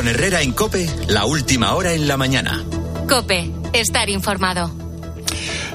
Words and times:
Con 0.00 0.08
Herrera 0.08 0.40
en 0.40 0.52
Cope, 0.52 0.88
la 1.08 1.26
última 1.26 1.74
hora 1.74 1.92
en 1.92 2.08
la 2.08 2.16
mañana. 2.16 2.64
Cope, 3.06 3.50
estar 3.74 4.08
informado. 4.08 4.70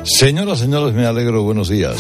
Señoras, 0.04 0.58
señores, 0.58 0.96
me 0.96 1.06
alegro. 1.06 1.44
Buenos 1.44 1.70
días. 1.70 1.96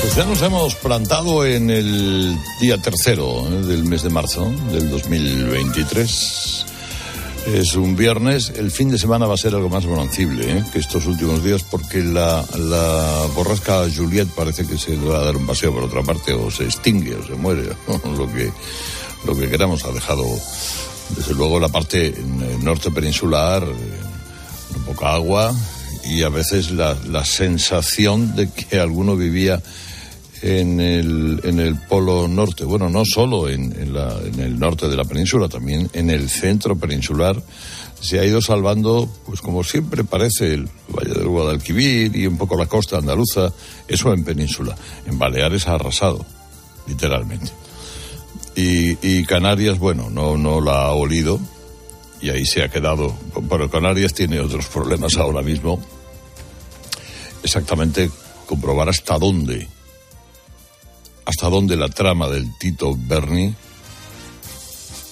Pues 0.00 0.16
ya 0.16 0.24
nos 0.24 0.40
hemos 0.40 0.74
plantado 0.76 1.44
en 1.44 1.68
el 1.68 2.34
día 2.58 2.78
tercero 2.78 3.46
¿eh? 3.46 3.66
del 3.66 3.84
mes 3.84 4.02
de 4.02 4.08
marzo 4.08 4.50
del 4.72 4.88
2023. 4.88 6.63
Es 7.46 7.74
un 7.74 7.94
viernes, 7.94 8.52
el 8.56 8.70
fin 8.70 8.88
de 8.88 8.98
semana 8.98 9.26
va 9.26 9.34
a 9.34 9.36
ser 9.36 9.54
algo 9.54 9.68
más 9.68 9.84
bonancible 9.84 10.50
¿eh? 10.50 10.64
que 10.72 10.78
estos 10.78 11.06
últimos 11.06 11.44
días 11.44 11.62
porque 11.62 12.02
la, 12.02 12.44
la 12.56 13.26
borrasca 13.34 13.84
Juliet 13.94 14.28
parece 14.28 14.66
que 14.66 14.78
se 14.78 14.96
va 14.96 15.18
a 15.18 15.24
dar 15.24 15.36
un 15.36 15.46
paseo 15.46 15.72
por 15.72 15.84
otra 15.84 16.02
parte 16.02 16.32
o 16.32 16.50
se 16.50 16.64
extingue 16.64 17.14
o 17.14 17.26
se 17.26 17.34
muere, 17.34 17.64
lo 18.16 18.32
que, 18.32 18.50
lo 19.26 19.36
que 19.36 19.48
queramos. 19.50 19.84
Ha 19.84 19.92
dejado, 19.92 20.24
desde 21.16 21.34
luego, 21.34 21.60
la 21.60 21.68
parte 21.68 22.14
norte 22.62 22.90
peninsular, 22.90 23.62
eh, 23.62 24.80
poca 24.86 25.12
agua 25.12 25.54
y 26.04 26.22
a 26.22 26.30
veces 26.30 26.70
la, 26.70 26.96
la 27.08 27.24
sensación 27.24 28.34
de 28.36 28.48
que 28.50 28.80
alguno 28.80 29.16
vivía 29.16 29.62
en 30.44 30.78
el, 30.78 31.40
en 31.42 31.58
el 31.58 31.74
polo 31.74 32.28
norte. 32.28 32.66
Bueno, 32.66 32.90
no 32.90 33.06
solo 33.06 33.48
en, 33.48 33.72
en, 33.80 33.94
la, 33.94 34.14
en, 34.22 34.38
el 34.40 34.58
norte 34.58 34.88
de 34.88 34.96
la 34.96 35.04
península, 35.04 35.48
también 35.48 35.88
en 35.94 36.10
el 36.10 36.28
centro 36.28 36.76
peninsular. 36.76 37.42
Se 37.98 38.20
ha 38.20 38.26
ido 38.26 38.42
salvando, 38.42 39.08
pues 39.24 39.40
como 39.40 39.64
siempre 39.64 40.04
parece, 40.04 40.52
el 40.52 40.68
Valle 40.88 41.14
del 41.14 41.28
Guadalquivir 41.28 42.14
y 42.14 42.26
un 42.26 42.36
poco 42.36 42.58
la 42.58 42.66
costa 42.66 42.98
andaluza, 42.98 43.54
eso 43.88 44.12
en 44.12 44.22
península. 44.22 44.76
En 45.06 45.18
Baleares 45.18 45.66
ha 45.66 45.76
arrasado, 45.76 46.26
literalmente. 46.86 47.50
Y, 48.54 48.98
y 49.00 49.24
Canarias, 49.24 49.78
bueno, 49.78 50.10
no, 50.10 50.36
no 50.36 50.60
la 50.60 50.82
ha 50.82 50.92
olido 50.92 51.40
y 52.20 52.28
ahí 52.28 52.44
se 52.44 52.62
ha 52.62 52.68
quedado. 52.68 53.14
Pero 53.48 53.70
Canarias 53.70 54.12
tiene 54.12 54.40
otros 54.40 54.66
problemas 54.66 55.16
ahora 55.16 55.40
mismo. 55.40 55.80
Exactamente 57.42 58.10
comprobar 58.46 58.90
hasta 58.90 59.18
dónde 59.18 59.68
hasta 61.24 61.48
dónde 61.48 61.76
la 61.76 61.88
trama 61.88 62.28
del 62.28 62.56
Tito 62.58 62.96
Berni 62.96 63.54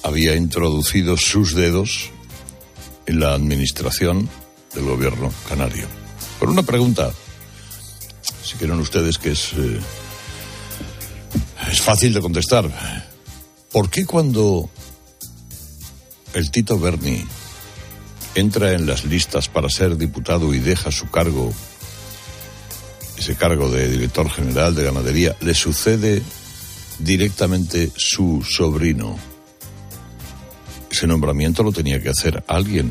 había 0.03 0.35
introducido 0.37 1.17
sus 1.17 1.55
dedos 1.55 2.11
en 3.07 3.21
la 3.21 3.35
administración 3.35 4.29
del 4.75 4.85
gobierno 4.85 5.33
canario. 5.49 5.87
Por 6.39 6.51
una 6.51 6.63
pregunta, 6.63 7.13
si 8.43 8.57
quieren 8.57 8.81
ustedes 8.81 9.19
que 9.19 9.33
es, 9.33 9.53
eh, 9.55 9.81
es 11.71 11.81
fácil 11.81 12.13
de 12.13 12.21
contestar. 12.21 12.71
¿Por 13.71 13.91
qué 13.91 14.05
cuando 14.05 14.69
el 16.35 16.51
Tito 16.51 16.79
Berni 16.79 17.25
entra 18.35 18.73
en 18.73 18.87
las 18.87 19.05
listas 19.05 19.49
para 19.49 19.69
ser 19.69 19.97
diputado 19.97 20.53
y 20.55 20.59
deja 20.59 20.91
su 20.91 21.11
cargo 21.11 21.53
ese 23.23 23.37
cargo 23.37 23.71
de 23.71 23.89
director 23.89 24.29
general 24.29 24.75
de 24.75 24.83
ganadería, 24.83 25.37
le 25.43 25.55
sucede 25.55 26.21
directamente 26.99 27.93
su 27.95 28.43
sobrino. 28.43 29.17
Ese 30.91 31.07
nombramiento 31.07 31.63
lo 31.63 31.71
tenía 31.71 32.03
que 32.03 32.09
hacer 32.09 32.43
alguien 32.49 32.91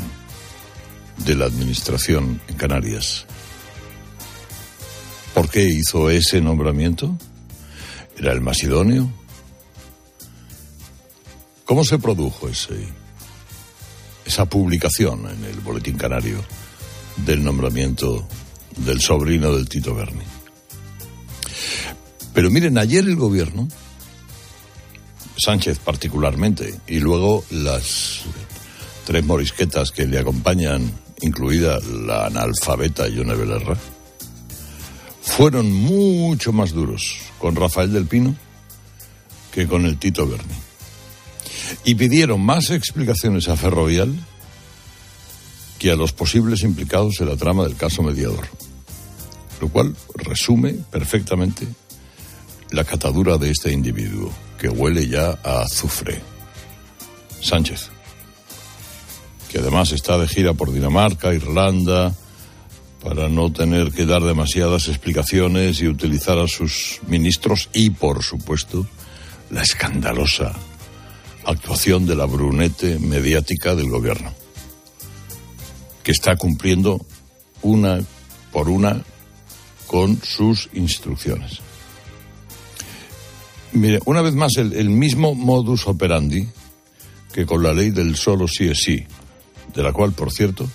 de 1.17 1.35
la 1.35 1.45
administración 1.45 2.41
en 2.47 2.55
Canarias. 2.55 3.25
¿Por 5.33 5.49
qué 5.49 5.65
hizo 5.65 6.09
ese 6.09 6.39
nombramiento? 6.39 7.17
¿Era 8.17 8.31
el 8.31 8.39
más 8.39 8.63
idóneo? 8.63 9.11
¿Cómo 11.65 11.83
se 11.83 11.99
produjo 11.99 12.47
ese, 12.47 12.87
esa 14.23 14.45
publicación 14.45 15.30
en 15.30 15.43
el 15.43 15.59
Boletín 15.59 15.97
Canario 15.97 16.41
del 17.25 17.43
nombramiento 17.43 18.25
del 18.77 19.02
sobrino 19.02 19.54
del 19.54 19.67
Tito 19.67 19.95
Berni. 19.95 20.23
Pero 22.33 22.49
miren, 22.49 22.77
ayer 22.77 23.04
el 23.04 23.15
gobierno, 23.15 23.67
Sánchez 25.37 25.80
particularmente, 25.80 26.80
y 26.87 26.99
luego 26.99 27.43
las 27.49 28.21
tres 29.05 29.26
morisquetas 29.26 29.92
que 29.92 30.05
le 30.05 30.20
acompañan, 30.20 30.92
incluida 31.21 31.80
la 32.05 32.27
analfabeta 32.27 33.08
Yone 33.08 33.36
Belerra, 33.36 33.77
fueron 35.21 35.71
mucho 35.71 36.52
más 36.52 36.71
duros 36.71 37.17
con 37.38 37.55
Rafael 37.55 37.92
del 37.92 38.08
Pino 38.08 38.36
que 39.52 39.67
con 39.67 39.86
el 39.86 39.98
Tito 39.98 40.27
Berni. 40.27 40.53
Y 41.83 41.95
pidieron 41.95 42.42
más 42.42 42.70
explicaciones 42.70 43.49
a 43.49 43.58
Ferrovial 43.58 44.15
a 45.89 45.95
los 45.95 46.14
posibles 46.14 46.64
implicados 46.64 47.19
en 47.21 47.30
la 47.30 47.37
trama 47.37 47.64
del 47.64 47.75
caso 47.75 48.03
mediador. 48.03 48.47
Lo 49.59 49.69
cual 49.69 49.95
resume 50.15 50.73
perfectamente 50.92 51.67
la 52.71 52.83
catadura 52.83 53.37
de 53.37 53.52
este 53.52 53.71
individuo, 53.71 54.31
que 54.58 54.70
huele 54.70 55.08
ya 55.08 55.39
a 55.43 55.61
azufre. 55.64 56.21
Sánchez, 57.41 57.89
que 59.52 59.59
además 59.59 59.91
está 59.91 60.17
de 60.17 60.27
gira 60.27 60.53
por 60.53 60.71
Dinamarca, 60.71 61.33
Irlanda, 61.33 62.14
para 63.03 63.30
no 63.30 63.52
tener 63.52 63.91
que 63.91 64.05
dar 64.05 64.21
demasiadas 64.21 64.87
explicaciones 64.87 65.81
y 65.81 65.87
utilizar 65.87 66.37
a 66.37 66.47
sus 66.47 66.99
ministros 67.08 67.70
y, 67.73 67.89
por 67.89 68.23
supuesto, 68.23 68.86
la 69.49 69.64
escandalosa 69.64 70.53
actuación 71.45 72.05
de 72.05 72.15
la 72.15 72.25
brunete 72.25 72.99
mediática 72.99 73.75
del 73.75 73.89
gobierno 73.89 74.40
que 76.04 76.12
está 76.12 76.36
cumpliendo 76.36 77.06
una 77.62 78.00
por 78.52 78.70
una 78.70 79.04
con 79.88 80.22
sus 80.23 80.70
instrucciones. 80.73 81.60
Mire, 83.73 84.00
una 84.06 84.22
vez 84.22 84.34
más, 84.34 84.58
el, 84.58 84.89
mismo 84.89 85.34
modus 85.34 85.88
operandi 85.88 86.48
que 87.32 87.45
con 87.45 87.64
la 87.64 87.73
ley 87.73 87.92
del 87.92 88.17
solo 88.17 88.48
sí 88.48 88.67
es 88.67 88.80
sí, 88.80 89.06
de 89.73 89.84
la 89.84 89.94
cual, 89.94 90.12
por 90.12 90.32
cierto, 90.32 90.70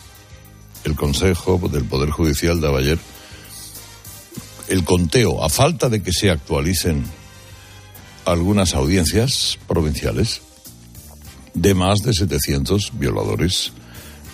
el 0.85 0.95
Consejo 0.95 1.59
del 1.71 1.85
Poder 1.85 2.11
Judicial 2.11 2.61
daba 2.61 2.79
ayer 2.79 2.99
el 4.69 4.85
conteo, 4.85 5.45
a 5.45 5.49
falta 5.49 5.89
de 5.89 6.03
que 6.03 6.13
se 6.13 6.31
actualicen 6.31 7.05
algunas 8.25 8.75
audiencias 8.75 9.59
provinciales, 9.69 10.41
de 11.55 11.75
más 11.75 12.01
de 12.01 12.13
700 12.13 12.99
violadores 12.99 13.73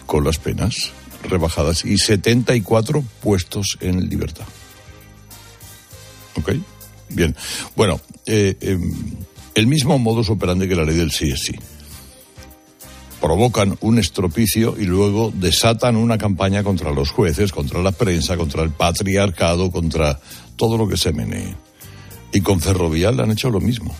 con 0.06 0.24
las 0.24 0.38
penas 0.38 0.92
rebajadas 1.28 1.84
y 1.84 1.98
74 1.98 3.02
puestos 3.20 3.78
en 3.80 4.08
libertad. 4.08 4.44
¿Ok? 6.36 6.52
Bien. 7.08 7.36
Bueno, 7.76 8.00
eh, 8.26 8.56
eh, 8.60 8.78
el 9.54 9.66
mismo 9.66 9.98
modus 9.98 10.30
operandi 10.30 10.68
que 10.68 10.74
la 10.74 10.84
ley 10.84 10.96
del 10.96 11.10
sí 11.10 11.30
es 11.30 11.42
sí. 11.42 11.54
Provocan 13.20 13.76
un 13.80 13.98
estropicio 13.98 14.74
y 14.78 14.84
luego 14.84 15.32
desatan 15.32 15.96
una 15.96 16.18
campaña 16.18 16.64
contra 16.64 16.90
los 16.90 17.10
jueces, 17.10 17.52
contra 17.52 17.80
la 17.80 17.92
prensa, 17.92 18.36
contra 18.36 18.62
el 18.62 18.70
patriarcado, 18.70 19.70
contra 19.70 20.18
todo 20.56 20.76
lo 20.76 20.88
que 20.88 20.96
se 20.96 21.12
menee. 21.12 21.54
Y 22.32 22.40
con 22.40 22.60
Ferrovial 22.60 23.20
han 23.20 23.30
hecho 23.30 23.50
lo 23.50 23.60
mismo. 23.60 23.94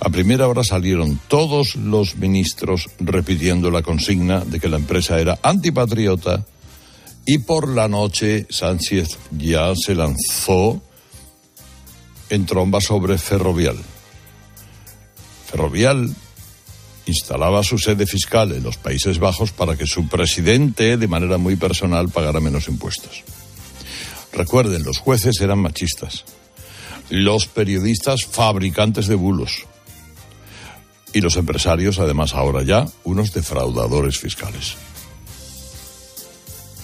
A 0.00 0.10
primera 0.10 0.46
hora 0.46 0.62
salieron 0.62 1.18
todos 1.26 1.74
los 1.74 2.16
ministros 2.16 2.88
repitiendo 3.00 3.70
la 3.70 3.82
consigna 3.82 4.44
de 4.44 4.60
que 4.60 4.68
la 4.68 4.76
empresa 4.76 5.18
era 5.20 5.38
antipatriota 5.42 6.46
y 7.26 7.38
por 7.38 7.68
la 7.68 7.88
noche 7.88 8.46
Sánchez 8.48 9.18
ya 9.32 9.72
se 9.74 9.96
lanzó 9.96 10.80
en 12.30 12.46
tromba 12.46 12.80
sobre 12.80 13.18
Ferrovial. 13.18 13.76
Ferrovial 15.50 16.14
instalaba 17.06 17.64
su 17.64 17.78
sede 17.78 18.06
fiscal 18.06 18.52
en 18.52 18.62
los 18.62 18.76
Países 18.76 19.18
Bajos 19.18 19.50
para 19.50 19.76
que 19.76 19.86
su 19.86 20.06
presidente, 20.08 20.96
de 20.96 21.08
manera 21.08 21.38
muy 21.38 21.56
personal, 21.56 22.08
pagara 22.08 22.38
menos 22.38 22.68
impuestos. 22.68 23.24
Recuerden, 24.32 24.84
los 24.84 24.98
jueces 24.98 25.40
eran 25.40 25.58
machistas, 25.58 26.24
los 27.10 27.46
periodistas 27.46 28.26
fabricantes 28.26 29.08
de 29.08 29.16
bulos 29.16 29.66
y 31.12 31.20
los 31.20 31.36
empresarios, 31.36 31.98
además, 31.98 32.34
ahora 32.34 32.62
ya, 32.62 32.86
unos 33.04 33.32
defraudadores 33.32 34.18
fiscales. 34.18 34.76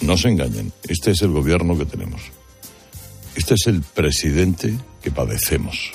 No 0.00 0.16
se 0.16 0.28
engañen, 0.28 0.72
este 0.88 1.12
es 1.12 1.22
el 1.22 1.30
gobierno 1.30 1.78
que 1.78 1.86
tenemos. 1.86 2.22
Este 3.34 3.54
es 3.54 3.66
el 3.66 3.82
presidente 3.82 4.76
que 5.02 5.10
padecemos. 5.10 5.92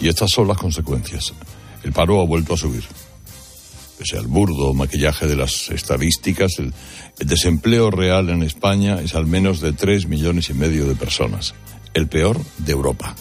Y 0.00 0.08
estas 0.08 0.30
son 0.30 0.48
las 0.48 0.58
consecuencias. 0.58 1.32
El 1.82 1.92
paro 1.92 2.20
ha 2.20 2.24
vuelto 2.24 2.54
a 2.54 2.56
subir. 2.56 2.84
pese 3.98 4.16
al 4.16 4.28
burdo 4.28 4.74
maquillaje 4.74 5.26
de 5.26 5.34
las 5.34 5.70
estadísticas, 5.70 6.58
el, 6.58 6.72
desempleo 7.18 7.90
real 7.90 8.28
en 8.28 8.44
España 8.44 9.00
es 9.00 9.16
al 9.16 9.26
menos 9.26 9.60
de 9.60 9.72
tres 9.72 10.06
millones 10.06 10.50
y 10.50 10.54
medio 10.54 10.86
de 10.86 10.94
personas, 10.94 11.54
el 11.94 12.06
peor 12.06 12.40
de 12.58 12.72
Europa. 12.72 13.16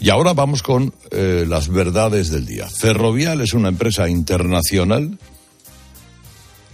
Y 0.00 0.10
ahora 0.10 0.32
vamos 0.34 0.62
con 0.62 0.92
eh, 1.10 1.44
las 1.48 1.68
verdades 1.68 2.30
del 2.30 2.46
día. 2.46 2.68
Ferrovial 2.68 3.40
es 3.40 3.54
una 3.54 3.68
empresa 3.68 4.08
internacional 4.08 5.18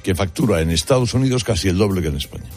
que 0.02 0.14
factura 0.14 0.60
en 0.60 0.70
Estados 0.70 1.14
Unidos 1.14 1.44
casi 1.44 1.68
el 1.68 1.78
doble 1.78 2.02
que 2.02 2.08
en 2.08 2.16
España. 2.16 2.50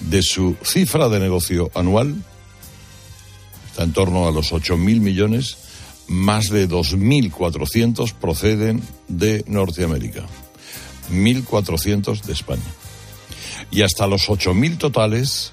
De 0.00 0.22
su 0.22 0.56
cifra 0.62 1.08
de 1.08 1.20
negocio 1.20 1.70
anual, 1.74 2.16
está 3.70 3.84
en 3.84 3.92
torno 3.92 4.26
a 4.26 4.32
los 4.32 4.52
8.000 4.52 4.76
millones, 5.00 5.56
más 6.08 6.50
de 6.50 6.68
2.400 6.68 8.12
proceden 8.12 8.82
de 9.08 9.44
Norteamérica, 9.46 10.26
1.400 11.12 12.22
de 12.22 12.32
España. 12.32 12.62
Y 13.70 13.82
hasta 13.82 14.06
los 14.06 14.28
8.000 14.28 14.78
totales 14.78 15.52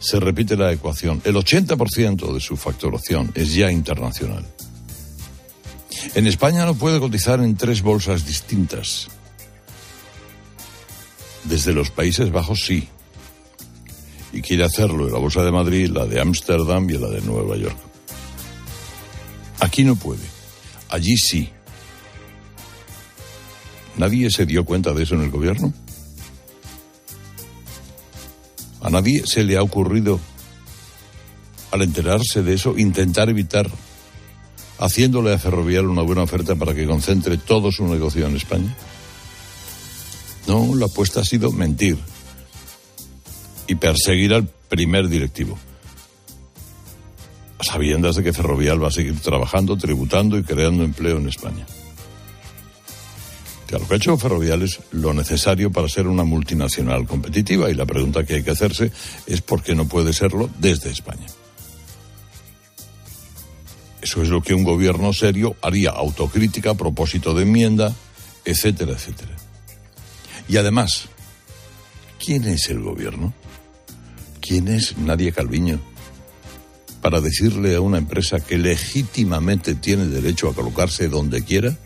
se 0.00 0.18
repite 0.18 0.56
la 0.56 0.72
ecuación. 0.72 1.20
El 1.24 1.36
80% 1.36 2.32
de 2.32 2.40
su 2.40 2.56
facturación 2.56 3.30
es 3.34 3.54
ya 3.54 3.70
internacional. 3.70 4.44
En 6.14 6.26
España 6.26 6.64
no 6.64 6.74
puede 6.74 6.98
cotizar 6.98 7.40
en 7.40 7.54
tres 7.56 7.82
bolsas 7.82 8.26
distintas. 8.26 9.08
Desde 11.44 11.72
los 11.72 11.90
Países 11.90 12.32
Bajos 12.32 12.64
sí. 12.64 12.88
Y 14.32 14.40
quiere 14.40 14.64
hacerlo 14.64 15.06
en 15.06 15.12
la 15.12 15.18
Bolsa 15.18 15.44
de 15.44 15.52
Madrid, 15.52 15.90
la 15.90 16.06
de 16.06 16.20
Ámsterdam 16.20 16.88
y 16.88 16.94
la 16.94 17.08
de 17.08 17.20
Nueva 17.20 17.56
York. 17.56 17.76
Aquí 19.60 19.84
no 19.84 19.96
puede. 19.96 20.24
Allí 20.88 21.16
sí. 21.16 21.50
¿Nadie 23.98 24.30
se 24.30 24.46
dio 24.46 24.64
cuenta 24.64 24.94
de 24.94 25.02
eso 25.02 25.14
en 25.14 25.22
el 25.22 25.30
gobierno? 25.30 25.72
A 28.90 28.92
nadie 28.92 29.22
se 29.24 29.44
le 29.44 29.56
ha 29.56 29.62
ocurrido, 29.62 30.18
al 31.70 31.82
enterarse 31.82 32.42
de 32.42 32.54
eso, 32.54 32.76
intentar 32.76 33.28
evitar, 33.28 33.70
haciéndole 34.80 35.32
a 35.32 35.38
Ferrovial 35.38 35.86
una 35.86 36.02
buena 36.02 36.24
oferta 36.24 36.56
para 36.56 36.74
que 36.74 36.88
concentre 36.88 37.38
todo 37.38 37.70
su 37.70 37.86
negocio 37.86 38.26
en 38.26 38.34
España. 38.34 38.76
No, 40.48 40.74
la 40.74 40.86
apuesta 40.86 41.20
ha 41.20 41.24
sido 41.24 41.52
mentir 41.52 41.98
y 43.68 43.76
perseguir 43.76 44.34
al 44.34 44.48
primer 44.68 45.06
directivo. 45.06 45.56
Sabiendas 47.60 48.16
de 48.16 48.24
que 48.24 48.32
Ferrovial 48.32 48.82
va 48.82 48.88
a 48.88 48.90
seguir 48.90 49.20
trabajando, 49.20 49.76
tributando 49.76 50.36
y 50.36 50.42
creando 50.42 50.82
empleo 50.82 51.18
en 51.18 51.28
España 51.28 51.64
lo 53.78 53.86
que 53.86 53.94
ha 53.94 53.96
hecho 53.98 54.16
Ferrovial 54.16 54.62
es 54.62 54.80
lo 54.90 55.14
necesario 55.14 55.70
para 55.70 55.88
ser 55.88 56.06
una 56.08 56.24
multinacional 56.24 57.06
competitiva 57.06 57.70
y 57.70 57.74
la 57.74 57.86
pregunta 57.86 58.24
que 58.24 58.34
hay 58.34 58.42
que 58.42 58.50
hacerse 58.50 58.90
es 59.26 59.40
por 59.42 59.62
qué 59.62 59.74
no 59.74 59.86
puede 59.86 60.12
serlo 60.12 60.50
desde 60.58 60.90
España. 60.90 61.26
Eso 64.02 64.22
es 64.22 64.28
lo 64.28 64.42
que 64.42 64.54
un 64.54 64.64
gobierno 64.64 65.12
serio 65.12 65.56
haría, 65.62 65.90
autocrítica, 65.90 66.74
propósito 66.74 67.34
de 67.34 67.42
enmienda, 67.42 67.94
etcétera, 68.44 68.92
etcétera. 68.92 69.36
Y 70.48 70.56
además, 70.56 71.08
¿quién 72.18 72.44
es 72.48 72.70
el 72.70 72.80
gobierno? 72.80 73.34
¿Quién 74.40 74.68
es 74.68 74.96
Nadia 74.98 75.32
Calviño? 75.32 75.80
Para 77.02 77.20
decirle 77.20 77.76
a 77.76 77.80
una 77.80 77.98
empresa 77.98 78.40
que 78.40 78.58
legítimamente 78.58 79.74
tiene 79.74 80.06
derecho 80.06 80.48
a 80.48 80.54
colocarse 80.54 81.08
donde 81.08 81.44
quiera 81.44 81.76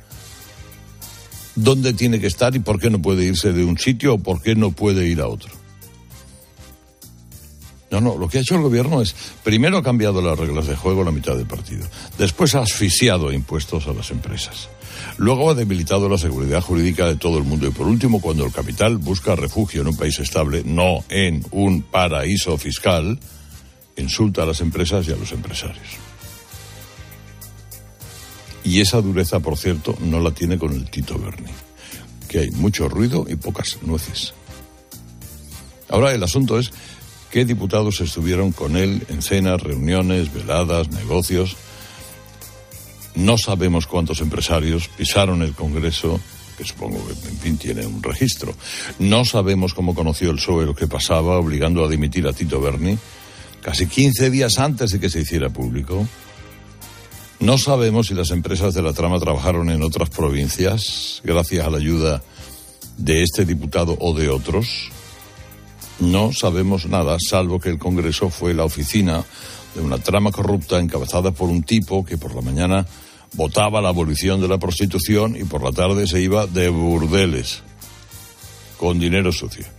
dónde 1.54 1.94
tiene 1.94 2.20
que 2.20 2.26
estar 2.26 2.54
y 2.54 2.58
por 2.58 2.80
qué 2.80 2.90
no 2.90 3.00
puede 3.00 3.24
irse 3.24 3.52
de 3.52 3.64
un 3.64 3.78
sitio 3.78 4.14
o 4.14 4.18
por 4.18 4.42
qué 4.42 4.54
no 4.54 4.72
puede 4.72 5.06
ir 5.06 5.20
a 5.20 5.28
otro. 5.28 5.50
No, 7.90 8.00
no, 8.00 8.18
lo 8.18 8.28
que 8.28 8.38
ha 8.38 8.40
hecho 8.40 8.56
el 8.56 8.62
gobierno 8.62 9.00
es, 9.00 9.14
primero 9.44 9.78
ha 9.78 9.82
cambiado 9.82 10.20
las 10.20 10.36
reglas 10.36 10.66
de 10.66 10.74
juego 10.74 11.02
a 11.02 11.04
la 11.04 11.12
mitad 11.12 11.36
del 11.36 11.46
partido, 11.46 11.86
después 12.18 12.56
ha 12.56 12.62
asfixiado 12.62 13.32
impuestos 13.32 13.86
a 13.86 13.92
las 13.92 14.10
empresas, 14.10 14.68
luego 15.16 15.50
ha 15.50 15.54
debilitado 15.54 16.08
la 16.08 16.18
seguridad 16.18 16.60
jurídica 16.60 17.06
de 17.06 17.14
todo 17.14 17.38
el 17.38 17.44
mundo 17.44 17.68
y 17.68 17.70
por 17.70 17.86
último, 17.86 18.20
cuando 18.20 18.44
el 18.44 18.52
capital 18.52 18.98
busca 18.98 19.36
refugio 19.36 19.82
en 19.82 19.88
un 19.88 19.96
país 19.96 20.18
estable, 20.18 20.62
no 20.64 21.04
en 21.08 21.46
un 21.52 21.82
paraíso 21.82 22.58
fiscal, 22.58 23.16
insulta 23.96 24.42
a 24.42 24.46
las 24.46 24.60
empresas 24.60 25.06
y 25.06 25.12
a 25.12 25.16
los 25.16 25.30
empresarios. 25.30 25.86
Y 28.64 28.80
esa 28.80 29.02
dureza, 29.02 29.40
por 29.40 29.58
cierto, 29.58 29.96
no 30.00 30.20
la 30.20 30.30
tiene 30.30 30.58
con 30.58 30.72
el 30.72 30.88
Tito 30.90 31.18
Berni, 31.18 31.50
que 32.26 32.40
hay 32.40 32.50
mucho 32.50 32.88
ruido 32.88 33.26
y 33.28 33.36
pocas 33.36 33.78
nueces. 33.82 34.32
Ahora 35.90 36.12
el 36.12 36.22
asunto 36.22 36.58
es 36.58 36.72
qué 37.30 37.44
diputados 37.44 38.00
estuvieron 38.00 38.52
con 38.52 38.76
él 38.76 39.04
en 39.08 39.20
cenas, 39.20 39.62
reuniones, 39.62 40.32
veladas, 40.32 40.88
negocios. 40.88 41.56
No 43.14 43.36
sabemos 43.36 43.86
cuántos 43.86 44.20
empresarios 44.20 44.88
pisaron 44.88 45.42
el 45.42 45.52
Congreso, 45.52 46.18
que 46.56 46.64
supongo 46.64 47.06
que, 47.06 47.12
en 47.28 47.38
fin, 47.38 47.58
tiene 47.58 47.86
un 47.86 48.02
registro. 48.02 48.54
No 48.98 49.24
sabemos 49.24 49.74
cómo 49.74 49.94
conoció 49.94 50.30
el 50.30 50.36
PSOE 50.36 50.64
lo 50.64 50.74
que 50.74 50.86
pasaba, 50.86 51.38
obligando 51.38 51.84
a 51.84 51.88
dimitir 51.88 52.26
a 52.26 52.32
Tito 52.32 52.60
Berni, 52.60 52.96
casi 53.60 53.86
15 53.86 54.30
días 54.30 54.58
antes 54.58 54.90
de 54.90 55.00
que 55.00 55.10
se 55.10 55.20
hiciera 55.20 55.50
público. 55.50 56.08
No 57.40 57.58
sabemos 57.58 58.06
si 58.06 58.14
las 58.14 58.30
empresas 58.30 58.74
de 58.74 58.82
la 58.82 58.92
trama 58.92 59.18
trabajaron 59.18 59.68
en 59.70 59.82
otras 59.82 60.08
provincias 60.08 61.20
gracias 61.24 61.66
a 61.66 61.70
la 61.70 61.78
ayuda 61.78 62.22
de 62.96 63.22
este 63.22 63.44
diputado 63.44 63.96
o 64.00 64.14
de 64.14 64.28
otros. 64.28 64.90
No 66.00 66.32
sabemos 66.32 66.86
nada, 66.86 67.16
salvo 67.20 67.60
que 67.60 67.68
el 67.68 67.78
Congreso 67.78 68.30
fue 68.30 68.54
la 68.54 68.64
oficina 68.64 69.24
de 69.74 69.80
una 69.80 69.98
trama 69.98 70.30
corrupta 70.30 70.78
encabezada 70.78 71.32
por 71.32 71.48
un 71.48 71.62
tipo 71.62 72.04
que 72.04 72.16
por 72.16 72.34
la 72.34 72.40
mañana 72.40 72.86
votaba 73.34 73.80
la 73.80 73.88
abolición 73.88 74.40
de 74.40 74.48
la 74.48 74.58
prostitución 74.58 75.36
y 75.36 75.44
por 75.44 75.62
la 75.62 75.72
tarde 75.72 76.06
se 76.06 76.20
iba 76.20 76.46
de 76.46 76.68
burdeles 76.68 77.62
con 78.78 78.98
dinero 78.98 79.32
sucio. 79.32 79.73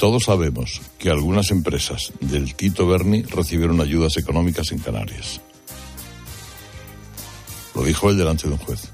Todos 0.00 0.24
sabemos 0.24 0.80
que 0.98 1.10
algunas 1.10 1.50
empresas 1.50 2.14
del 2.22 2.54
Tito 2.54 2.86
Berni 2.86 3.20
recibieron 3.20 3.82
ayudas 3.82 4.16
económicas 4.16 4.72
en 4.72 4.78
Canarias. 4.78 5.42
Lo 7.74 7.84
dijo 7.84 8.08
él 8.08 8.16
delante 8.16 8.46
de 8.46 8.54
un 8.54 8.58
juez. 8.60 8.88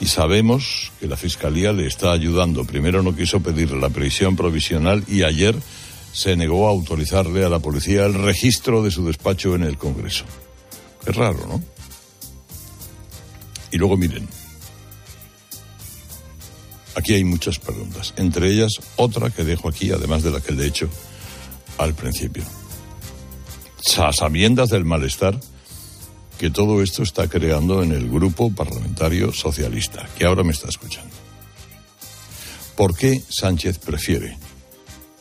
Y 0.00 0.06
sabemos 0.06 0.90
que 0.98 1.06
la 1.06 1.16
Fiscalía 1.16 1.72
le 1.72 1.86
está 1.86 2.10
ayudando. 2.10 2.64
Primero 2.64 3.00
no 3.04 3.14
quiso 3.14 3.38
pedirle 3.44 3.78
la 3.78 3.90
prisión 3.90 4.34
provisional 4.34 5.04
y 5.06 5.22
ayer 5.22 5.54
se 6.12 6.34
negó 6.34 6.66
a 6.66 6.70
autorizarle 6.70 7.44
a 7.44 7.48
la 7.48 7.60
policía 7.60 8.04
el 8.04 8.14
registro 8.14 8.82
de 8.82 8.90
su 8.90 9.06
despacho 9.06 9.54
en 9.54 9.62
el 9.62 9.78
Congreso. 9.78 10.24
Qué 11.04 11.12
raro, 11.12 11.46
¿no? 11.46 11.62
Y 13.70 13.78
luego 13.78 13.96
miren, 13.96 14.28
Aquí 16.96 17.14
hay 17.14 17.24
muchas 17.24 17.58
preguntas, 17.58 18.14
entre 18.16 18.50
ellas 18.50 18.72
otra 18.96 19.30
que 19.30 19.44
dejo 19.44 19.68
aquí, 19.68 19.90
además 19.90 20.22
de 20.22 20.30
la 20.30 20.40
que 20.40 20.52
le 20.52 20.64
he 20.64 20.66
hecho 20.68 20.88
al 21.78 21.94
principio. 21.94 22.44
Sabiendas 23.80 24.70
del 24.70 24.84
malestar 24.84 25.38
que 26.38 26.50
todo 26.50 26.82
esto 26.82 27.02
está 27.02 27.28
creando 27.28 27.82
en 27.82 27.92
el 27.92 28.08
grupo 28.08 28.52
parlamentario 28.52 29.32
socialista, 29.32 30.08
que 30.16 30.24
ahora 30.24 30.42
me 30.42 30.52
está 30.52 30.68
escuchando. 30.68 31.14
¿Por 32.76 32.96
qué 32.96 33.22
Sánchez 33.28 33.78
prefiere 33.78 34.36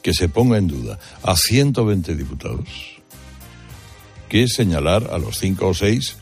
que 0.01 0.13
se 0.13 0.27
ponga 0.27 0.58
en 0.58 0.68
duda 0.68 1.00
a 1.22 1.36
120 1.36 2.15
diputados 2.15 2.68
que 4.27 4.48
señalar 4.48 5.10
a 5.12 5.20
los 5.20 5.38
cinco 5.38 5.68
o 5.68 5.74
seis 5.74 6.18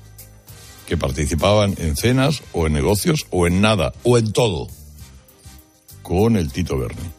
que 0.85 0.97
participaban 0.97 1.75
en 1.77 1.95
cenas 1.95 2.43
o 2.51 2.67
en 2.67 2.73
negocios 2.73 3.25
o 3.29 3.47
en 3.47 3.61
nada 3.61 3.93
o 4.03 4.17
en 4.17 4.33
todo? 4.33 4.67
Con 6.01 6.37
el 6.37 6.51
Tito 6.51 6.77
Berni. 6.77 7.09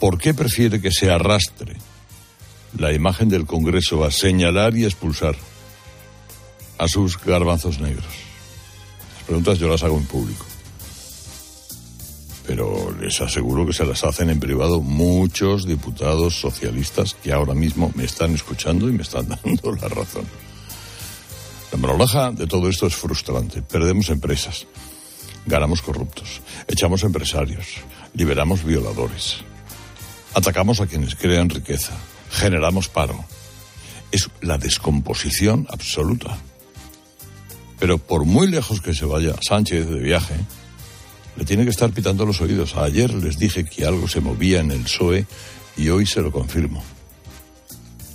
¿Por 0.00 0.18
qué 0.18 0.34
prefiere 0.34 0.80
que 0.80 0.90
se 0.90 1.10
arrastre 1.10 1.76
la 2.76 2.92
imagen 2.92 3.28
del 3.28 3.46
Congreso 3.46 4.04
a 4.04 4.10
señalar 4.10 4.76
y 4.76 4.84
expulsar 4.84 5.36
a 6.78 6.88
sus 6.88 7.22
garbanzos 7.22 7.78
negros? 7.78 8.04
Las 9.14 9.24
preguntas 9.24 9.58
yo 9.58 9.68
las 9.68 9.82
hago 9.84 9.96
en 9.96 10.06
público. 10.06 10.44
Pero 12.46 12.92
les 13.00 13.20
aseguro 13.20 13.64
que 13.64 13.72
se 13.72 13.86
las 13.86 14.02
hacen 14.02 14.28
en 14.30 14.40
privado 14.40 14.80
muchos 14.80 15.64
diputados 15.64 16.40
socialistas 16.40 17.14
que 17.14 17.32
ahora 17.32 17.54
mismo 17.54 17.92
me 17.94 18.04
están 18.04 18.34
escuchando 18.34 18.88
y 18.88 18.92
me 18.92 19.02
están 19.02 19.28
dando 19.44 19.72
la 19.72 19.88
razón. 19.88 20.26
La 21.70 21.78
moraleja 21.78 22.32
de 22.32 22.46
todo 22.46 22.68
esto 22.68 22.86
es 22.86 22.94
frustrante. 22.96 23.62
Perdemos 23.62 24.10
empresas, 24.10 24.66
ganamos 25.46 25.82
corruptos, 25.82 26.40
echamos 26.68 27.02
empresarios, 27.02 27.66
liberamos 28.14 28.64
violadores, 28.64 29.38
atacamos 30.34 30.80
a 30.80 30.86
quienes 30.86 31.14
crean 31.14 31.50
riqueza, 31.50 31.92
generamos 32.30 32.88
paro. 32.88 33.24
Es 34.10 34.28
la 34.40 34.58
descomposición 34.58 35.66
absoluta. 35.70 36.38
Pero 37.78 37.98
por 37.98 38.24
muy 38.24 38.46
lejos 38.46 38.80
que 38.80 38.94
se 38.94 39.06
vaya 39.06 39.34
Sánchez 39.40 39.88
de 39.88 39.98
viaje, 39.98 40.34
le 41.36 41.44
tiene 41.44 41.64
que 41.64 41.70
estar 41.70 41.90
pitando 41.90 42.26
los 42.26 42.40
oídos. 42.40 42.76
Ayer 42.76 43.12
les 43.12 43.38
dije 43.38 43.64
que 43.64 43.86
algo 43.86 44.06
se 44.06 44.20
movía 44.20 44.60
en 44.60 44.70
el 44.70 44.82
PSOE 44.82 45.26
y 45.76 45.88
hoy 45.88 46.06
se 46.06 46.20
lo 46.20 46.30
confirmo. 46.30 46.82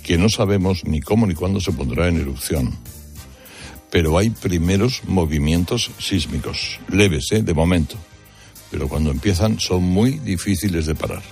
Que 0.02 0.16
no 0.16 0.28
sabemos 0.28 0.84
ni 0.84 1.00
cómo 1.00 1.26
ni 1.26 1.34
cuándo 1.34 1.60
se 1.60 1.72
pondrá 1.72 2.08
en 2.08 2.18
erupción. 2.18 2.78
Pero 3.90 4.18
hay 4.18 4.30
primeros 4.30 5.02
movimientos 5.04 5.90
sísmicos, 5.98 6.78
leves, 6.88 7.32
¿eh? 7.32 7.42
de 7.42 7.54
momento. 7.54 7.96
Pero 8.70 8.88
cuando 8.88 9.10
empiezan 9.10 9.58
son 9.58 9.82
muy 9.82 10.18
difíciles 10.18 10.86
de 10.86 10.94
parar. 10.94 11.22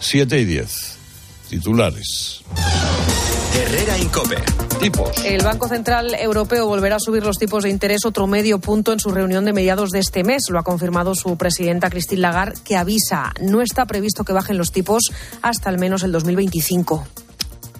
7 0.00 0.40
y 0.40 0.44
10. 0.44 0.96
Titulares. 1.48 2.42
Herrera 3.54 3.98
Incope. 3.98 4.36
Tipos. 4.80 5.24
El 5.24 5.42
Banco 5.42 5.68
Central 5.68 6.14
Europeo 6.14 6.66
volverá 6.66 6.96
a 6.96 7.00
subir 7.00 7.24
los 7.24 7.38
tipos 7.38 7.62
de 7.62 7.70
interés 7.70 8.04
otro 8.04 8.26
medio 8.26 8.58
punto 8.58 8.92
en 8.92 9.00
su 9.00 9.10
reunión 9.10 9.44
de 9.44 9.52
mediados 9.52 9.90
de 9.90 10.00
este 10.00 10.24
mes. 10.24 10.50
Lo 10.50 10.58
ha 10.58 10.64
confirmado 10.64 11.14
su 11.14 11.36
presidenta 11.38 11.88
Christine 11.88 12.20
Lagarde, 12.20 12.60
que 12.64 12.76
avisa 12.76 13.32
no 13.40 13.62
está 13.62 13.86
previsto 13.86 14.24
que 14.24 14.32
bajen 14.32 14.58
los 14.58 14.72
tipos 14.72 15.10
hasta 15.40 15.70
al 15.70 15.78
menos 15.78 16.02
el 16.02 16.12
2025 16.12 17.06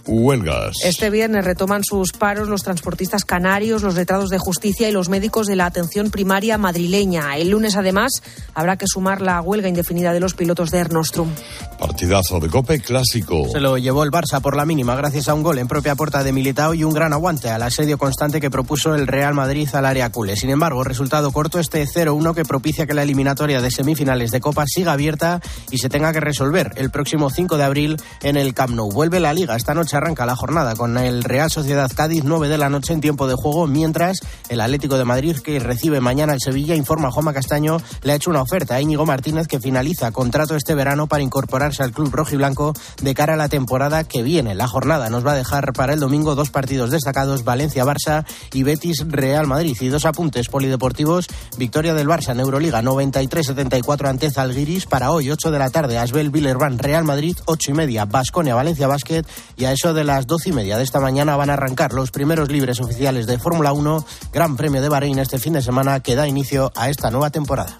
huelgas. 0.06 0.76
Este 0.84 1.10
viernes 1.10 1.44
retoman 1.44 1.82
sus 1.84 2.12
paros 2.12 2.48
los 2.48 2.62
transportistas 2.62 3.24
canarios, 3.24 3.82
los 3.82 3.94
letrados 3.94 4.30
de 4.30 4.38
justicia 4.38 4.88
y 4.88 4.92
los 4.92 5.08
médicos 5.08 5.46
de 5.46 5.56
la 5.56 5.66
atención 5.66 6.10
primaria 6.10 6.58
madrileña. 6.58 7.36
El 7.36 7.50
lunes, 7.50 7.76
además, 7.76 8.22
habrá 8.54 8.76
que 8.76 8.86
sumar 8.86 9.20
la 9.20 9.40
huelga 9.40 9.68
indefinida 9.68 10.12
de 10.12 10.20
los 10.20 10.34
pilotos 10.34 10.70
de 10.70 10.78
Ernostrum. 10.78 11.30
Partidazo 11.78 12.40
de 12.40 12.48
Cope 12.48 12.80
clásico. 12.80 13.48
Se 13.50 13.60
lo 13.60 13.78
llevó 13.78 14.04
el 14.04 14.10
Barça 14.10 14.40
por 14.40 14.56
la 14.56 14.64
mínima 14.64 14.96
gracias 14.96 15.28
a 15.28 15.34
un 15.34 15.42
gol 15.42 15.58
en 15.58 15.68
propia 15.68 15.94
puerta 15.94 16.22
de 16.22 16.32
Militao 16.32 16.74
y 16.74 16.84
un 16.84 16.92
gran 16.92 17.12
aguante 17.12 17.50
al 17.50 17.62
asedio 17.62 17.98
constante 17.98 18.40
que 18.40 18.50
propuso 18.50 18.94
el 18.94 19.06
Real 19.06 19.34
Madrid 19.34 19.68
al 19.74 19.86
área 19.86 20.10
culé. 20.10 20.36
Sin 20.36 20.50
embargo, 20.50 20.84
resultado 20.84 21.32
corto 21.32 21.58
este 21.58 21.84
0-1 21.86 22.34
que 22.34 22.44
propicia 22.44 22.86
que 22.86 22.94
la 22.94 23.02
eliminatoria 23.02 23.60
de 23.60 23.70
semifinales 23.70 24.30
de 24.30 24.40
Copa 24.40 24.64
siga 24.66 24.92
abierta 24.92 25.40
y 25.70 25.78
se 25.78 25.88
tenga 25.88 26.12
que 26.12 26.20
resolver 26.20 26.72
el 26.76 26.90
próximo 26.90 27.30
5 27.30 27.56
de 27.56 27.64
abril 27.64 27.96
en 28.22 28.36
el 28.36 28.54
Camp 28.54 28.74
Nou. 28.74 28.90
Vuelve 28.90 29.20
la 29.20 29.34
Liga 29.34 29.56
esta 29.56 29.74
noche 29.74 29.95
arranca 29.96 30.26
la 30.26 30.36
jornada 30.36 30.74
con 30.74 30.96
el 30.98 31.24
Real 31.24 31.50
Sociedad 31.50 31.90
Cádiz 31.94 32.24
9 32.24 32.48
de 32.48 32.58
la 32.58 32.70
noche 32.70 32.92
en 32.92 33.00
tiempo 33.00 33.26
de 33.26 33.34
juego, 33.34 33.66
mientras 33.66 34.18
el 34.48 34.60
Atlético 34.60 34.98
de 34.98 35.04
Madrid 35.04 35.36
que 35.38 35.58
recibe 35.58 36.00
mañana 36.00 36.32
el 36.32 36.40
Sevilla 36.40 36.74
informa 36.74 37.08
a 37.08 37.10
Juanma 37.10 37.32
Castaño 37.32 37.78
le 38.02 38.12
ha 38.12 38.16
hecho 38.16 38.30
una 38.30 38.42
oferta 38.42 38.74
a 38.74 38.80
Íñigo 38.80 39.06
Martínez 39.06 39.48
que 39.48 39.60
finaliza 39.60 40.12
contrato 40.12 40.56
este 40.56 40.74
verano 40.74 41.06
para 41.06 41.22
incorporarse 41.22 41.82
al 41.82 41.92
club 41.92 42.14
rojiblanco 42.14 42.74
de 43.02 43.14
cara 43.14 43.34
a 43.34 43.36
la 43.36 43.48
temporada 43.48 44.04
que 44.04 44.22
viene. 44.22 44.54
La 44.54 44.68
jornada 44.68 45.10
nos 45.10 45.26
va 45.26 45.32
a 45.32 45.36
dejar 45.36 45.72
para 45.72 45.94
el 45.94 46.00
domingo 46.00 46.34
dos 46.34 46.50
partidos 46.50 46.90
destacados, 46.90 47.44
Valencia-Barça 47.44 48.24
y 48.52 48.62
Betis-Real 48.62 49.46
Madrid. 49.46 49.76
Y 49.80 49.88
dos 49.88 50.04
apuntes 50.04 50.48
polideportivos, 50.48 51.26
victoria 51.58 51.94
del 51.94 52.08
Barça 52.08 52.32
en 52.32 52.40
Euroliga 52.40 52.82
93-74 52.82 54.08
ante 54.08 54.30
Zalgiris 54.30 54.86
para 54.86 55.10
hoy 55.10 55.30
8 55.30 55.50
de 55.50 55.58
la 55.58 55.70
tarde, 55.70 55.98
Asbel 55.98 56.30
Villerban 56.30 56.78
Real 56.78 57.04
Madrid 57.04 57.36
8 57.46 57.70
y 57.70 57.74
media, 57.74 58.04
Basconia 58.04 58.54
Valencia 58.54 58.86
Basket 58.86 59.24
y 59.56 59.64
a 59.64 59.72
eso 59.72 59.85
de 59.94 60.04
las 60.04 60.26
doce 60.26 60.50
y 60.50 60.52
media 60.52 60.78
de 60.78 60.84
esta 60.84 61.00
mañana 61.00 61.36
van 61.36 61.50
a 61.50 61.54
arrancar 61.54 61.92
los 61.92 62.10
primeros 62.10 62.50
libres 62.50 62.80
oficiales 62.80 63.26
de 63.26 63.38
Fórmula 63.38 63.72
1, 63.72 64.04
Gran 64.32 64.56
Premio 64.56 64.82
de 64.82 64.88
Bahrein 64.88 65.18
este 65.18 65.38
fin 65.38 65.52
de 65.52 65.62
semana 65.62 66.00
que 66.00 66.14
da 66.14 66.26
inicio 66.26 66.72
a 66.74 66.90
esta 66.90 67.10
nueva 67.10 67.30
temporada. 67.30 67.78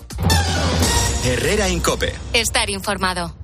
Herrera 1.25 1.69
Incope. 1.69 2.15
Estar 2.33 2.71
informado. 2.71 3.35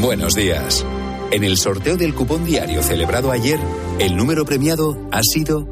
Buenos 0.00 0.34
días. 0.34 0.86
En 1.30 1.44
el 1.44 1.58
sorteo 1.58 1.96
del 1.96 2.14
cupón 2.14 2.44
diario 2.44 2.82
celebrado 2.82 3.30
ayer, 3.30 3.60
el 3.98 4.16
número 4.16 4.44
premiado 4.44 4.98
ha 5.12 5.22
sido 5.22 5.66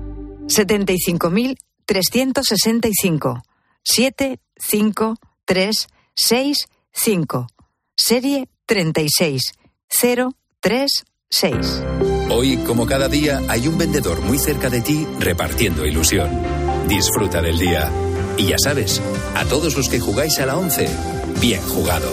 75.365. 0.47 3.43
7, 3.83 4.39
5, 4.57 5.17
3, 5.45 5.89
6, 6.15 6.69
5. 6.93 7.47
Serie 7.97 8.49
36. 8.67 9.53
0, 9.89 10.35
3, 10.61 10.91
6. 11.31 11.83
Hoy, 12.31 12.57
como 12.67 12.85
cada 12.85 13.09
día, 13.09 13.41
hay 13.49 13.69
un 13.69 13.79
vendedor 13.79 14.21
muy 14.23 14.39
cerca 14.39 14.69
de 14.69 14.81
ti 14.81 15.07
repartiendo 15.21 15.87
ilusión. 15.87 16.29
Disfruta 16.89 17.41
del 17.41 17.61
día. 17.61 17.89
Y 18.37 18.47
ya 18.49 18.57
sabes, 18.59 19.01
a 19.37 19.45
todos 19.45 19.77
los 19.77 19.89
que 19.89 20.01
jugáis 20.01 20.37
a 20.41 20.47
la 20.47 20.57
11, 20.57 20.89
bien 21.41 21.63
jugado. 21.63 22.11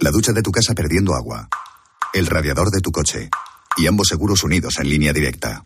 La 0.00 0.10
ducha 0.10 0.32
de 0.32 0.42
tu 0.42 0.50
casa 0.50 0.74
perdiendo 0.74 1.14
agua. 1.14 1.48
El 2.12 2.26
radiador 2.26 2.70
de 2.70 2.80
tu 2.80 2.90
coche. 2.90 3.30
Y 3.76 3.86
ambos 3.86 4.08
seguros 4.08 4.42
unidos 4.42 4.80
en 4.80 4.88
línea 4.88 5.12
directa. 5.12 5.62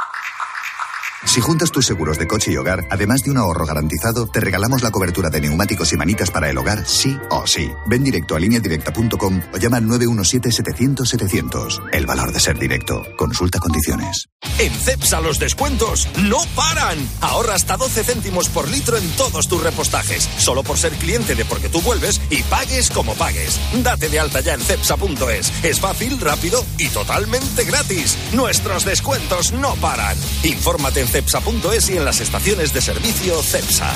Si 1.26 1.40
juntas 1.40 1.70
tus 1.70 1.86
seguros 1.86 2.18
de 2.18 2.26
coche 2.26 2.50
y 2.50 2.56
hogar, 2.56 2.86
además 2.90 3.22
de 3.22 3.30
un 3.30 3.36
ahorro 3.36 3.66
garantizado, 3.66 4.26
te 4.26 4.40
regalamos 4.40 4.82
la 4.82 4.90
cobertura 4.90 5.28
de 5.28 5.42
neumáticos 5.42 5.92
y 5.92 5.96
manitas 5.96 6.30
para 6.30 6.48
el 6.48 6.56
hogar, 6.56 6.86
sí 6.86 7.18
o 7.28 7.46
sí. 7.46 7.70
Ven 7.86 8.02
directo 8.02 8.36
a 8.36 8.40
lineadirecta.com 8.40 9.42
o 9.52 9.56
llama 9.58 9.76
al 9.76 9.84
917-700-700. 9.84 11.90
El 11.92 12.06
valor 12.06 12.32
de 12.32 12.40
ser 12.40 12.58
directo. 12.58 13.06
Consulta 13.16 13.58
condiciones. 13.58 14.28
En 14.58 14.72
CEPSA 14.72 15.20
los 15.20 15.38
descuentos 15.38 16.08
no 16.22 16.38
paran. 16.56 16.96
Ahorra 17.20 17.54
hasta 17.54 17.76
12 17.76 18.02
céntimos 18.02 18.48
por 18.48 18.66
litro 18.68 18.96
en 18.96 19.06
todos 19.10 19.46
tus 19.46 19.62
repostajes. 19.62 20.26
Solo 20.38 20.62
por 20.62 20.78
ser 20.78 20.92
cliente 20.92 21.34
de 21.34 21.44
Porque 21.44 21.68
tú 21.68 21.82
vuelves 21.82 22.18
y 22.30 22.42
pagues 22.44 22.90
como 22.90 23.14
pagues. 23.14 23.60
Date 23.82 24.08
de 24.08 24.20
alta 24.20 24.40
ya 24.40 24.54
en 24.54 24.60
CEPSA.es. 24.60 25.64
Es 25.64 25.80
fácil, 25.80 26.18
rápido 26.18 26.64
y 26.78 26.88
totalmente 26.88 27.64
gratis. 27.64 28.16
Nuestros 28.32 28.86
descuentos 28.86 29.52
no 29.52 29.74
paran. 29.76 30.16
Infórmate 30.42 31.00
en 31.00 31.09
cepsa.es 31.10 31.90
y 31.90 31.96
en 31.96 32.04
las 32.04 32.20
estaciones 32.20 32.72
de 32.72 32.80
servicio 32.80 33.42
CEPSA. 33.42 33.92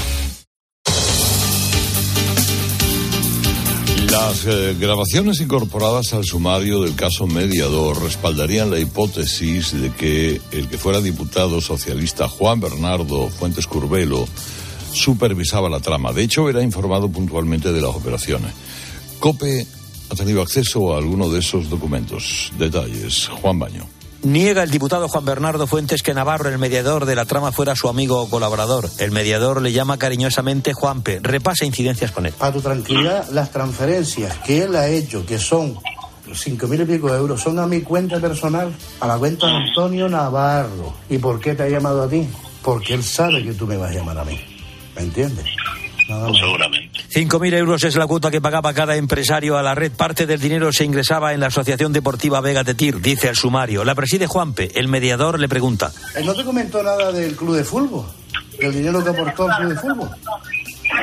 Las 4.10 4.46
eh, 4.46 4.76
grabaciones 4.78 5.40
incorporadas 5.40 6.12
al 6.12 6.24
sumario 6.24 6.82
del 6.82 6.94
caso 6.94 7.26
mediador 7.26 8.02
respaldarían 8.02 8.70
la 8.70 8.78
hipótesis 8.78 9.80
de 9.80 9.90
que 9.90 10.40
el 10.52 10.68
que 10.68 10.78
fuera 10.78 11.00
diputado 11.00 11.60
socialista 11.60 12.28
Juan 12.28 12.60
Bernardo 12.60 13.28
Fuentes 13.28 13.66
Curbelo 13.66 14.26
supervisaba 14.92 15.68
la 15.68 15.80
trama. 15.80 16.12
De 16.12 16.22
hecho, 16.22 16.48
era 16.48 16.62
informado 16.62 17.08
puntualmente 17.08 17.72
de 17.72 17.80
las 17.80 17.94
operaciones. 17.94 18.52
COPE 19.18 19.66
ha 20.10 20.14
tenido 20.14 20.42
acceso 20.42 20.94
a 20.94 20.98
alguno 20.98 21.28
de 21.28 21.40
esos 21.40 21.68
documentos. 21.68 22.52
Detalles. 22.58 23.28
Juan 23.28 23.58
Baño. 23.58 23.88
Niega 24.24 24.62
el 24.62 24.70
diputado 24.70 25.06
Juan 25.06 25.24
Bernardo 25.26 25.66
Fuentes 25.66 26.02
que 26.02 26.14
Navarro, 26.14 26.48
el 26.48 26.58
mediador 26.58 27.04
de 27.04 27.14
la 27.14 27.26
trama, 27.26 27.52
fuera 27.52 27.76
su 27.76 27.88
amigo 27.90 28.22
o 28.22 28.30
colaborador. 28.30 28.88
El 28.98 29.10
mediador 29.10 29.60
le 29.60 29.72
llama 29.72 29.98
cariñosamente 29.98 30.72
Juanpe. 30.72 31.20
Repasa 31.22 31.66
incidencias 31.66 32.10
con 32.10 32.24
él. 32.24 32.32
A 32.40 32.50
tu 32.50 32.62
tranquilidad, 32.62 33.28
las 33.32 33.50
transferencias 33.50 34.38
que 34.38 34.62
él 34.62 34.76
ha 34.76 34.88
hecho, 34.88 35.26
que 35.26 35.38
son 35.38 35.78
cinco 36.32 36.66
mil 36.66 36.80
y 36.80 36.84
pico 36.86 37.12
de 37.12 37.18
euros, 37.18 37.42
son 37.42 37.58
a 37.58 37.66
mi 37.66 37.82
cuenta 37.82 38.18
personal, 38.18 38.72
a 38.98 39.06
la 39.06 39.18
cuenta 39.18 39.46
de 39.46 39.52
Antonio 39.52 40.08
Navarro. 40.08 40.94
¿Y 41.10 41.18
por 41.18 41.38
qué 41.38 41.54
te 41.54 41.64
ha 41.64 41.68
llamado 41.68 42.02
a 42.02 42.08
ti? 42.08 42.26
Porque 42.62 42.94
él 42.94 43.04
sabe 43.04 43.42
que 43.44 43.52
tú 43.52 43.66
me 43.66 43.76
vas 43.76 43.90
a 43.90 43.94
llamar 43.94 44.18
a 44.18 44.24
mí. 44.24 44.40
¿Me 44.96 45.02
entiendes? 45.02 45.44
Nada 46.08 46.28
más. 46.28 46.38
Seguramente. 46.38 46.83
5.000 47.14 47.54
euros 47.54 47.84
es 47.84 47.94
la 47.94 48.08
cuota 48.08 48.28
que 48.28 48.40
pagaba 48.40 48.74
cada 48.74 48.96
empresario 48.96 49.56
a 49.56 49.62
la 49.62 49.76
red. 49.76 49.92
Parte 49.92 50.26
del 50.26 50.40
dinero 50.40 50.72
se 50.72 50.84
ingresaba 50.84 51.32
en 51.32 51.38
la 51.38 51.46
Asociación 51.46 51.92
Deportiva 51.92 52.40
Vega 52.40 52.64
de 52.64 52.74
Tir, 52.74 53.00
dice 53.00 53.28
el 53.28 53.36
sumario. 53.36 53.84
La 53.84 53.94
preside 53.94 54.26
Juanpe. 54.26 54.72
El 54.74 54.88
mediador 54.88 55.38
le 55.38 55.48
pregunta. 55.48 55.92
Él 56.16 56.26
no 56.26 56.34
te 56.34 56.42
comentó 56.42 56.82
nada 56.82 57.12
del 57.12 57.36
club 57.36 57.54
de 57.54 57.62
fútbol, 57.62 58.06
del 58.58 58.72
dinero 58.72 59.04
que 59.04 59.10
aportó 59.10 59.46
el 59.48 59.54
club 59.54 59.68
de 59.68 59.76
fútbol. 59.76 60.10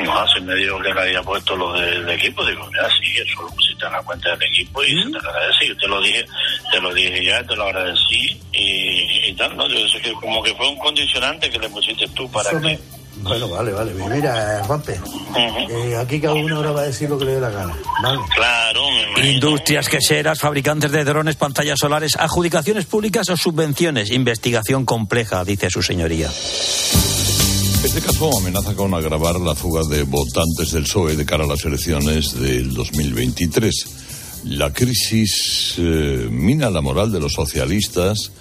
No, 0.04 0.28
se 0.28 0.42
me 0.42 0.54
dijo 0.56 0.82
que 0.82 0.94
le 0.94 1.02
había 1.02 1.24
puesto 1.24 1.56
lo 1.56 1.80
del 1.80 2.10
equipo. 2.10 2.46
Digo, 2.46 2.68
mira, 2.68 2.90
sí, 2.90 3.10
eso 3.16 3.44
lo 3.44 3.48
pusiste 3.48 3.86
en 3.86 3.92
la 3.94 4.04
cuenta 4.04 4.32
del 4.32 4.44
equipo 4.44 4.84
y 4.84 4.90
se 4.90 5.12
te 5.12 5.18
agradece. 5.18 5.68
Yo 5.70 5.78
te 5.78 5.88
lo 5.88 6.02
dije, 6.02 6.26
te 6.74 6.82
lo 6.82 6.94
dije 6.94 7.24
ya, 7.24 7.42
te 7.48 7.56
lo 7.56 7.64
agradecí 7.64 8.38
y, 8.52 9.30
y 9.30 9.34
tal, 9.38 9.56
¿no? 9.56 9.66
Yo 9.70 9.88
sé 9.88 10.02
que 10.02 10.12
como 10.12 10.44
que 10.44 10.54
fue 10.56 10.68
un 10.68 10.78
condicionante 10.78 11.50
que 11.50 11.58
le 11.58 11.70
pusiste 11.70 12.06
tú 12.10 12.30
para 12.30 12.50
Eso 12.50 12.60
que... 12.60 13.01
Bueno, 13.24 13.50
vale, 13.50 13.72
vale. 13.72 13.94
Mira, 13.94 14.64
Juanpe, 14.66 15.00
eh, 15.38 15.96
aquí 15.96 16.20
cada 16.20 16.34
uno 16.34 16.58
ahora 16.58 16.72
va 16.72 16.82
a 16.82 16.86
decir 16.86 17.10
lo 17.10 17.18
que 17.18 17.26
le 17.26 17.34
dé 17.36 17.42
la 17.42 17.50
gana. 17.50 17.76
¿vale? 18.02 18.20
Claro, 18.34 18.84
me. 19.16 19.32
Industrias 19.32 19.88
queseras, 19.88 20.40
fabricantes 20.40 20.92
de 20.92 21.04
drones, 21.04 21.36
pantallas 21.36 21.80
solares, 21.80 22.16
adjudicaciones 22.16 22.86
públicas 22.86 23.30
o 23.30 23.38
subvenciones. 23.38 24.12
Investigación 24.12 24.86
compleja, 24.86 25.44
dice 25.46 25.70
su 25.70 25.82
señoría. 25.82 26.30
Este 27.84 28.02
caso 28.02 28.38
amenaza 28.38 28.76
con 28.76 28.94
agravar 28.94 29.40
la 29.40 29.56
fuga 29.56 29.82
de 29.84 30.04
votantes 30.04 30.72
del 30.72 30.84
PSOE 30.84 31.16
de 31.16 31.26
cara 31.26 31.46
a 31.46 31.48
las 31.48 31.66
elecciones 31.66 32.40
del 32.40 32.74
2023. 32.74 33.86
La 34.46 34.72
crisis 34.72 35.76
eh, 35.78 36.28
mina 36.32 36.70
la 36.70 36.82
moral 36.82 37.12
de 37.12 37.20
los 37.20 37.34
socialistas 37.34 38.32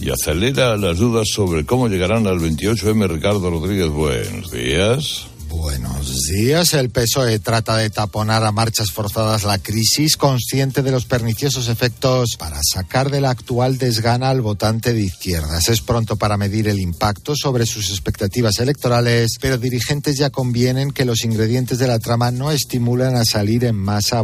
y 0.00 0.10
acelera 0.10 0.76
las 0.76 0.98
dudas 0.98 1.28
sobre 1.32 1.64
cómo 1.64 1.88
llegarán 1.88 2.26
al 2.26 2.38
28M. 2.38 3.08
Ricardo 3.08 3.50
Rodríguez, 3.50 3.88
buenos 3.88 4.50
días. 4.50 5.26
Buenos 5.48 6.24
días. 6.24 6.74
El 6.74 6.90
PSOE 6.90 7.38
trata 7.38 7.76
de 7.76 7.88
taponar 7.88 8.44
a 8.44 8.52
marchas 8.52 8.90
forzadas 8.90 9.44
la 9.44 9.58
crisis, 9.58 10.16
consciente 10.16 10.82
de 10.82 10.90
los 10.90 11.06
perniciosos 11.06 11.68
efectos 11.68 12.36
para 12.36 12.60
sacar 12.62 13.10
de 13.10 13.20
la 13.20 13.30
actual 13.30 13.78
desgana 13.78 14.28
al 14.28 14.42
votante 14.42 14.92
de 14.92 15.02
izquierdas. 15.02 15.68
Es 15.68 15.80
pronto 15.80 16.16
para 16.16 16.36
medir 16.36 16.68
el 16.68 16.80
impacto 16.80 17.34
sobre 17.36 17.64
sus 17.64 17.90
expectativas 17.90 18.58
electorales, 18.58 19.36
pero 19.40 19.56
dirigentes 19.56 20.18
ya 20.18 20.30
convienen 20.30 20.90
que 20.90 21.04
los 21.04 21.24
ingredientes 21.24 21.78
de 21.78 21.86
la 21.86 22.00
trama 22.00 22.30
no 22.30 22.50
estimulan 22.50 23.14
a 23.14 23.24
salir 23.24 23.64
en 23.64 23.76
masa 23.76 24.18
a 24.18 24.22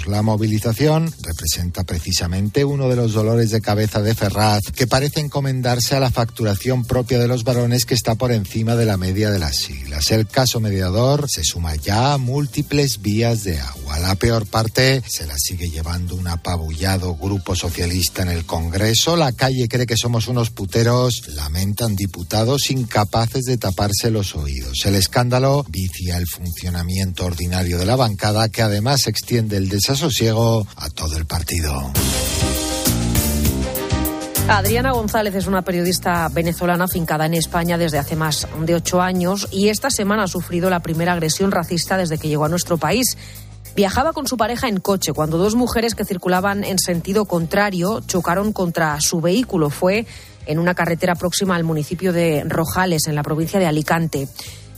votarnos. 0.00 0.06
La 0.06 0.22
movilización 0.22 1.12
representa 1.22 1.84
precisamente 1.84 2.64
uno 2.64 2.88
de 2.88 2.96
los 2.96 3.12
dolores 3.12 3.50
de 3.50 3.60
cabeza 3.60 4.02
de 4.02 4.14
Ferraz, 4.14 4.62
que 4.74 4.86
parece 4.86 5.20
encomendarse 5.20 5.96
a 5.96 6.00
la 6.00 6.10
facturación 6.10 6.84
propia 6.84 7.18
de 7.18 7.28
los 7.28 7.44
varones 7.44 7.84
que 7.84 7.94
está 7.94 8.14
por 8.14 8.32
encima 8.32 8.76
de 8.76 8.86
la 8.86 8.96
media 8.96 9.30
de 9.30 9.38
las 9.38 9.56
siglas. 9.56 10.10
El 10.10 10.26
caso 10.26 10.60
mediador 10.60 11.26
se 11.28 11.44
suma 11.44 11.74
ya 11.76 12.12
a 12.12 12.18
múltiples 12.18 13.00
vías 13.00 13.44
de 13.44 13.60
agua. 13.60 13.98
La 13.98 14.14
peor 14.14 14.46
parte 14.46 15.02
se 15.06 15.26
la 15.26 15.34
sigue 15.36 15.70
llevando 15.70 16.14
un 16.14 16.28
apabullado 16.28 17.14
grupo 17.14 17.56
socialista 17.56 18.22
en 18.22 18.28
el 18.28 18.44
Congreso. 18.44 19.16
La 19.16 19.32
calle 19.32 19.68
cree 19.68 19.86
que 19.86 19.96
somos 19.96 20.28
unos 20.28 20.50
puteros, 20.50 21.28
lamentan 21.28 21.96
diputados 21.96 22.70
incapaces 22.70 23.44
de 23.44 23.56
taparse 23.56 24.10
los 24.10 24.34
oídos. 24.34 24.84
El 24.84 24.94
escándalo 24.94 25.64
vicia 25.68 26.16
el 26.16 26.26
funcionamiento 26.26 27.24
ordinario 27.24 27.78
de 27.78 27.86
la 27.86 27.96
bancada 27.96 28.48
que 28.48 28.62
además 28.62 29.06
extiende 29.06 29.56
el 29.56 29.68
desasosiego 29.90 30.66
a 30.76 30.88
todo 30.90 31.16
el 31.16 31.26
partido. 31.26 31.92
Adriana 34.48 34.92
González 34.92 35.34
es 35.34 35.46
una 35.46 35.62
periodista 35.62 36.28
venezolana 36.28 36.86
fincada 36.86 37.26
en 37.26 37.34
España 37.34 37.76
desde 37.76 37.98
hace 37.98 38.16
más 38.16 38.46
de 38.60 38.74
ocho 38.74 39.00
años 39.00 39.48
y 39.50 39.68
esta 39.68 39.90
semana 39.90 40.24
ha 40.24 40.28
sufrido 40.28 40.70
la 40.70 40.80
primera 40.80 41.12
agresión 41.12 41.50
racista 41.50 41.96
desde 41.96 42.18
que 42.18 42.28
llegó 42.28 42.44
a 42.44 42.48
nuestro 42.48 42.78
país. 42.78 43.16
Viajaba 43.74 44.12
con 44.12 44.26
su 44.26 44.36
pareja 44.36 44.68
en 44.68 44.78
coche 44.78 45.12
cuando 45.12 45.38
dos 45.38 45.54
mujeres 45.54 45.94
que 45.94 46.04
circulaban 46.04 46.62
en 46.62 46.78
sentido 46.78 47.24
contrario 47.24 48.00
chocaron 48.06 48.52
contra 48.52 49.00
su 49.00 49.20
vehículo. 49.20 49.70
Fue 49.70 50.06
en 50.46 50.58
una 50.58 50.74
carretera 50.74 51.14
próxima 51.14 51.56
al 51.56 51.64
municipio 51.64 52.12
de 52.12 52.44
Rojales, 52.46 53.06
en 53.06 53.14
la 53.14 53.22
provincia 53.22 53.58
de 53.58 53.66
Alicante 53.66 54.28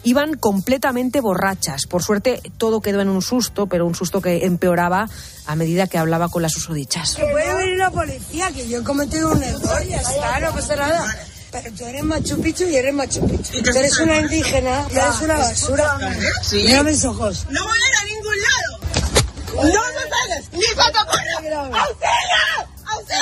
iban 0.05 0.35
completamente 0.35 1.21
borrachas. 1.21 1.87
Por 1.87 2.03
suerte, 2.03 2.41
todo 2.59 2.81
quedó 2.81 3.01
en 3.01 3.09
un 3.09 3.23
susto, 3.23 3.67
pero 3.67 3.87
un 3.87 3.95
susto 3.95 4.21
que 4.21 4.45
empeoraba 4.45 5.09
a 5.47 5.57
medida 5.57 5.87
que 5.87 5.99
hablaba 5.99 6.29
con 6.29 6.43
las 6.43 6.57
usodichas. 6.57 7.15
Que 7.15 7.25
puede 7.25 7.55
venir 7.55 7.79
la 7.79 7.91
policía, 7.91 8.51
que 8.53 8.69
yo 8.69 8.81
he 8.81 8.83
cometido 8.85 9.31
un 9.33 9.43
error, 9.43 9.85
ya 9.87 10.01
está, 10.01 10.41
no 10.41 10.53
pasa 10.53 10.77
nada. 10.77 11.17
Pero 11.51 11.71
tú 11.77 11.85
eres 11.85 12.03
Machu 12.03 12.41
Picchu 12.41 12.65
y 12.65 12.77
eres 12.77 12.95
Machu 12.95 13.27
Picchu. 13.27 13.63
Tú 13.63 13.71
eres 13.77 13.99
una 13.99 14.19
indígena 14.19 14.87
y 14.91 14.97
eres 14.97 15.21
una 15.21 15.39
basura. 15.39 15.99
Sí. 16.43 16.63
Mira 16.65 16.83
mis 16.83 17.05
ojos. 17.05 17.47
No 17.51 17.63
voy 17.63 17.79
a 17.79 17.89
ir 17.89 17.95
a 18.01 18.05
ningún 18.15 18.37
lado. 18.41 18.83
No 19.55 19.63
me 19.63 20.03
pegues, 20.09 20.53
ni 20.53 20.75
cuando 20.75 20.99
¡Auxilio! 21.79 22.72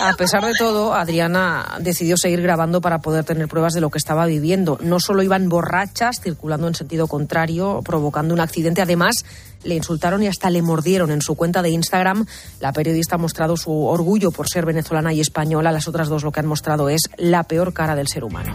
A 0.03 0.15
pesar 0.15 0.45
de 0.45 0.53
todo, 0.59 0.95
Adriana 0.95 1.77
decidió 1.81 2.17
seguir 2.17 2.41
grabando 2.43 2.81
para 2.81 3.01
poder 3.01 3.25
tener 3.25 3.49
pruebas 3.49 3.75
de 3.75 3.81
lo 3.81 3.91
que 3.91 3.99
estaba 3.99 4.27
viviendo. 4.27 4.79
No 4.81 4.99
solo 5.01 5.23
iban 5.23 5.49
borrachas 5.49 6.21
circulando 6.23 6.69
en 6.69 6.75
sentido 6.75 7.07
contrario, 7.07 7.83
provocando 7.85 8.35
un 8.35 8.41
accidente, 8.41 8.83
además 8.83 9.25
le 9.63 9.75
insultaron 9.75 10.23
y 10.23 10.27
hasta 10.27 10.51
le 10.51 10.63
mordieron. 10.63 11.11
En 11.11 11.23
su 11.23 11.35
cuenta 11.35 11.63
de 11.63 11.71
Instagram, 11.71 12.27
la 12.61 12.73
periodista 12.73 13.17
ha 13.17 13.19
mostrado 13.19 13.57
su 13.57 13.85
orgullo 13.87 14.31
por 14.31 14.49
ser 14.49 14.65
venezolana 14.65 15.13
y 15.13 15.21
española. 15.21 15.73
Las 15.73 15.89
otras 15.89 16.09
dos 16.09 16.23
lo 16.23 16.33
que 16.33 16.41
han 16.41 16.47
mostrado 16.47 16.89
es 16.89 17.03
la 17.17 17.45
peor 17.45 17.73
cara 17.73 17.95
del 17.95 18.09
ser 18.09 18.25
humano. 18.25 18.55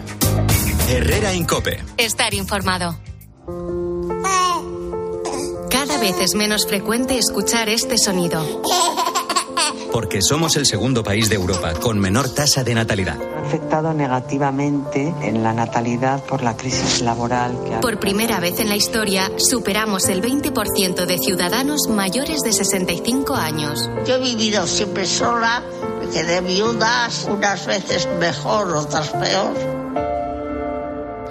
Herrera 0.88 1.32
Incope. 1.32 1.82
Estar 1.96 2.34
informado. 2.34 2.96
Cada 5.70 5.98
vez 5.98 6.16
es 6.20 6.34
menos 6.34 6.66
frecuente 6.66 7.18
escuchar 7.18 7.68
este 7.68 7.98
sonido. 7.98 8.62
Porque 9.92 10.20
somos 10.22 10.56
el 10.56 10.66
segundo 10.66 11.02
país 11.02 11.28
de 11.28 11.36
Europa 11.36 11.74
con 11.74 11.98
menor 11.98 12.28
tasa 12.28 12.62
de 12.64 12.74
natalidad. 12.74 13.18
Ha 13.36 13.46
afectado 13.46 13.94
negativamente 13.94 15.14
en 15.22 15.42
la 15.42 15.52
natalidad 15.52 16.22
por 16.24 16.42
la 16.42 16.56
crisis 16.56 17.00
laboral. 17.00 17.56
Que 17.64 17.74
ha... 17.74 17.80
Por 17.80 17.98
primera 17.98 18.40
vez 18.40 18.60
en 18.60 18.68
la 18.68 18.76
historia, 18.76 19.30
superamos 19.38 20.08
el 20.08 20.22
20% 20.22 21.06
de 21.06 21.18
ciudadanos 21.18 21.88
mayores 21.88 22.40
de 22.42 22.52
65 22.52 23.34
años. 23.34 23.88
Yo 24.06 24.16
he 24.16 24.20
vivido 24.20 24.66
siempre 24.66 25.06
sola, 25.06 25.62
me 26.00 26.08
quedé 26.10 26.40
viudas, 26.40 27.26
unas 27.30 27.66
veces 27.66 28.08
mejor, 28.18 28.74
otras 28.76 29.08
peor. 29.10 29.54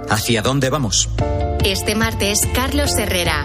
¿Hacia 0.10 0.42
dónde 0.42 0.70
vamos? 0.70 1.10
Este 1.64 1.96
martes, 1.96 2.42
Carlos 2.54 2.96
Herrera, 2.96 3.45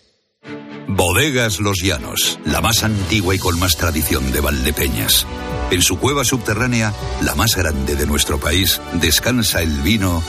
Bodegas 0.95 1.61
Los 1.61 1.81
Llanos, 1.81 2.37
la 2.43 2.59
más 2.59 2.83
antigua 2.83 3.33
y 3.33 3.39
con 3.39 3.57
más 3.59 3.77
tradición 3.77 4.31
de 4.33 4.41
Valdepeñas. 4.41 5.25
En 5.71 5.81
su 5.81 5.97
cueva 5.97 6.25
subterránea, 6.25 6.93
la 7.21 7.33
más 7.33 7.55
grande 7.55 7.95
de 7.95 8.05
nuestro 8.05 8.39
país, 8.39 8.81
descansa 8.99 9.61
el 9.61 9.71
vino 9.81 10.21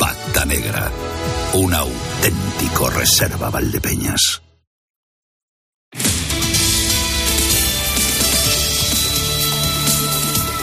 Pata 0.00 0.46
Negra, 0.46 0.90
un 1.52 1.74
auténtico 1.74 2.88
reserva 2.88 3.50
Valdepeñas. 3.50 4.40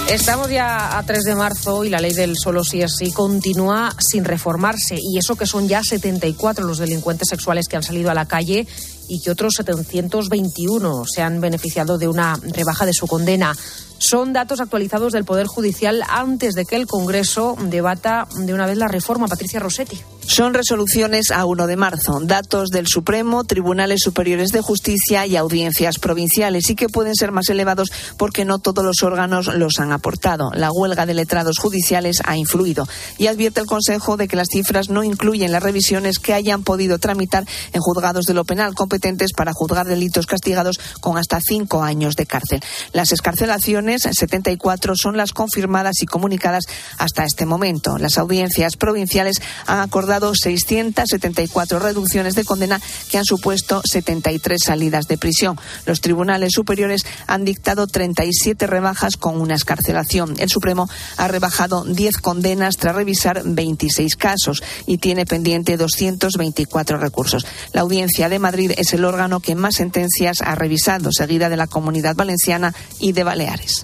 Estamos 0.09 0.49
ya 0.49 0.97
a 0.97 1.03
3 1.03 1.23
de 1.23 1.35
marzo 1.35 1.83
y 1.83 1.89
la 1.89 1.99
ley 1.99 2.13
del 2.13 2.35
solo 2.37 2.63
sí 2.63 2.81
es 2.81 2.97
sí 2.97 3.11
continúa 3.11 3.95
sin 3.99 4.25
reformarse. 4.25 4.95
Y 4.99 5.17
eso 5.17 5.35
que 5.35 5.47
son 5.47 5.67
ya 5.67 5.81
74 5.81 6.65
los 6.65 6.77
delincuentes 6.77 7.29
sexuales 7.29 7.67
que 7.67 7.77
han 7.77 7.83
salido 7.83 8.11
a 8.11 8.13
la 8.13 8.27
calle 8.27 8.67
y 9.07 9.21
que 9.21 9.31
otros 9.31 9.53
721 9.57 11.03
se 11.05 11.21
han 11.21 11.41
beneficiado 11.41 11.97
de 11.97 12.07
una 12.07 12.39
rebaja 12.41 12.85
de 12.85 12.93
su 12.93 13.07
condena. 13.07 13.55
Son 13.97 14.33
datos 14.33 14.59
actualizados 14.59 15.13
del 15.13 15.25
Poder 15.25 15.47
Judicial 15.47 16.03
antes 16.09 16.55
de 16.55 16.65
que 16.65 16.75
el 16.75 16.87
Congreso 16.87 17.55
debata 17.59 18.27
de 18.35 18.53
una 18.53 18.65
vez 18.65 18.77
la 18.77 18.87
reforma. 18.87 19.27
Patricia 19.27 19.59
Rossetti. 19.59 20.01
Son 20.25 20.53
resoluciones 20.53 21.31
a 21.31 21.45
1 21.45 21.67
de 21.67 21.75
marzo, 21.75 22.19
datos 22.23 22.69
del 22.69 22.87
Supremo, 22.87 23.43
Tribunales 23.43 24.01
Superiores 24.01 24.49
de 24.49 24.61
Justicia 24.61 25.27
y 25.27 25.35
audiencias 25.35 25.99
provinciales 25.99 26.69
y 26.69 26.75
que 26.75 26.87
pueden 26.87 27.13
ser 27.13 27.33
más 27.33 27.49
elevados 27.49 27.91
porque 28.17 28.45
no 28.45 28.59
todos 28.59 28.85
los 28.85 29.03
órganos 29.03 29.47
los 29.53 29.79
han 29.79 29.91
aportado. 29.91 30.49
La 30.53 30.71
huelga 30.71 31.05
de 31.05 31.13
letrados 31.13 31.59
judiciales 31.59 32.21
ha 32.23 32.37
influido 32.37 32.87
y 33.17 33.27
advierte 33.27 33.59
el 33.59 33.65
Consejo 33.65 34.15
de 34.15 34.29
que 34.29 34.37
las 34.37 34.47
cifras 34.49 34.89
no 34.89 35.03
incluyen 35.03 35.51
las 35.51 35.61
revisiones 35.61 36.19
que 36.19 36.33
hayan 36.33 36.63
podido 36.63 36.99
tramitar 36.99 37.45
en 37.73 37.81
juzgados 37.81 38.25
de 38.25 38.33
lo 38.33 38.45
penal 38.45 38.75
competentes 38.75 39.33
para 39.33 39.51
juzgar 39.53 39.87
delitos 39.87 40.25
castigados 40.25 40.79
con 41.01 41.17
hasta 41.17 41.39
cinco 41.41 41.83
años 41.83 42.15
de 42.15 42.25
cárcel. 42.25 42.61
Las 42.93 43.11
escarcelaciones, 43.11 44.03
74, 44.09 44.93
son 44.95 45.17
las 45.17 45.33
confirmadas 45.33 46.01
y 46.01 46.05
comunicadas 46.05 46.63
hasta 46.97 47.25
este 47.25 47.45
momento. 47.45 47.97
Las 47.97 48.17
audiencias 48.17 48.77
provinciales 48.77 49.41
han 49.67 49.79
acordado 49.79 50.12
674 50.19 51.79
reducciones 51.79 52.35
de 52.35 52.45
condena 52.45 52.81
que 53.09 53.17
han 53.17 53.25
supuesto 53.25 53.81
73 53.83 54.61
salidas 54.63 55.07
de 55.07 55.17
prisión. 55.17 55.59
Los 55.85 56.01
tribunales 56.01 56.53
superiores 56.53 57.05
han 57.27 57.45
dictado 57.45 57.87
37 57.87 58.67
rebajas 58.67 59.17
con 59.17 59.41
una 59.41 59.55
escarcelación. 59.55 60.35
El 60.37 60.49
Supremo 60.49 60.89
ha 61.17 61.27
rebajado 61.27 61.83
10 61.85 62.17
condenas 62.17 62.77
tras 62.77 62.95
revisar 62.95 63.41
26 63.43 64.15
casos 64.15 64.63
y 64.85 64.97
tiene 64.97 65.25
pendiente 65.25 65.77
224 65.77 66.97
recursos. 66.97 67.45
La 67.73 67.81
Audiencia 67.81 68.29
de 68.29 68.39
Madrid 68.39 68.71
es 68.77 68.93
el 68.93 69.05
órgano 69.05 69.39
que 69.39 69.55
más 69.55 69.75
sentencias 69.75 70.41
ha 70.41 70.55
revisado, 70.55 71.11
seguida 71.11 71.49
de 71.49 71.57
la 71.57 71.67
Comunidad 71.67 72.15
Valenciana 72.15 72.73
y 72.99 73.11
de 73.11 73.23
Baleares. 73.23 73.83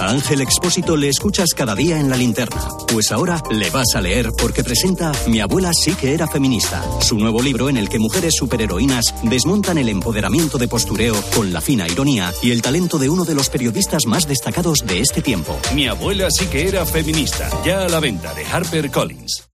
A 0.00 0.10
Ángel 0.10 0.40
Expósito 0.40 0.96
le 0.96 1.08
escuchas 1.08 1.50
cada 1.56 1.74
día 1.74 1.98
en 1.98 2.08
la 2.08 2.16
linterna. 2.16 2.68
Pues 2.92 3.10
ahora 3.10 3.42
le 3.50 3.68
vas 3.70 3.94
a 3.96 4.00
leer 4.00 4.30
porque 4.38 4.62
presenta 4.62 5.10
Mi 5.26 5.40
abuela 5.40 5.70
sí 5.72 5.94
que 5.94 6.14
era 6.14 6.28
feminista, 6.28 6.84
su 7.00 7.18
nuevo 7.18 7.42
libro 7.42 7.68
en 7.68 7.76
el 7.76 7.88
que 7.88 7.98
mujeres 7.98 8.34
superheroínas 8.36 9.12
desmontan 9.24 9.76
el 9.76 9.88
empoderamiento 9.88 10.56
de 10.56 10.68
postureo 10.68 11.14
con 11.34 11.52
la 11.52 11.60
fina 11.60 11.88
ironía 11.88 12.32
y 12.42 12.52
el 12.52 12.62
talento 12.62 12.98
de 12.98 13.10
uno 13.10 13.24
de 13.24 13.34
los 13.34 13.50
periodistas 13.50 14.06
más 14.06 14.28
destacados 14.28 14.86
de 14.86 15.00
este 15.00 15.20
tiempo. 15.20 15.58
Mi 15.74 15.88
abuela 15.88 16.30
sí 16.30 16.46
que 16.46 16.68
era 16.68 16.86
feminista, 16.86 17.50
ya 17.64 17.84
a 17.84 17.88
la 17.88 17.98
venta 17.98 18.32
de 18.34 18.44
Harper 18.44 18.90
Collins. 18.90 19.48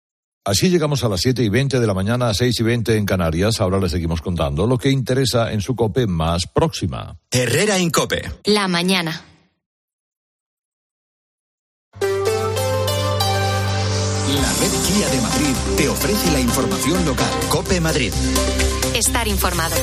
Así 0.46 0.68
llegamos 0.68 1.02
a 1.04 1.08
las 1.08 1.22
7 1.22 1.42
y 1.42 1.48
20 1.48 1.80
de 1.80 1.86
la 1.86 1.94
mañana, 1.94 2.28
a 2.28 2.34
6 2.34 2.60
y 2.60 2.62
20 2.62 2.98
en 2.98 3.06
Canarias. 3.06 3.62
Ahora 3.62 3.78
les 3.78 3.92
seguimos 3.92 4.20
contando 4.20 4.66
lo 4.66 4.76
que 4.76 4.90
interesa 4.90 5.50
en 5.52 5.62
su 5.62 5.74
COPE 5.74 6.06
más 6.06 6.42
próxima. 6.46 7.16
Herrera 7.30 7.78
en 7.78 7.90
COPE. 7.90 8.30
La 8.44 8.68
mañana. 8.68 9.22
La 14.28 14.52
red 14.54 14.70
Kia 14.86 15.08
de 15.10 15.20
Madrid 15.20 15.54
te 15.76 15.88
ofrece 15.88 16.30
la 16.30 16.40
información 16.40 17.04
local. 17.04 17.30
COPE 17.50 17.80
Madrid. 17.80 18.12
Estar 18.94 19.28
informado. 19.28 19.76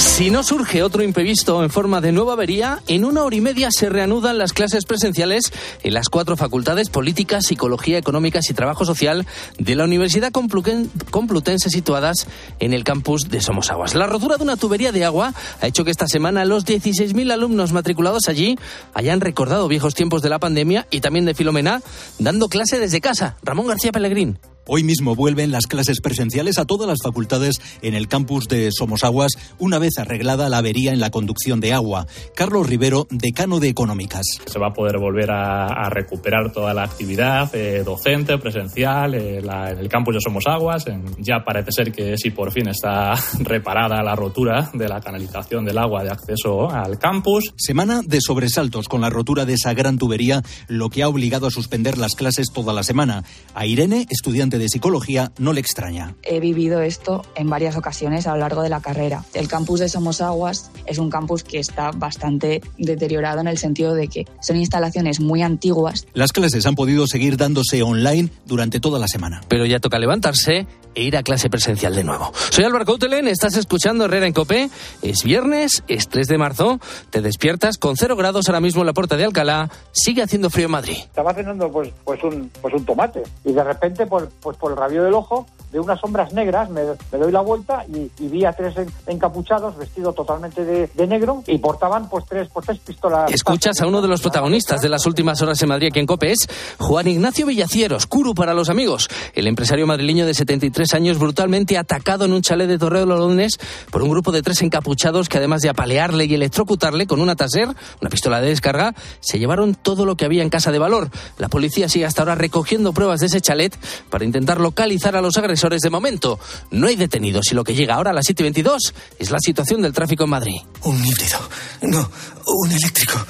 Si 0.00 0.30
no 0.30 0.42
surge 0.42 0.82
otro 0.82 1.02
imprevisto 1.02 1.62
en 1.62 1.68
forma 1.68 2.00
de 2.00 2.10
nueva 2.10 2.32
avería, 2.32 2.82
en 2.88 3.04
una 3.04 3.22
hora 3.22 3.36
y 3.36 3.42
media 3.42 3.68
se 3.70 3.90
reanudan 3.90 4.38
las 4.38 4.54
clases 4.54 4.86
presenciales 4.86 5.52
en 5.82 5.92
las 5.92 6.08
cuatro 6.08 6.38
facultades 6.38 6.88
Política, 6.88 7.42
Psicología, 7.42 7.98
Económicas 7.98 8.48
y 8.48 8.54
Trabajo 8.54 8.86
Social 8.86 9.26
de 9.58 9.76
la 9.76 9.84
Universidad 9.84 10.32
Complutense 10.32 11.68
situadas 11.68 12.26
en 12.60 12.72
el 12.72 12.82
campus 12.82 13.28
de 13.28 13.42
Somosaguas. 13.42 13.94
La 13.94 14.06
rotura 14.06 14.38
de 14.38 14.44
una 14.44 14.56
tubería 14.56 14.90
de 14.90 15.04
agua 15.04 15.34
ha 15.60 15.66
hecho 15.66 15.84
que 15.84 15.90
esta 15.90 16.08
semana 16.08 16.46
los 16.46 16.64
16.000 16.64 17.30
alumnos 17.30 17.72
matriculados 17.72 18.28
allí 18.28 18.58
hayan 18.94 19.20
recordado 19.20 19.68
viejos 19.68 19.94
tiempos 19.94 20.22
de 20.22 20.30
la 20.30 20.38
pandemia 20.38 20.86
y 20.90 21.02
también 21.02 21.26
de 21.26 21.34
Filomena, 21.34 21.82
dando 22.18 22.48
clase 22.48 22.78
desde 22.78 23.02
casa. 23.02 23.36
Ramón 23.42 23.66
García 23.66 23.92
Pellegrín. 23.92 24.38
Hoy 24.72 24.84
mismo 24.84 25.16
vuelven 25.16 25.50
las 25.50 25.66
clases 25.66 26.00
presenciales 26.00 26.56
a 26.56 26.64
todas 26.64 26.86
las 26.86 26.98
facultades 27.02 27.60
en 27.82 27.94
el 27.94 28.06
campus 28.06 28.46
de 28.46 28.70
Somosaguas, 28.70 29.32
una 29.58 29.80
vez 29.80 29.98
arreglada 29.98 30.48
la 30.48 30.58
avería 30.58 30.92
en 30.92 31.00
la 31.00 31.10
conducción 31.10 31.58
de 31.58 31.72
agua. 31.72 32.06
Carlos 32.36 32.68
Rivero, 32.68 33.08
decano 33.10 33.58
de 33.58 33.68
Económicas. 33.68 34.22
Se 34.46 34.60
va 34.60 34.68
a 34.68 34.72
poder 34.72 34.98
volver 34.98 35.32
a, 35.32 35.90
recuperar 35.90 36.52
toda 36.52 36.72
la 36.72 36.84
actividad 36.84 37.52
eh, 37.52 37.82
docente, 37.84 38.38
presencial, 38.38 39.16
eh, 39.16 39.38
en 39.38 39.78
el 39.80 39.88
campus 39.88 40.14
de 40.14 40.20
Somosaguas. 40.20 40.84
ya 41.18 41.42
parece 41.44 41.72
ser 41.72 41.90
que 41.90 42.16
sí, 42.16 42.30
por 42.30 42.52
fin 42.52 42.68
está 42.68 43.14
reparada 43.40 44.04
la 44.04 44.14
rotura 44.14 44.70
de 44.72 44.88
la 44.88 45.00
canalización 45.00 45.64
del 45.64 45.78
agua 45.78 46.04
de 46.04 46.10
acceso 46.10 46.70
al 46.70 46.96
campus. 46.96 47.52
Semana 47.56 48.02
de 48.06 48.20
sobresaltos 48.20 48.86
con 48.86 49.00
la 49.00 49.10
rotura 49.10 49.46
de 49.46 49.54
esa 49.54 49.74
gran 49.74 49.98
tubería, 49.98 50.44
lo 50.68 50.90
que 50.90 51.02
ha 51.02 51.08
obligado 51.08 51.48
a 51.48 51.50
suspender 51.50 51.98
las 51.98 52.14
clases 52.14 52.52
toda 52.54 52.72
la 52.72 52.84
semana. 52.84 53.24
A 53.56 53.66
Irene, 53.66 54.06
estudiante 54.10 54.59
de 54.60 54.68
psicología 54.68 55.32
no 55.38 55.52
le 55.52 55.60
extraña. 55.60 56.14
He 56.22 56.38
vivido 56.38 56.80
esto 56.80 57.22
en 57.34 57.50
varias 57.50 57.76
ocasiones 57.76 58.26
a 58.26 58.34
lo 58.34 58.38
largo 58.38 58.62
de 58.62 58.68
la 58.68 58.80
carrera. 58.80 59.24
El 59.34 59.48
campus 59.48 59.80
de 59.80 59.88
Somosaguas 59.88 60.70
es 60.86 60.98
un 60.98 61.10
campus 61.10 61.42
que 61.42 61.58
está 61.58 61.90
bastante 61.90 62.60
deteriorado 62.78 63.40
en 63.40 63.48
el 63.48 63.58
sentido 63.58 63.94
de 63.94 64.08
que 64.08 64.26
son 64.40 64.56
instalaciones 64.56 65.20
muy 65.20 65.42
antiguas. 65.42 66.06
Las 66.14 66.32
clases 66.32 66.66
han 66.66 66.74
podido 66.74 67.06
seguir 67.06 67.36
dándose 67.36 67.82
online 67.82 68.30
durante 68.46 68.80
toda 68.80 68.98
la 68.98 69.08
semana. 69.08 69.40
Pero 69.48 69.66
ya 69.66 69.80
toca 69.80 69.98
levantarse 69.98 70.66
e 70.94 71.02
ir 71.02 71.16
a 71.16 71.22
clase 71.22 71.48
presencial 71.48 71.94
de 71.94 72.04
nuevo. 72.04 72.32
Soy 72.50 72.64
Álvaro 72.64 72.84
Coutelen, 72.84 73.28
estás 73.28 73.56
escuchando 73.56 74.04
Herrera 74.04 74.26
en 74.26 74.32
Copé. 74.32 74.70
Es 75.02 75.22
viernes, 75.22 75.82
es 75.88 76.08
3 76.08 76.26
de 76.26 76.38
marzo, 76.38 76.80
te 77.10 77.20
despiertas 77.20 77.78
con 77.78 77.96
cero 77.96 78.16
grados 78.16 78.48
ahora 78.48 78.60
mismo 78.60 78.82
en 78.82 78.86
la 78.86 78.92
puerta 78.92 79.16
de 79.16 79.24
Alcalá, 79.24 79.70
sigue 79.92 80.22
haciendo 80.22 80.50
frío 80.50 80.66
en 80.66 80.72
Madrid. 80.72 80.96
Estaba 80.96 81.32
cenando 81.34 81.70
pues, 81.70 81.90
pues, 82.04 82.22
un, 82.24 82.50
pues 82.60 82.74
un 82.74 82.84
tomate 82.84 83.22
y 83.44 83.52
de 83.52 83.64
repente 83.64 84.06
pues, 84.06 84.24
pues 84.40 84.56
por 84.56 84.72
el 84.72 84.76
rabio 84.76 85.04
del 85.04 85.14
ojo 85.14 85.46
de 85.72 85.78
unas 85.78 86.00
sombras 86.00 86.32
negras, 86.32 86.68
me, 86.70 86.82
doy 86.82 87.32
la 87.32 87.40
vuelta 87.40 87.84
y, 87.88 88.10
vi 88.30 88.44
a 88.44 88.52
tres 88.52 88.74
encapuchados 89.06 89.76
vestidos 89.76 90.14
totalmente 90.14 90.64
de, 90.64 91.06
negro 91.06 91.42
y 91.46 91.58
portaban 91.58 92.08
pues 92.08 92.24
tres, 92.28 92.48
pues, 92.52 92.66
tres 92.66 92.78
pistolas. 92.78 93.30
Escuchas 93.32 93.80
a 93.80 93.86
uno 93.86 94.00
de 94.00 94.08
los 94.08 94.20
protagonistas 94.20 94.80
de 94.80 94.88
las 94.88 95.06
últimas 95.06 95.40
horas 95.42 95.60
en 95.62 95.68
Madrid 95.68 95.88
aquí 95.88 95.98
en 95.98 96.06
COPE, 96.06 96.32
es 96.32 96.48
Juan 96.78 97.08
Ignacio 97.08 97.46
Villacieros, 97.46 98.06
Curu 98.06 98.34
para 98.34 98.54
los 98.54 98.68
amigos, 98.68 99.08
el 99.34 99.46
empresario 99.46 99.86
madrileño 99.86 100.26
de 100.26 100.34
73 100.34 100.94
años 100.94 101.18
brutalmente 101.18 101.78
atacado 101.78 102.24
en 102.24 102.32
un 102.32 102.42
chalet 102.42 102.68
de 102.68 102.78
Torreo 102.78 103.00
de 103.00 103.06
Londres 103.06 103.58
por 103.90 104.02
un 104.02 104.10
grupo 104.10 104.32
de 104.32 104.42
tres 104.42 104.62
encapuchados 104.62 105.28
que 105.28 105.38
además 105.38 105.62
de 105.62 105.70
apalearle 105.70 106.26
y 106.26 106.34
electrocutarle 106.34 107.06
con 107.06 107.20
una 107.20 107.36
taser, 107.36 107.68
una 108.00 108.10
pistola 108.10 108.40
de 108.40 108.48
descarga, 108.48 108.94
se 109.20 109.38
llevaron 109.38 109.74
todo 109.74 110.04
lo 110.04 110.16
que 110.16 110.24
había 110.24 110.42
en 110.42 110.50
casa 110.50 110.72
de 110.72 110.78
valor. 110.78 111.10
La 111.38 111.48
policía 111.48 111.88
sigue 111.88 112.06
hasta 112.06 112.22
ahora 112.22 112.34
recogiendo 112.34 112.92
pruebas 112.92 113.20
de 113.20 113.26
ese 113.26 113.40
chalet 113.40 113.76
para 114.10 114.24
intentar 114.24 114.60
localizar 114.60 115.16
a 115.16 115.20
los 115.20 115.36
agresores 115.36 115.59
de 115.68 115.90
momento. 115.90 116.38
No 116.70 116.86
hay 116.86 116.96
detenidos 116.96 117.44
y 117.50 117.54
lo 117.54 117.64
que 117.64 117.74
llega 117.74 117.94
ahora 117.94 118.10
a 118.10 118.14
las 118.14 118.26
7.22 118.26 118.92
es 119.18 119.30
la 119.30 119.38
situación 119.38 119.82
del 119.82 119.92
tráfico 119.92 120.24
en 120.24 120.30
Madrid. 120.30 120.60
Un 120.82 121.04
híbrido. 121.04 121.38
No, 121.82 122.10
un 122.46 122.72
eléctrico. 122.72 123.24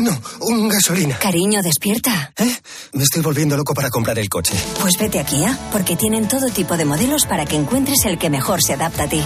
No, 0.00 0.20
un 0.40 0.68
gasolina. 0.68 1.18
Cariño, 1.18 1.62
despierta. 1.62 2.32
¿Eh? 2.36 2.54
Me 2.92 3.02
estoy 3.02 3.22
volviendo 3.22 3.56
loco 3.56 3.74
para 3.74 3.88
comprar 3.88 4.18
el 4.18 4.28
coche. 4.28 4.54
Pues 4.80 4.98
vete 4.98 5.18
a 5.18 5.24
Kia, 5.24 5.58
porque 5.72 5.96
tienen 5.96 6.28
todo 6.28 6.48
tipo 6.50 6.76
de 6.76 6.84
modelos 6.84 7.24
para 7.26 7.46
que 7.46 7.56
encuentres 7.56 8.04
el 8.04 8.18
que 8.18 8.30
mejor 8.30 8.62
se 8.62 8.74
adapta 8.74 9.04
a 9.04 9.08
ti. 9.08 9.22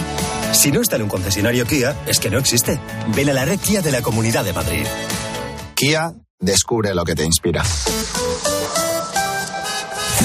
Si 0.53 0.71
no 0.71 0.81
está 0.81 0.95
en 0.95 1.03
un 1.03 1.09
concesionario 1.09 1.65
Kia, 1.65 1.95
es 2.07 2.19
que 2.19 2.29
no 2.29 2.39
existe. 2.39 2.79
Ven 3.13 3.29
a 3.29 3.33
la 3.33 3.45
red 3.45 3.59
Kia 3.59 3.81
de 3.81 3.91
la 3.91 4.01
Comunidad 4.01 4.45
de 4.45 4.53
Madrid. 4.53 4.85
Kia, 5.75 6.13
descubre 6.39 6.95
lo 6.95 7.03
que 7.03 7.15
te 7.15 7.25
inspira. 7.25 7.63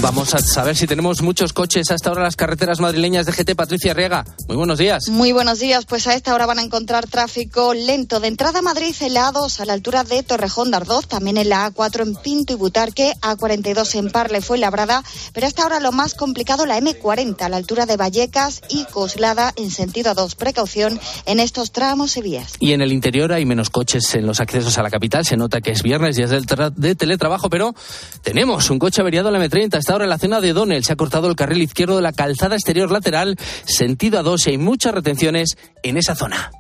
Vamos 0.02 0.34
a 0.34 0.38
saber 0.38 0.76
si 0.76 0.86
tenemos 0.86 1.20
muchos 1.20 1.52
coches 1.52 1.90
hasta 1.90 2.08
ahora 2.08 2.22
las 2.22 2.34
carreteras 2.34 2.80
madrileñas 2.80 3.26
de 3.26 3.32
GT. 3.32 3.54
Patricia 3.54 3.92
Riega, 3.92 4.24
muy 4.48 4.56
buenos 4.56 4.78
días. 4.78 5.08
Muy 5.10 5.32
buenos 5.32 5.58
días. 5.58 5.84
Pues 5.84 6.06
a 6.06 6.14
esta 6.14 6.34
hora 6.34 6.46
van 6.46 6.58
a 6.58 6.62
encontrar 6.62 7.06
tráfico 7.06 7.74
lento 7.74 8.18
de 8.18 8.28
entrada 8.28 8.60
a 8.60 8.62
Madrid 8.62 8.94
en 9.00 9.12
la 9.12 9.30
A2 9.30 9.60
a 9.60 9.66
la 9.66 9.74
altura 9.74 10.02
de 10.04 10.22
Torrejón 10.22 10.70
de 10.70 10.78
Ardoz, 10.78 11.06
también 11.06 11.36
en 11.36 11.50
la 11.50 11.70
A4 11.70 12.02
en 12.02 12.14
Pinto 12.14 12.54
y 12.54 12.56
Butarque, 12.56 13.12
A42 13.20 13.94
en 13.96 14.10
Parle 14.10 14.40
fue 14.40 14.56
labrada, 14.56 15.04
pero 15.34 15.46
hasta 15.46 15.64
ahora 15.64 15.80
lo 15.80 15.92
más 15.92 16.14
complicado 16.14 16.64
la 16.64 16.80
M40 16.80 17.42
a 17.42 17.48
la 17.50 17.58
altura 17.58 17.84
de 17.84 17.98
Vallecas 17.98 18.62
y 18.70 18.84
Coslada 18.84 19.52
en 19.56 19.70
sentido 19.70 20.14
A2. 20.14 20.34
Precaución 20.34 20.98
en 21.26 21.40
estos 21.40 21.72
tramos 21.72 22.16
y 22.16 22.22
vías. 22.22 22.54
Y 22.58 22.72
en 22.72 22.80
el 22.80 22.92
interior 22.92 23.34
hay 23.34 23.44
menos 23.44 23.68
coches 23.68 24.14
en 24.14 24.26
los 24.26 24.40
accesos 24.40 24.78
a 24.78 24.82
la 24.82 24.90
capital. 24.90 25.26
Se 25.26 25.36
nota 25.36 25.60
que 25.60 25.72
es 25.72 25.82
viernes 25.82 26.18
y 26.18 26.22
es 26.22 26.30
de 26.30 26.94
teletrabajo, 26.94 27.50
pero 27.50 27.74
tenemos 28.22 28.70
un 28.70 28.78
coche 28.78 29.02
averiado 29.02 29.28
en 29.28 29.38
la 29.38 29.46
M30 29.46 29.89
ahora 29.92 30.05
en 30.05 30.11
la 30.11 30.18
zona 30.18 30.40
de 30.40 30.53
Donel. 30.53 30.85
Se 30.85 30.92
ha 30.92 30.96
cortado 30.96 31.29
el 31.29 31.37
carril 31.37 31.62
izquierdo 31.62 31.96
de 31.96 32.03
la 32.03 32.12
calzada 32.12 32.55
exterior 32.55 32.90
lateral, 32.90 33.37
sentido 33.64 34.18
a 34.18 34.22
dos 34.22 34.46
y 34.46 34.50
hay 34.50 34.59
muchas 34.59 34.94
retenciones 34.94 35.57
en 35.83 35.96
esa 35.96 36.14
zona. 36.14 36.50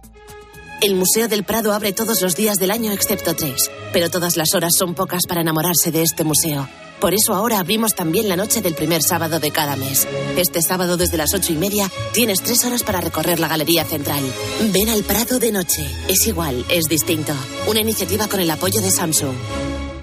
El 0.82 0.94
Museo 0.94 1.28
del 1.28 1.44
Prado 1.44 1.74
abre 1.74 1.92
todos 1.92 2.22
los 2.22 2.36
días 2.36 2.56
del 2.56 2.70
año 2.70 2.90
excepto 2.92 3.34
tres, 3.34 3.70
pero 3.92 4.08
todas 4.08 4.38
las 4.38 4.54
horas 4.54 4.72
son 4.78 4.94
pocas 4.94 5.26
para 5.28 5.42
enamorarse 5.42 5.90
de 5.90 6.02
este 6.02 6.24
museo. 6.24 6.66
Por 7.00 7.14
eso 7.14 7.34
ahora 7.34 7.58
abrimos 7.58 7.94
también 7.94 8.28
la 8.28 8.36
noche 8.36 8.60
del 8.60 8.74
primer 8.74 9.02
sábado 9.02 9.40
de 9.40 9.50
cada 9.50 9.76
mes. 9.76 10.06
Este 10.36 10.60
sábado 10.60 10.96
desde 10.96 11.16
las 11.16 11.32
ocho 11.34 11.52
y 11.52 11.56
media 11.56 11.90
tienes 12.12 12.42
tres 12.42 12.64
horas 12.64 12.82
para 12.82 13.00
recorrer 13.00 13.40
la 13.40 13.48
Galería 13.48 13.84
Central. 13.84 14.22
Ven 14.72 14.90
al 14.90 15.02
Prado 15.04 15.38
de 15.38 15.50
noche. 15.50 15.86
Es 16.08 16.26
igual, 16.26 16.64
es 16.68 16.86
distinto. 16.86 17.32
Una 17.66 17.80
iniciativa 17.80 18.28
con 18.28 18.40
el 18.40 18.50
apoyo 18.50 18.80
de 18.82 18.90
Samsung. 18.90 19.34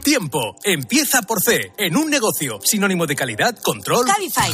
Tiempo. 0.08 0.56
Empieza 0.63 1.22
por 1.24 1.41
C. 1.41 1.74
En 1.78 1.98
un 1.98 2.10
negocio. 2.10 2.62
Sinónimo 2.63 3.06
de 3.06 3.13
calidad, 3.13 3.58
control. 3.58 4.06
Cabify. 4.06 4.54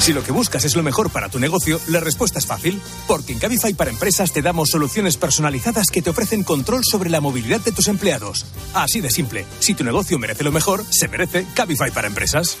Si 0.00 0.14
lo 0.14 0.24
que 0.24 0.32
buscas 0.32 0.64
es 0.64 0.74
lo 0.74 0.82
mejor 0.82 1.10
para 1.10 1.28
tu 1.28 1.38
negocio, 1.38 1.78
la 1.88 2.00
respuesta 2.00 2.38
es 2.38 2.46
fácil. 2.46 2.80
Porque 3.06 3.34
en 3.34 3.38
Cabify 3.38 3.74
para 3.74 3.90
Empresas 3.90 4.32
te 4.32 4.40
damos 4.40 4.70
soluciones 4.70 5.18
personalizadas 5.18 5.88
que 5.88 6.00
te 6.00 6.08
ofrecen 6.08 6.42
control 6.42 6.84
sobre 6.86 7.10
la 7.10 7.20
movilidad 7.20 7.60
de 7.60 7.72
tus 7.72 7.88
empleados. 7.88 8.46
Así 8.72 9.02
de 9.02 9.10
simple. 9.10 9.44
Si 9.58 9.74
tu 9.74 9.84
negocio 9.84 10.18
merece 10.18 10.42
lo 10.42 10.50
mejor, 10.50 10.82
se 10.88 11.06
merece 11.06 11.44
Cabify 11.54 11.90
para 11.90 12.08
Empresas. 12.08 12.56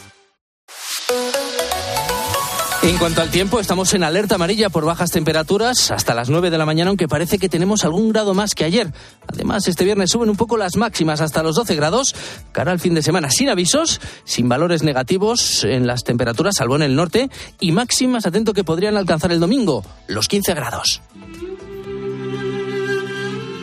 En 2.84 2.98
cuanto 2.98 3.22
al 3.22 3.30
tiempo, 3.30 3.60
estamos 3.60 3.94
en 3.94 4.02
alerta 4.02 4.34
amarilla 4.34 4.68
por 4.68 4.84
bajas 4.84 5.12
temperaturas 5.12 5.92
hasta 5.92 6.14
las 6.14 6.30
9 6.30 6.50
de 6.50 6.58
la 6.58 6.66
mañana, 6.66 6.88
aunque 6.88 7.06
parece 7.06 7.38
que 7.38 7.48
tenemos 7.48 7.84
algún 7.84 8.08
grado 8.08 8.34
más 8.34 8.56
que 8.56 8.64
ayer. 8.64 8.92
Además, 9.28 9.68
este 9.68 9.84
viernes 9.84 10.10
suben 10.10 10.28
un 10.28 10.36
poco 10.36 10.56
las 10.56 10.76
máximas 10.76 11.20
hasta 11.20 11.44
los 11.44 11.54
12 11.54 11.76
grados, 11.76 12.12
cara 12.50 12.72
al 12.72 12.80
fin 12.80 12.94
de 12.94 13.02
semana, 13.02 13.30
sin 13.30 13.50
avisos, 13.50 14.00
sin 14.24 14.48
valores 14.48 14.82
negativos 14.82 15.62
en 15.62 15.86
las 15.86 16.02
temperaturas, 16.02 16.56
salvo 16.58 16.74
en 16.74 16.82
el 16.82 16.96
norte, 16.96 17.30
y 17.60 17.70
máximas, 17.70 18.26
atento, 18.26 18.52
que 18.52 18.64
podrían 18.64 18.96
alcanzar 18.96 19.30
el 19.30 19.38
domingo, 19.38 19.84
los 20.08 20.26
15 20.26 20.52
grados. 20.54 21.02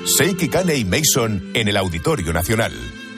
Seiki 0.05 0.47
Kane 0.47 0.77
y 0.77 0.85
Mason 0.85 1.51
en 1.55 1.67
el 1.67 1.75
Auditorio 1.75 2.31
Nacional. 2.31 2.71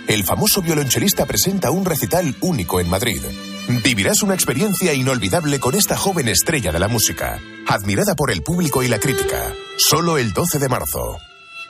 El 0.07 0.23
famoso 0.23 0.63
violonchelista 0.63 1.27
presenta 1.27 1.69
un 1.69 1.85
recital 1.85 2.35
único 2.41 2.79
en 2.79 2.89
Madrid. 2.89 3.21
Vivirás 3.67 4.23
una 4.23 4.33
experiencia 4.33 4.93
inolvidable 4.93 5.59
con 5.59 5.75
esta 5.75 5.95
joven 5.95 6.27
estrella 6.27 6.71
de 6.71 6.79
la 6.79 6.87
música, 6.87 7.39
admirada 7.67 8.15
por 8.15 8.31
el 8.31 8.41
público 8.41 8.83
y 8.83 8.87
la 8.87 8.99
crítica, 8.99 9.53
solo 9.77 10.17
el 10.17 10.33
12 10.33 10.59
de 10.59 10.69
marzo. 10.69 11.30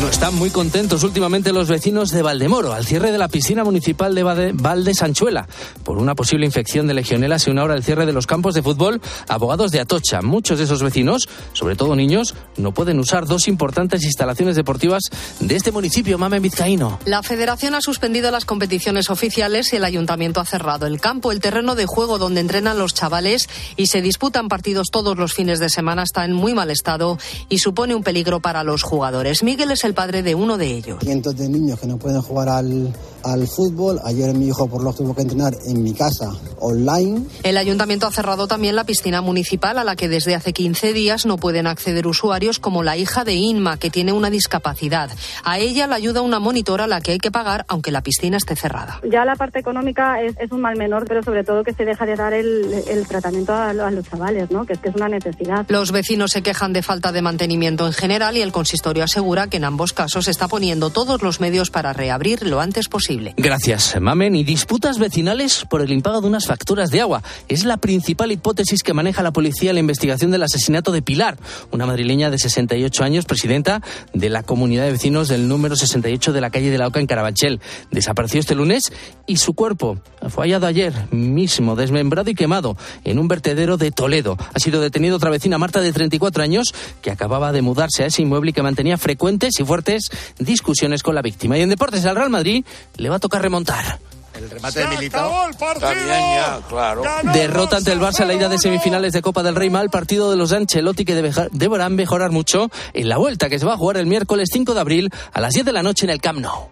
No 0.00 0.08
están 0.10 0.34
muy 0.34 0.50
contentos 0.50 1.04
últimamente 1.04 1.54
los 1.54 1.68
vecinos 1.68 2.10
de 2.10 2.20
Valdemoro 2.20 2.74
al 2.74 2.84
cierre 2.84 3.12
de 3.12 3.16
la 3.16 3.28
piscina 3.28 3.64
municipal 3.64 4.14
de 4.14 4.52
Valde 4.52 4.94
Sanchuela 4.94 5.48
por 5.84 5.96
una 5.96 6.14
posible 6.14 6.44
infección 6.44 6.86
de 6.86 6.92
legionelas 6.92 7.46
y 7.46 7.50
una 7.50 7.64
hora 7.64 7.72
del 7.72 7.82
cierre 7.82 8.04
de 8.04 8.12
los 8.12 8.26
campos 8.26 8.54
de 8.54 8.62
fútbol. 8.62 9.00
Abogados 9.26 9.70
de 9.70 9.80
Atocha, 9.80 10.20
muchos 10.20 10.58
de 10.58 10.64
esos 10.64 10.82
vecinos, 10.82 11.30
sobre 11.54 11.76
todo 11.76 11.96
niños, 11.96 12.34
no 12.58 12.72
pueden 12.72 12.98
usar 12.98 13.24
dos 13.26 13.48
importantes 13.48 14.04
instalaciones 14.04 14.54
deportivas 14.54 15.04
de 15.40 15.56
este 15.56 15.72
municipio, 15.72 16.18
Mame 16.18 16.40
Vizcaíno. 16.40 17.00
La 17.06 17.22
Federación 17.22 17.74
ha 17.74 17.80
suspendido 17.80 18.30
las 18.30 18.44
competiciones 18.44 19.08
oficiales 19.08 19.72
y 19.72 19.76
el 19.76 19.84
ayuntamiento 19.84 20.40
ha 20.40 20.44
cerrado 20.44 20.86
el 20.86 21.00
campo, 21.00 21.32
el 21.32 21.40
terreno 21.40 21.74
de 21.74 21.86
juego 21.86 22.18
donde 22.18 22.42
entrenan 22.42 22.78
los 22.78 22.92
chavales 22.92 23.48
y 23.76 23.86
se 23.86 24.02
disputan 24.02 24.48
partidos 24.48 24.88
todos 24.92 25.16
los 25.16 25.32
fines 25.32 25.58
de 25.58 25.70
semana 25.70 26.02
está 26.02 26.26
en 26.26 26.34
muy 26.34 26.52
mal 26.52 26.70
estado 26.70 27.16
y 27.48 27.58
supone 27.58 27.94
un 27.94 28.02
peligro 28.02 28.40
para 28.40 28.62
los 28.62 28.82
jugadores. 28.82 29.42
Miguel 29.42 29.70
es 29.70 29.85
el 29.86 29.94
padre 29.94 30.22
de 30.22 30.34
uno 30.34 30.58
de 30.58 30.66
ellos. 30.66 30.98
Cientos 31.00 31.36
de 31.36 31.48
niños 31.48 31.80
que 31.80 31.86
no 31.86 31.98
pueden 31.98 32.20
jugar 32.20 32.48
al, 32.48 32.92
al 33.26 33.46
fútbol. 33.48 34.00
Ayer 34.04 34.34
mi 34.34 34.48
hijo 34.48 34.68
por 34.68 34.82
lo 34.82 34.92
tuvo 34.92 35.14
que 35.14 35.22
entrenar 35.22 35.54
en 35.66 35.82
mi 35.82 35.92
casa 35.92 36.32
online. 36.58 37.24
El 37.42 37.56
ayuntamiento 37.56 38.06
ha 38.06 38.12
cerrado 38.12 38.46
también 38.46 38.76
la 38.76 38.84
piscina 38.84 39.20
municipal 39.20 39.78
a 39.78 39.84
la 39.84 39.96
que 39.96 40.08
desde 40.08 40.34
hace 40.34 40.52
15 40.52 40.92
días 40.92 41.26
no 41.26 41.36
pueden 41.36 41.66
acceder 41.66 42.06
usuarios 42.06 42.58
como 42.58 42.82
la 42.82 42.96
hija 42.96 43.24
de 43.24 43.34
Inma, 43.34 43.78
que 43.78 43.90
tiene 43.90 44.12
una 44.12 44.30
discapacidad. 44.30 45.10
A 45.44 45.58
ella 45.58 45.86
la 45.86 45.96
ayuda 45.96 46.20
una 46.20 46.38
monitora 46.38 46.84
a 46.84 46.88
la 46.88 47.00
que 47.00 47.12
hay 47.12 47.18
que 47.18 47.30
pagar 47.30 47.64
aunque 47.68 47.90
la 47.90 48.02
piscina 48.02 48.36
esté 48.36 48.56
cerrada. 48.56 49.00
Ya 49.10 49.24
la 49.24 49.36
parte 49.36 49.58
económica 49.58 50.20
es, 50.22 50.34
es 50.38 50.52
un 50.52 50.60
mal 50.60 50.76
menor, 50.76 51.04
pero 51.06 51.22
sobre 51.22 51.44
todo 51.44 51.64
que 51.64 51.72
se 51.72 51.84
deja 51.84 52.06
de 52.06 52.16
dar 52.16 52.32
el, 52.32 52.72
el 52.88 53.06
tratamiento 53.06 53.52
a, 53.52 53.70
a, 53.70 53.90
los 53.90 54.08
chavales, 54.08 54.50
¿no? 54.50 54.64
que 54.64 54.74
es 54.74 54.78
que 54.78 54.88
es 54.88 54.94
una 54.94 55.08
necesidad. 55.08 55.66
Los 55.68 55.92
vecinos 55.92 56.32
se 56.32 56.42
quejan 56.42 56.72
de 56.72 56.82
falta 56.82 57.12
de 57.12 57.22
mantenimiento 57.22 57.86
en 57.86 57.92
general 57.92 58.36
y 58.36 58.42
el 58.42 58.52
consistorio 58.52 59.04
asegura 59.04 59.48
que 59.48 59.56
en 59.56 59.64
ambos 59.64 59.75
casos 59.92 60.28
está 60.28 60.48
poniendo 60.48 60.90
todos 60.90 61.22
los 61.22 61.40
medios 61.40 61.70
para 61.70 61.92
reabrir 61.92 62.46
lo 62.46 62.60
antes 62.60 62.88
posible. 62.88 63.34
Gracias, 63.36 64.00
Mamen. 64.00 64.34
Y 64.34 64.44
disputas 64.44 64.98
vecinales 64.98 65.64
por 65.68 65.82
el 65.82 65.92
impago 65.92 66.20
de 66.20 66.28
unas 66.28 66.46
facturas 66.46 66.90
de 66.90 67.00
agua. 67.00 67.22
Es 67.48 67.64
la 67.64 67.76
principal 67.76 68.32
hipótesis 68.32 68.82
que 68.82 68.94
maneja 68.94 69.22
la 69.22 69.32
policía 69.32 69.70
en 69.70 69.76
la 69.76 69.80
investigación 69.80 70.30
del 70.30 70.42
asesinato 70.42 70.92
de 70.92 71.02
Pilar, 71.02 71.36
una 71.70 71.86
madrileña 71.86 72.30
de 72.30 72.38
68 72.38 73.04
años, 73.04 73.24
presidenta 73.24 73.82
de 74.12 74.30
la 74.30 74.42
comunidad 74.42 74.84
de 74.84 74.92
vecinos 74.92 75.28
del 75.28 75.48
número 75.48 75.76
68 75.76 76.32
de 76.32 76.40
la 76.40 76.50
calle 76.50 76.70
de 76.70 76.78
la 76.78 76.86
Oca 76.86 77.00
en 77.00 77.06
Carabanchel. 77.06 77.60
Desapareció 77.90 78.40
este 78.40 78.54
lunes 78.54 78.92
y 79.26 79.36
su 79.36 79.54
cuerpo 79.54 79.98
fue 80.30 80.44
hallado 80.44 80.66
ayer 80.66 80.94
mismo, 81.10 81.76
desmembrado 81.76 82.30
y 82.30 82.34
quemado, 82.34 82.76
en 83.04 83.18
un 83.18 83.28
vertedero 83.28 83.76
de 83.76 83.90
Toledo. 83.90 84.36
Ha 84.54 84.58
sido 84.58 84.80
detenido 84.80 85.16
otra 85.16 85.30
vecina, 85.30 85.58
Marta, 85.58 85.80
de 85.80 85.92
34 85.92 86.42
años, 86.42 86.74
que 87.02 87.10
acababa 87.10 87.52
de 87.52 87.62
mudarse 87.62 88.04
a 88.04 88.06
ese 88.06 88.22
inmueble 88.22 88.50
y 88.50 88.52
que 88.52 88.62
mantenía 88.62 88.98
frecuentes 88.98 89.58
y 89.58 89.64
fuertes 89.64 90.10
discusiones 90.38 91.02
con 91.02 91.14
la 91.14 91.22
víctima. 91.22 91.58
Y 91.58 91.62
en 91.62 91.68
deportes 91.68 92.04
al 92.06 92.16
Real 92.16 92.30
Madrid 92.30 92.64
le 92.96 93.08
va 93.08 93.16
a 93.16 93.20
tocar 93.20 93.42
remontar. 93.42 93.98
El 94.36 94.50
remate 94.50 94.80
de 94.80 94.86
Militao. 94.88 95.50
Ya, 95.80 96.60
claro. 96.68 97.02
Derrota 97.32 97.78
ante 97.78 97.92
el 97.92 98.00
Barça 98.00 98.20
en 98.20 98.28
la 98.28 98.34
ida 98.34 98.48
de 98.48 98.58
semifinales 98.58 99.12
de 99.12 99.22
Copa 99.22 99.42
del 99.42 99.54
Rey 99.54 99.70
mal 99.70 99.88
partido 99.88 100.30
de 100.30 100.36
los 100.36 100.50
de 100.50 100.58
Ancelotti 100.58 101.04
que 101.04 101.14
deberán 101.52 101.94
mejorar 101.94 102.32
mucho 102.32 102.70
en 102.92 103.08
la 103.08 103.16
vuelta 103.16 103.48
que 103.48 103.58
se 103.58 103.64
va 103.64 103.74
a 103.74 103.76
jugar 103.78 103.96
el 103.96 104.06
miércoles 104.06 104.50
5 104.52 104.74
de 104.74 104.80
abril 104.80 105.10
a 105.32 105.40
las 105.40 105.54
10 105.54 105.64
de 105.66 105.72
la 105.72 105.82
noche 105.82 106.04
en 106.04 106.10
el 106.10 106.20
Camp 106.20 106.40
Nou. 106.40 106.68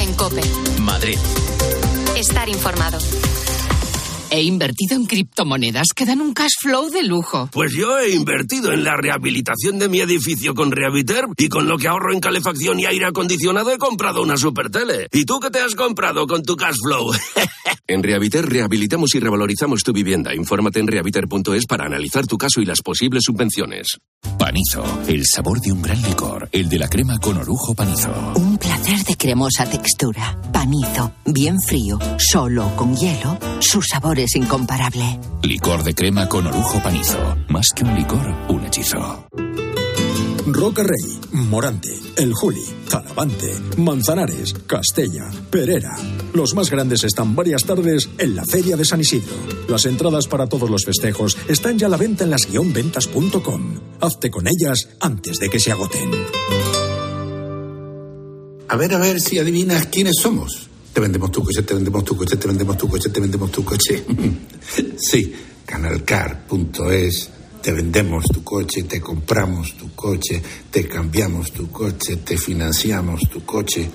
En 0.00 0.14
Cope. 0.14 0.40
Madrid. 0.80 1.18
Estar 2.16 2.48
informado. 2.48 2.98
He 4.30 4.42
invertido 4.42 4.94
en 4.94 5.06
criptomonedas 5.06 5.88
que 5.94 6.06
dan 6.06 6.20
un 6.20 6.32
cash 6.32 6.52
flow 6.60 6.88
de 6.88 7.02
lujo. 7.02 7.50
Pues 7.52 7.72
yo 7.72 7.98
he 7.98 8.14
invertido 8.14 8.72
en 8.72 8.84
la 8.84 8.96
rehabilitación 8.96 9.78
de 9.78 9.88
mi 9.88 10.00
edificio 10.00 10.54
con 10.54 10.70
Rehabiter 10.70 11.26
y 11.36 11.48
con 11.48 11.68
lo 11.68 11.76
que 11.76 11.88
ahorro 11.88 12.12
en 12.12 12.20
calefacción 12.20 12.78
y 12.78 12.86
aire 12.86 13.06
acondicionado 13.06 13.72
he 13.72 13.78
comprado 13.78 14.22
una 14.22 14.36
super 14.36 14.70
tele. 14.70 15.08
¿Y 15.12 15.24
tú 15.24 15.40
qué 15.40 15.50
te 15.50 15.60
has 15.60 15.74
comprado 15.74 16.26
con 16.26 16.44
tu 16.44 16.56
cash 16.56 16.76
flow? 16.82 17.10
en 17.88 18.02
Rehabiter 18.02 18.48
rehabilitamos 18.48 19.14
y 19.16 19.20
revalorizamos 19.20 19.82
tu 19.82 19.92
vivienda. 19.92 20.32
Infórmate 20.32 20.78
en 20.78 20.86
rehabiter.es 20.86 21.66
para 21.66 21.86
analizar 21.86 22.26
tu 22.26 22.38
caso 22.38 22.60
y 22.60 22.64
las 22.64 22.82
posibles 22.82 23.24
subvenciones. 23.24 23.98
Panizo, 24.38 24.84
el 25.08 25.24
sabor 25.26 25.60
de 25.60 25.72
un 25.72 25.82
gran 25.82 26.00
licor, 26.02 26.48
el 26.52 26.68
de 26.68 26.78
la 26.78 26.88
crema 26.88 27.18
con 27.18 27.36
orujo 27.36 27.74
panizo. 27.74 28.12
Un 28.36 28.58
placer 28.58 29.02
de 29.04 29.16
cremosa 29.20 29.66
textura. 29.66 30.40
Panizo, 30.50 31.12
bien 31.26 31.56
frío, 31.60 31.98
solo 32.18 32.74
con 32.74 32.96
hielo, 32.96 33.38
su 33.60 33.82
sabor 33.82 34.18
es 34.18 34.34
incomparable. 34.34 35.20
Licor 35.42 35.84
de 35.84 35.94
crema 35.94 36.26
con 36.26 36.46
orujo 36.46 36.82
panizo. 36.82 37.36
Más 37.48 37.66
que 37.76 37.84
un 37.84 37.94
licor, 37.94 38.34
un 38.48 38.64
hechizo. 38.64 39.26
Roca 40.46 40.82
Rey, 40.82 41.20
Morante, 41.32 41.90
El 42.16 42.32
Juli, 42.32 42.64
Talavante, 42.88 43.52
Manzanares, 43.76 44.54
Castella, 44.66 45.30
Perera. 45.50 45.94
Los 46.32 46.54
más 46.54 46.70
grandes 46.70 47.04
están 47.04 47.36
varias 47.36 47.64
tardes 47.64 48.08
en 48.16 48.34
la 48.34 48.44
Feria 48.46 48.76
de 48.76 48.86
San 48.86 49.00
Isidro. 49.00 49.34
Las 49.68 49.84
entradas 49.84 50.26
para 50.28 50.46
todos 50.46 50.70
los 50.70 50.86
festejos 50.86 51.36
están 51.46 51.78
ya 51.78 51.88
a 51.88 51.90
la 51.90 51.98
venta 51.98 52.24
en 52.24 52.30
las-ventas.com. 52.30 53.80
Hazte 54.00 54.30
con 54.30 54.46
ellas 54.46 54.88
antes 54.98 55.38
de 55.38 55.50
que 55.50 55.60
se 55.60 55.72
agoten. 55.72 56.10
A 58.70 58.76
ver, 58.76 58.94
a 58.94 58.98
ver 58.98 59.20
si 59.20 59.36
adivinas 59.36 59.86
quiénes 59.86 60.14
somos. 60.22 60.68
Te 60.92 61.00
vendemos 61.00 61.32
tu 61.32 61.42
coche, 61.42 61.62
te 61.62 61.74
vendemos 61.74 62.04
tu 62.04 62.16
coche, 62.16 62.36
te 62.36 62.46
vendemos 62.46 62.78
tu 62.78 62.86
coche, 62.86 63.10
te 63.10 63.18
vendemos 63.18 63.50
tu 63.50 63.64
coche. 63.64 64.04
sí, 64.96 65.34
canalcar.es. 65.66 67.30
Te 67.60 67.72
vendemos 67.72 68.24
tu 68.32 68.44
coche, 68.44 68.84
te 68.84 69.00
compramos 69.00 69.76
tu 69.76 69.92
coche, 69.92 70.40
te 70.70 70.86
cambiamos 70.86 71.50
tu 71.50 71.68
coche, 71.68 72.18
te 72.18 72.38
financiamos 72.38 73.22
tu 73.28 73.44
coche. 73.44 73.90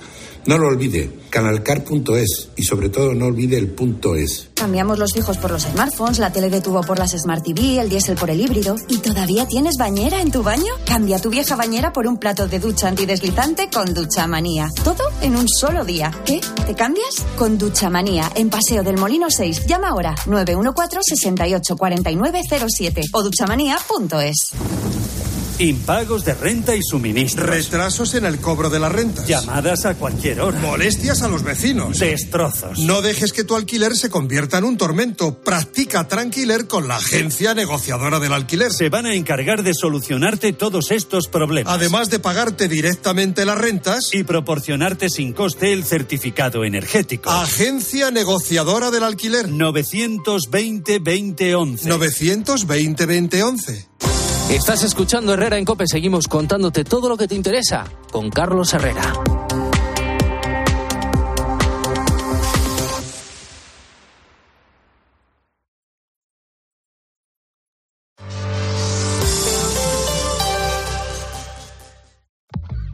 No 0.47 0.57
lo 0.59 0.67
olvide, 0.67 1.09
canalcar.es 1.31 2.49
y 2.55 2.61
sobre 2.63 2.89
todo 2.89 3.15
no 3.15 3.25
olvide 3.25 3.57
el 3.57 3.69
punto 3.69 4.13
es. 4.15 4.49
Cambiamos 4.53 4.99
los 4.99 5.11
fijos 5.13 5.39
por 5.39 5.49
los 5.51 5.63
smartphones, 5.63 6.19
la 6.19 6.31
tele 6.31 6.51
de 6.51 6.61
tubo 6.61 6.81
por 6.81 6.99
las 6.99 7.11
Smart 7.11 7.43
TV, 7.43 7.79
el 7.79 7.89
diésel 7.89 8.15
por 8.15 8.29
el 8.29 8.39
híbrido. 8.39 8.75
¿Y 8.87 8.99
todavía 8.99 9.47
tienes 9.47 9.77
bañera 9.77 10.21
en 10.21 10.31
tu 10.31 10.43
baño? 10.43 10.71
Cambia 10.85 11.17
tu 11.19 11.31
vieja 11.31 11.55
bañera 11.55 11.91
por 11.91 12.05
un 12.05 12.17
plato 12.17 12.47
de 12.47 12.59
ducha 12.59 12.87
antideslizante 12.87 13.69
con 13.73 13.91
Ducha 13.93 14.27
Manía. 14.27 14.69
Todo 14.83 15.03
en 15.21 15.35
un 15.35 15.49
solo 15.49 15.83
día. 15.83 16.11
¿Qué? 16.25 16.39
¿Te 16.67 16.75
cambias? 16.75 17.25
Con 17.37 17.57
Ducha 17.57 17.89
Manía, 17.89 18.31
en 18.35 18.51
Paseo 18.51 18.83
del 18.83 18.97
Molino 18.97 19.31
6. 19.31 19.65
Llama 19.65 19.87
ahora 19.89 20.13
914-684907 20.25 23.05
o 23.11 23.23
duchamanía.es. 23.23 24.51
Impagos 25.59 26.25
de 26.25 26.33
renta 26.33 26.75
y 26.75 26.81
suministros. 26.83 27.47
Retrasos 27.47 28.13
en 28.15 28.25
el 28.25 28.39
cobro 28.39 28.69
de 28.69 28.77
la 28.77 28.89
rentas. 28.89 29.25
Llamadas 29.25 29.85
a 29.85 29.95
cualquier 29.95 30.41
hora. 30.41 30.59
Molestias 30.59 31.21
a 31.21 31.29
los 31.29 31.43
vecinos. 31.43 31.97
Destrozos. 31.97 32.79
No 32.79 33.01
dejes 33.01 33.31
que 33.31 33.45
tu 33.45 33.55
alquiler 33.55 33.95
se 33.95 34.09
convierta 34.09 34.57
en 34.57 34.65
un 34.65 34.75
tormento. 34.75 35.41
Practica 35.43 36.09
Tranquiler 36.09 36.67
con 36.67 36.89
la 36.89 36.97
agencia 36.97 37.53
negociadora 37.53 38.19
del 38.19 38.33
alquiler. 38.33 38.73
Se 38.73 38.89
van 38.89 39.05
a 39.05 39.15
encargar 39.15 39.63
de 39.63 39.73
solucionarte 39.73 40.51
todos 40.51 40.91
estos 40.91 41.29
problemas. 41.29 41.73
Además 41.73 42.09
de 42.09 42.19
pagarte 42.19 42.67
directamente 42.67 43.45
las 43.45 43.57
rentas. 43.57 44.09
Y 44.11 44.25
proporcionarte 44.25 45.09
sin 45.09 45.31
coste 45.31 45.71
el 45.71 45.85
certificado 45.85 46.65
energético. 46.65 47.29
Agencia 47.29 48.11
negociadora 48.11 48.91
del 48.91 49.03
alquiler. 49.03 49.47
920-2011. 49.47 51.85
920-2011. 51.85 53.94
Estás 54.49 54.83
escuchando 54.83 55.33
Herrera 55.33 55.57
en 55.57 55.65
Cope. 55.65 55.87
Seguimos 55.87 56.27
contándote 56.27 56.83
todo 56.83 57.09
lo 57.09 57.17
que 57.17 57.27
te 57.27 57.35
interesa 57.35 57.85
con 58.11 58.29
Carlos 58.29 58.73
Herrera. 58.73 59.13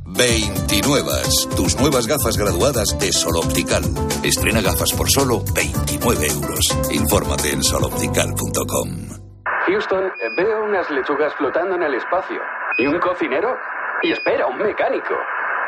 Veintinuevas, 0.06 1.48
tus 1.56 1.76
nuevas 1.78 2.06
gafas 2.06 2.38
graduadas 2.38 2.98
de 3.00 3.12
Sol 3.12 3.38
Optical. 3.38 3.84
Estrena 4.24 4.62
gafas 4.62 4.92
por 4.94 5.10
solo 5.10 5.44
29 5.54 6.28
euros. 6.28 6.66
Infórmate 6.92 7.52
en 7.52 7.64
soloptical.com. 7.64 9.21
Houston, 9.67 10.12
veo 10.36 10.63
unas 10.63 10.89
lechugas 10.89 11.34
flotando 11.36 11.76
en 11.76 11.84
el 11.84 11.93
espacio. 11.93 12.41
¿Y 12.78 12.88
un 12.88 13.00
cocinero? 13.00 13.58
Y 14.02 14.12
espera, 14.12 14.47
un 14.47 14.58
mecánico. 14.58 15.15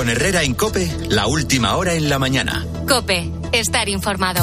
Con 0.00 0.08
Herrera 0.08 0.42
en 0.42 0.54
Cope, 0.54 0.90
la 1.10 1.26
última 1.26 1.76
hora 1.76 1.92
en 1.92 2.08
la 2.08 2.18
mañana. 2.18 2.66
Cope, 2.88 3.30
estar 3.52 3.86
informado. 3.86 4.42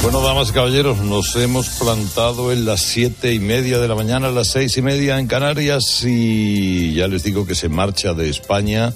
Bueno, 0.00 0.22
damas 0.22 0.48
y 0.48 0.52
caballeros, 0.52 0.96
nos 1.00 1.36
hemos 1.36 1.68
plantado 1.68 2.50
en 2.50 2.64
las 2.64 2.80
siete 2.80 3.34
y 3.34 3.38
media 3.38 3.78
de 3.78 3.88
la 3.88 3.94
mañana, 3.94 4.28
a 4.28 4.30
las 4.30 4.48
seis 4.48 4.74
y 4.78 4.80
media 4.80 5.18
en 5.18 5.26
Canarias 5.26 6.02
y 6.02 6.94
ya 6.94 7.08
les 7.08 7.22
digo 7.22 7.46
que 7.46 7.54
se 7.54 7.68
marcha 7.68 8.14
de 8.14 8.30
España, 8.30 8.94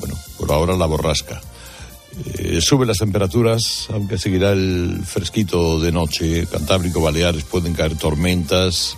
bueno, 0.00 0.16
por 0.36 0.50
ahora 0.50 0.76
la 0.76 0.86
borrasca. 0.86 1.40
Eh, 2.38 2.60
sube 2.60 2.86
las 2.86 2.98
temperaturas, 2.98 3.86
aunque 3.90 4.18
seguirá 4.18 4.50
el 4.50 5.00
fresquito 5.06 5.78
de 5.78 5.92
noche. 5.92 6.48
Cantábrico, 6.48 7.00
Baleares 7.00 7.44
pueden 7.44 7.72
caer 7.72 7.96
tormentas 7.96 8.96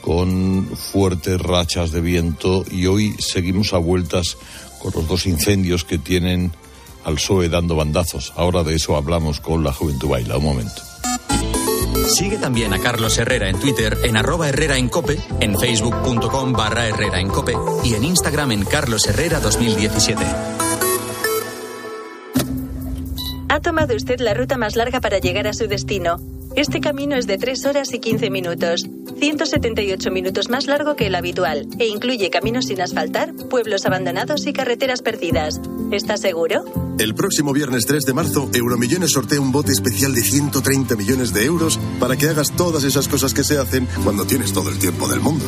con 0.00 0.68
fuertes 0.76 1.40
rachas 1.40 1.90
de 1.92 2.00
viento 2.00 2.64
y 2.70 2.86
hoy 2.86 3.14
seguimos 3.18 3.72
a 3.72 3.78
vueltas 3.78 4.36
con 4.78 4.92
los 4.94 5.08
dos 5.08 5.26
incendios 5.26 5.84
que 5.84 5.98
tienen 5.98 6.52
al 7.04 7.14
PSOE 7.14 7.48
dando 7.48 7.76
bandazos. 7.76 8.32
Ahora 8.36 8.62
de 8.62 8.74
eso 8.74 8.96
hablamos 8.96 9.40
con 9.40 9.64
la 9.64 9.72
Juventud 9.72 10.08
Baila. 10.08 10.38
Un 10.38 10.44
momento. 10.44 10.82
Sigue 12.08 12.38
también 12.38 12.72
a 12.72 12.78
Carlos 12.78 13.18
Herrera 13.18 13.50
en 13.50 13.58
Twitter 13.58 13.98
en 14.02 14.16
arroba 14.16 14.48
Herrera 14.48 14.78
en 14.78 14.88
Cope, 14.88 15.18
en 15.40 15.58
facebook.com 15.58 16.52
barra 16.52 16.88
Herrera 16.88 17.20
en 17.20 17.28
Cope 17.28 17.54
y 17.84 17.94
en 17.94 18.04
Instagram 18.04 18.52
en 18.52 18.64
Carlos 18.64 19.06
Herrera 19.06 19.40
2017. 19.40 20.24
Ha 23.50 23.60
tomado 23.60 23.94
usted 23.94 24.20
la 24.20 24.34
ruta 24.34 24.56
más 24.56 24.76
larga 24.76 25.00
para 25.00 25.18
llegar 25.18 25.46
a 25.46 25.52
su 25.52 25.66
destino. 25.66 26.37
Este 26.56 26.80
camino 26.80 27.16
es 27.16 27.26
de 27.26 27.38
3 27.38 27.66
horas 27.66 27.92
y 27.94 28.00
15 28.00 28.30
minutos, 28.30 28.88
178 29.18 30.10
minutos 30.10 30.48
más 30.48 30.66
largo 30.66 30.96
que 30.96 31.06
el 31.06 31.14
habitual, 31.14 31.68
e 31.78 31.86
incluye 31.86 32.30
caminos 32.30 32.66
sin 32.66 32.80
asfaltar, 32.80 33.34
pueblos 33.48 33.86
abandonados 33.86 34.46
y 34.46 34.52
carreteras 34.52 35.02
perdidas. 35.02 35.60
¿Está 35.92 36.16
seguro? 36.16 36.64
El 36.98 37.14
próximo 37.14 37.52
viernes 37.52 37.86
3 37.86 38.04
de 38.04 38.14
marzo, 38.14 38.50
Euromillones 38.52 39.12
sortea 39.12 39.40
un 39.40 39.52
bote 39.52 39.72
especial 39.72 40.14
de 40.14 40.22
130 40.22 40.96
millones 40.96 41.32
de 41.32 41.44
euros 41.44 41.78
para 42.00 42.16
que 42.16 42.28
hagas 42.28 42.50
todas 42.56 42.82
esas 42.84 43.06
cosas 43.06 43.34
que 43.34 43.44
se 43.44 43.58
hacen 43.58 43.86
cuando 44.02 44.24
tienes 44.24 44.52
todo 44.52 44.68
el 44.70 44.78
tiempo 44.78 45.06
del 45.08 45.20
mundo. 45.20 45.44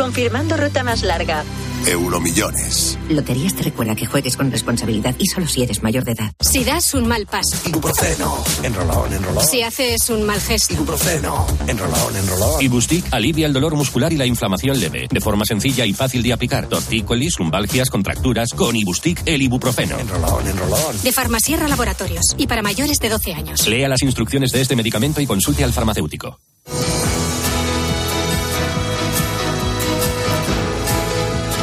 Confirmando 0.00 0.56
ruta 0.56 0.82
más 0.82 1.02
larga. 1.02 1.44
Euromillones. 1.86 2.98
Loterías 3.10 3.54
te 3.54 3.64
recuerda 3.64 3.94
que 3.94 4.06
juegues 4.06 4.34
con 4.34 4.50
responsabilidad 4.50 5.14
y 5.18 5.26
solo 5.26 5.46
si 5.46 5.62
eres 5.62 5.82
mayor 5.82 6.04
de 6.04 6.12
edad. 6.12 6.32
Si 6.40 6.64
das 6.64 6.94
un 6.94 7.06
mal 7.06 7.26
paso. 7.26 7.54
Ibuprofeno. 7.68 8.42
Enrolón, 8.62 9.12
enrolón. 9.12 9.44
Si 9.44 9.60
haces 9.60 10.08
un 10.08 10.24
mal 10.24 10.40
gesto. 10.40 10.72
Ibuprofeno. 10.72 11.46
Enrolón, 11.66 12.16
enrolón. 12.16 12.62
Ibustic 12.62 13.12
alivia 13.12 13.46
el 13.46 13.52
dolor 13.52 13.76
muscular 13.76 14.10
y 14.10 14.16
la 14.16 14.24
inflamación 14.24 14.80
leve. 14.80 15.06
De 15.10 15.20
forma 15.20 15.44
sencilla 15.44 15.84
y 15.84 15.92
fácil 15.92 16.22
de 16.22 16.32
aplicar. 16.32 16.66
Tortícolis, 16.66 17.38
lumbalgias, 17.38 17.90
contracturas. 17.90 18.54
Con 18.56 18.76
Ibustic, 18.76 19.22
el 19.26 19.42
ibuprofeno. 19.42 19.98
Enrolón, 19.98 20.46
enrolón. 20.46 21.02
De 21.02 21.12
Farmasierra 21.12 21.68
Laboratorios. 21.68 22.36
Y 22.38 22.46
para 22.46 22.62
mayores 22.62 23.00
de 23.00 23.10
12 23.10 23.34
años. 23.34 23.66
Lea 23.66 23.86
las 23.86 24.00
instrucciones 24.00 24.50
de 24.50 24.62
este 24.62 24.76
medicamento 24.76 25.20
y 25.20 25.26
consulte 25.26 25.62
al 25.62 25.74
farmacéutico. 25.74 26.40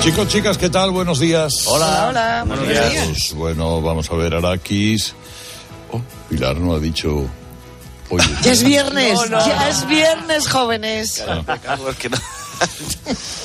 Chicos, 0.08 0.28
chicas, 0.30 0.58
¿qué 0.58 0.70
tal? 0.70 0.91
Buenos 0.91 1.20
días. 1.20 1.67
Hola. 1.67 2.08
Hola. 2.08 2.43
Buenos 2.48 2.65
días. 2.65 3.34
Bueno, 3.36 3.82
vamos 3.82 4.10
a 4.10 4.15
ver 4.15 4.36
Araquis. 4.36 5.13
Oh, 5.91 6.00
Pilar 6.30 6.56
no 6.56 6.76
ha 6.76 6.80
dicho. 6.80 7.30
Oye, 8.10 8.24
Ya 8.41 8.54
es 8.54 8.63
viernes, 8.63 9.20
ya 9.30 9.67
es 9.67 9.86
viernes, 9.86 10.48
jóvenes. 10.48 11.12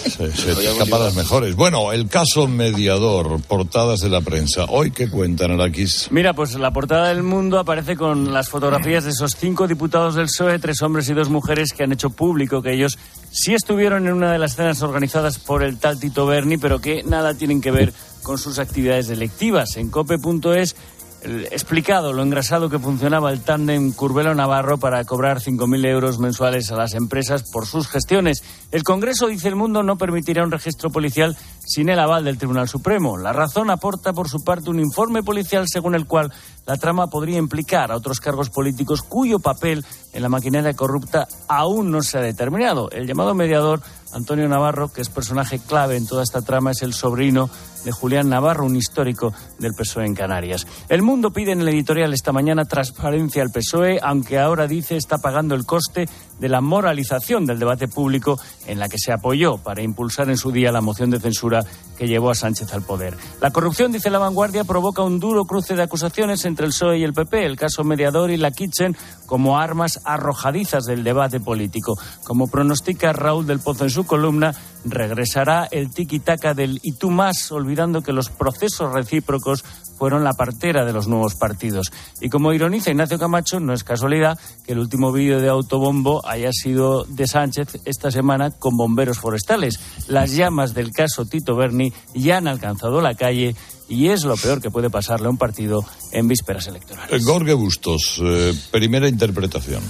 se, 0.05 0.33
se 0.33 0.55
te 0.55 0.71
escapan 0.71 1.03
las 1.03 1.17
mejores. 1.17 1.57
Bueno, 1.57 1.91
el 1.91 2.09
caso 2.09 2.47
mediador, 2.47 3.43
portadas 3.43 3.99
de 3.99 4.11
la 4.11 4.21
prensa. 4.21 4.67
Hoy, 4.69 4.93
¿qué 4.93 5.11
cuentan, 5.11 5.51
Araquis? 5.51 6.13
Mira, 6.13 6.33
pues 6.33 6.55
la 6.55 6.73
portada 6.73 7.09
del 7.09 7.25
mundo 7.25 7.59
aparece 7.59 7.97
con 7.97 8.33
las 8.33 8.49
fotografías 8.49 9.03
de 9.03 9.11
esos 9.11 9.33
cinco 9.37 9.67
diputados 9.67 10.15
del 10.15 10.27
PSOE, 10.27 10.61
tres 10.61 10.81
hombres 10.83 11.09
y 11.09 11.13
dos 11.13 11.29
mujeres 11.29 11.73
que 11.73 11.83
han 11.83 11.91
hecho 11.91 12.11
público 12.11 12.63
que 12.63 12.73
ellos 12.73 12.99
sí 13.33 13.55
estuvieron 13.55 14.07
en 14.07 14.13
una 14.13 14.31
de 14.31 14.39
las 14.39 14.55
cenas 14.55 14.83
organizadas 14.83 15.39
por 15.39 15.63
el 15.63 15.79
tal 15.79 15.99
Tito 15.99 16.27
Berni, 16.27 16.59
pero 16.59 16.81
que 16.81 17.03
nada 17.03 17.35
tienen 17.35 17.61
que 17.61 17.71
ver 17.71 17.93
con 18.23 18.39
sus 18.39 18.59
actividades 18.59 19.09
electivas. 19.09 19.77
En 19.77 19.91
cope.es 19.91 20.77
explicado 21.25 22.13
lo 22.13 22.23
engrasado 22.23 22.69
que 22.69 22.79
funcionaba 22.79 23.31
el 23.31 23.43
tándem 23.43 23.93
Curbelo-Navarro 23.93 24.79
para 24.79 25.05
cobrar 25.05 25.39
5.000 25.39 25.87
euros 25.87 26.19
mensuales 26.19 26.71
a 26.73 26.77
las 26.77 26.95
empresas 26.95 27.45
por 27.51 27.67
sus 27.67 27.89
gestiones. 27.89 28.43
El 28.71 28.83
Congreso, 28.83 29.29
dice 29.29 29.49
el 29.49 29.57
mundo, 29.57 29.83
no 29.83 29.97
permitirá 29.97 30.45
un 30.45 30.51
registro 30.51 30.91
policial 30.91 31.37
sin 31.65 31.89
el 31.89 32.01
aval 32.01 32.25
del 32.25 32.39
Tribunal 32.39 32.69
Supremo. 32.69 33.17
La 33.19 33.33
razón 33.33 33.71
aporta, 33.71 34.13
por 34.13 34.29
su 34.29 34.43
parte, 34.43 34.71
un 34.71 34.81
informe 34.81 35.23
policial 35.23 35.67
según 35.69 35.95
el 35.95 36.07
cual 36.07 36.33
la 36.67 36.77
trama 36.77 37.09
podría 37.09 37.39
implicar 37.39 37.91
a 37.91 37.97
otros 37.97 38.21
cargos 38.21 38.51
políticos 38.51 39.03
cuyo 39.03 39.39
papel 39.39 39.85
en 40.13 40.23
la 40.23 40.29
maquinaria 40.29 40.75
corrupta 40.75 41.27
aún 41.49 41.91
no 41.91 42.03
se 42.03 42.19
ha 42.19 42.21
determinado. 42.21 42.91
El 42.91 43.07
llamado 43.07 43.35
mediador, 43.35 43.81
Antonio 44.13 44.49
Navarro, 44.49 44.93
que 44.93 45.01
es 45.01 45.09
personaje 45.09 45.59
clave 45.59 45.97
en 45.97 46.07
toda 46.07 46.23
esta 46.23 46.43
trama, 46.43 46.71
es 46.71 46.83
el 46.83 46.95
sobrino 46.95 47.51
de 47.85 47.93
Julián 47.93 48.29
Navarro, 48.29 48.67
un 48.67 48.77
histórico 48.77 49.33
del 49.59 49.73
PSOE 49.75 50.07
en 50.07 50.15
Canarias. 50.15 50.67
El 50.89 51.03
Mundo 51.03 51.33
pide 51.33 51.53
en 51.53 51.61
el 51.61 51.69
editorial 51.69 52.13
esta 52.13 52.33
mañana 52.33 52.65
transparencia 52.65 53.43
al 53.43 53.51
PSOE, 53.51 53.99
aunque 54.03 54.39
ahora 54.39 54.67
dice 54.67 54.97
está 54.97 55.19
pagando 55.19 55.55
el 55.55 55.65
coste 55.65 56.09
de 56.39 56.49
la 56.49 56.61
moralización 56.61 57.47
del 57.47 57.59
debate 57.59 57.89
público 57.89 58.39
en 58.67 58.79
la 58.79 58.89
que 58.89 58.99
se 58.99 59.13
apoyó 59.13 59.59
para 59.59 59.83
impulsar 59.83 60.29
en 60.29 60.37
su 60.37 60.51
día 60.51 60.73
la 60.73 60.81
moción 60.81 61.11
de 61.11 61.21
censura 61.21 61.65
que 61.97 62.09
llevó 62.09 62.31
a 62.31 62.35
Sánchez 62.35 62.73
al 62.73 62.83
poder. 62.83 63.17
La 63.41 63.51
corrupción, 63.51 63.93
dice 63.93 64.11
la 64.11 64.19
vanguardia, 64.19 64.65
provoca 64.65 65.03
un 65.03 65.21
duro 65.21 65.45
cruce 65.45 65.77
de 65.77 65.83
acusaciones 65.83 66.45
entre 66.45 66.67
el 66.67 66.73
PSOE 66.73 66.99
y 66.99 67.05
el 67.05 67.13
PP, 67.13 67.47
el 67.47 67.57
caso 67.57 67.85
mediador 67.85 68.31
y 68.31 68.37
la 68.37 68.51
Kitchen 68.51 68.97
como 69.27 69.59
armas 69.59 70.01
arrojadizas 70.05 70.85
del 70.85 71.05
debate 71.05 71.41
político. 71.41 71.97
Como 72.25 72.49
pronostica 72.49 73.13
Raúl 73.13 73.47
del 73.47 73.61
Pozo 73.61 73.85
en 73.85 73.91
su 73.91 74.05
columna, 74.05 74.55
regresará 74.85 75.69
el 75.71 75.91
tiki-taka 75.91 76.55
del 76.55 76.81
y 76.83 76.93
tú 76.93 77.11
más, 77.11 77.53
olvidando 77.53 78.03
que 78.03 78.13
los 78.13 78.29
procesos 78.29 78.93
recíprocos 78.93 79.65
fueron 79.97 80.25
la 80.25 80.33
partera 80.33 80.85
de 80.85 80.93
los 80.93 81.07
nuevos 81.07 81.35
partidos. 81.37 81.93
Y 82.21 82.29
como 82.29 82.53
ironiza 82.53 82.91
Ignacio 82.91 83.19
Camacho, 83.19 83.61
no 83.61 83.73
es 83.73 83.85
casualidad 83.85 84.39
que 84.65 84.73
el 84.73 84.81
último 84.81 85.13
vídeo 85.13 85.41
de 85.41 85.49
autobombo 85.49 86.27
haya 86.27 86.51
sido 86.53 87.05
de 87.05 87.27
Sánchez 87.27 87.81
esta 87.85 88.11
semana 88.11 88.51
con 88.51 88.77
bomberos 88.77 89.19
forestales. 89.19 89.79
Las 90.09 90.33
llamas 90.33 90.75
del 90.75 90.91
caso 90.91 91.25
Tito 91.25 91.55
Berni 91.55 91.93
ya 92.15 92.39
han 92.39 92.49
alcanzado 92.49 93.01
la 93.01 93.15
calle 93.15 93.55
y 93.89 94.09
es 94.09 94.25
lo 94.25 94.37
peor 94.37 94.61
que 94.61 94.71
puede 94.71 94.91
pasarle 94.91 95.27
a 95.27 95.31
un 95.31 95.37
partido 95.37 95.85
en 96.13 96.27
vísperas 96.27 96.67
electorales. 96.67 97.25
Gorge 97.25 97.53
Bustos, 97.53 98.21
eh, 98.23 98.55
primera 98.71 99.09
interpretación. 99.09 99.83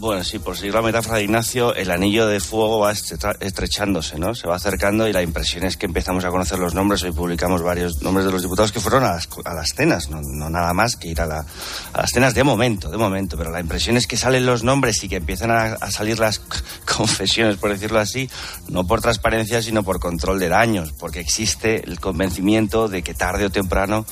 Bueno, 0.00 0.22
sí, 0.22 0.38
por 0.38 0.56
seguir 0.56 0.74
la 0.74 0.80
metáfora 0.82 1.16
de 1.16 1.24
Ignacio, 1.24 1.74
el 1.74 1.90
anillo 1.90 2.28
de 2.28 2.38
fuego 2.38 2.78
va 2.78 2.92
estre- 2.92 3.36
estrechándose, 3.40 4.16
¿no? 4.16 4.32
Se 4.32 4.46
va 4.46 4.54
acercando 4.54 5.08
y 5.08 5.12
la 5.12 5.22
impresión 5.22 5.64
es 5.64 5.76
que 5.76 5.86
empezamos 5.86 6.24
a 6.24 6.28
conocer 6.28 6.60
los 6.60 6.72
nombres. 6.72 7.02
Hoy 7.02 7.10
publicamos 7.10 7.62
varios 7.62 8.00
nombres 8.00 8.24
de 8.24 8.30
los 8.30 8.42
diputados 8.42 8.70
que 8.70 8.78
fueron 8.78 9.02
a 9.02 9.14
las, 9.14 9.28
a 9.44 9.54
las 9.54 9.70
cenas, 9.74 10.08
no, 10.08 10.20
no 10.22 10.50
nada 10.50 10.72
más 10.72 10.94
que 10.94 11.08
ir 11.08 11.20
a, 11.20 11.26
la- 11.26 11.44
a 11.92 12.00
las 12.00 12.10
cenas 12.12 12.32
de 12.34 12.44
momento, 12.44 12.90
de 12.90 12.96
momento. 12.96 13.36
Pero 13.36 13.50
la 13.50 13.58
impresión 13.58 13.96
es 13.96 14.06
que 14.06 14.16
salen 14.16 14.46
los 14.46 14.62
nombres 14.62 15.02
y 15.02 15.08
que 15.08 15.16
empiezan 15.16 15.50
a 15.50 15.90
salir 15.90 16.20
las 16.20 16.38
confesiones, 16.96 17.56
por 17.56 17.70
decirlo 17.70 17.98
así, 17.98 18.30
no 18.68 18.86
por 18.86 19.00
transparencia, 19.00 19.62
sino 19.62 19.82
por 19.82 19.98
control 19.98 20.38
de 20.38 20.48
daños, 20.48 20.92
porque 20.92 21.18
existe 21.18 21.82
el 21.84 21.98
convencimiento 21.98 22.86
de 22.86 23.02
que 23.02 23.14
tarde 23.14 23.46
o 23.46 23.50
temprano 23.50 24.06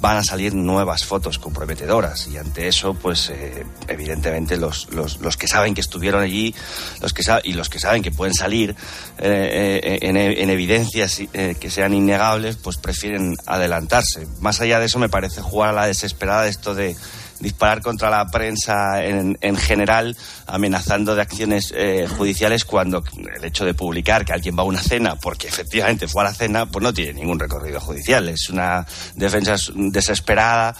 van 0.00 0.16
a 0.18 0.24
salir 0.24 0.54
nuevas 0.54 1.04
fotos 1.04 1.38
comprometedoras. 1.38 2.28
Y 2.28 2.36
ante 2.36 2.68
eso 2.68 2.94
pues 2.94 3.30
eh, 3.30 3.66
evidentemente 3.88 4.56
los, 4.56 4.92
los, 4.92 5.20
los 5.20 5.36
que 5.36 5.48
saben 5.48 5.74
que 5.74 5.80
estuvieron 5.80 6.22
allí 6.22 6.54
los 7.00 7.12
que 7.12 7.22
y 7.44 7.52
los 7.52 7.68
que 7.68 7.78
saben 7.78 8.02
que 8.02 8.10
pueden 8.10 8.34
salir 8.34 8.74
eh, 9.18 9.80
eh, 9.82 9.98
en, 10.02 10.16
en 10.16 10.50
evidencias 10.50 11.20
eh, 11.32 11.56
que 11.58 11.70
sean 11.70 11.94
innegables 11.94 12.56
pues 12.56 12.76
prefieren 12.76 13.36
adelantarse. 13.46 14.26
Más 14.40 14.60
allá 14.60 14.80
de 14.80 14.86
eso 14.86 14.98
me 14.98 15.08
parece 15.08 15.40
jugar 15.40 15.70
a 15.70 15.72
la 15.72 15.86
desesperada 15.86 16.48
esto 16.48 16.74
de 16.74 16.96
disparar 17.40 17.82
contra 17.82 18.10
la 18.10 18.26
prensa 18.26 19.04
en, 19.04 19.38
en 19.40 19.56
general, 19.56 20.16
amenazando 20.46 21.14
de 21.14 21.22
acciones 21.22 21.72
eh, 21.76 22.06
judiciales 22.08 22.64
cuando 22.64 23.02
el 23.36 23.44
hecho 23.44 23.64
de 23.64 23.74
publicar 23.74 24.24
que 24.24 24.32
alguien 24.32 24.56
va 24.56 24.62
a 24.62 24.66
una 24.66 24.82
cena 24.82 25.16
porque 25.16 25.48
efectivamente 25.48 26.08
fue 26.08 26.22
a 26.22 26.26
la 26.26 26.34
cena, 26.34 26.66
pues 26.66 26.82
no 26.82 26.92
tiene 26.92 27.14
ningún 27.14 27.38
recorrido 27.38 27.80
judicial. 27.80 28.28
Es 28.28 28.48
una 28.50 28.86
defensa 29.14 29.56
desesperada 29.74 30.74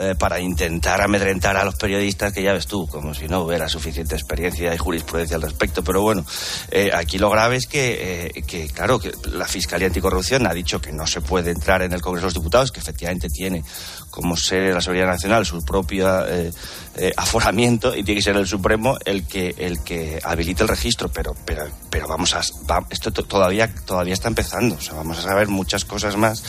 eh, 0.00 0.14
para 0.16 0.38
intentar 0.38 1.00
amedrentar 1.00 1.56
a 1.56 1.64
los 1.64 1.74
periodistas, 1.74 2.32
que 2.32 2.42
ya 2.42 2.52
ves 2.52 2.66
tú, 2.66 2.86
como 2.86 3.14
si 3.14 3.26
no 3.26 3.40
hubiera 3.40 3.68
suficiente 3.70 4.14
experiencia 4.14 4.72
y 4.72 4.78
jurisprudencia 4.78 5.36
al 5.36 5.42
respecto. 5.42 5.82
Pero 5.82 6.02
bueno, 6.02 6.24
eh, 6.70 6.90
aquí 6.94 7.18
lo 7.18 7.30
grave 7.30 7.56
es 7.56 7.66
que, 7.66 8.28
eh, 8.36 8.42
que, 8.42 8.68
claro, 8.68 9.00
que 9.00 9.12
la 9.32 9.46
Fiscalía 9.46 9.88
Anticorrupción 9.88 10.46
ha 10.46 10.52
dicho 10.52 10.80
que 10.80 10.92
no 10.92 11.06
se 11.06 11.22
puede 11.22 11.50
entrar 11.50 11.82
en 11.82 11.94
el 11.94 12.02
Congreso 12.02 12.26
de 12.26 12.28
los 12.28 12.34
Diputados, 12.34 12.70
que 12.70 12.80
efectivamente 12.80 13.28
tiene 13.28 13.64
como 14.10 14.36
de 14.36 14.72
la 14.74 14.80
Seguridad 14.80 15.06
Nacional 15.06 15.44
su 15.46 15.64
propio 15.64 16.26
eh, 16.26 16.52
eh, 16.96 17.12
aforamiento 17.16 17.94
y 17.94 18.02
tiene 18.02 18.18
que 18.20 18.24
ser 18.24 18.36
el 18.36 18.46
Supremo 18.46 18.96
el 19.04 19.24
que 19.26 19.54
el 19.58 19.82
que 19.84 20.18
habilite 20.24 20.62
el 20.62 20.68
registro 20.68 21.08
pero 21.08 21.34
pero 21.44 21.66
pero 21.90 22.08
vamos 22.08 22.34
a 22.34 22.40
va- 22.70 22.86
esto 22.90 23.12
to- 23.12 23.24
todavía 23.24 23.72
todavía 23.86 24.14
está 24.14 24.28
empezando 24.28 24.74
o 24.76 24.80
sea 24.80 24.94
vamos 24.94 25.18
a 25.18 25.22
saber 25.22 25.48
muchas 25.48 25.84
cosas 25.84 26.16
más 26.16 26.42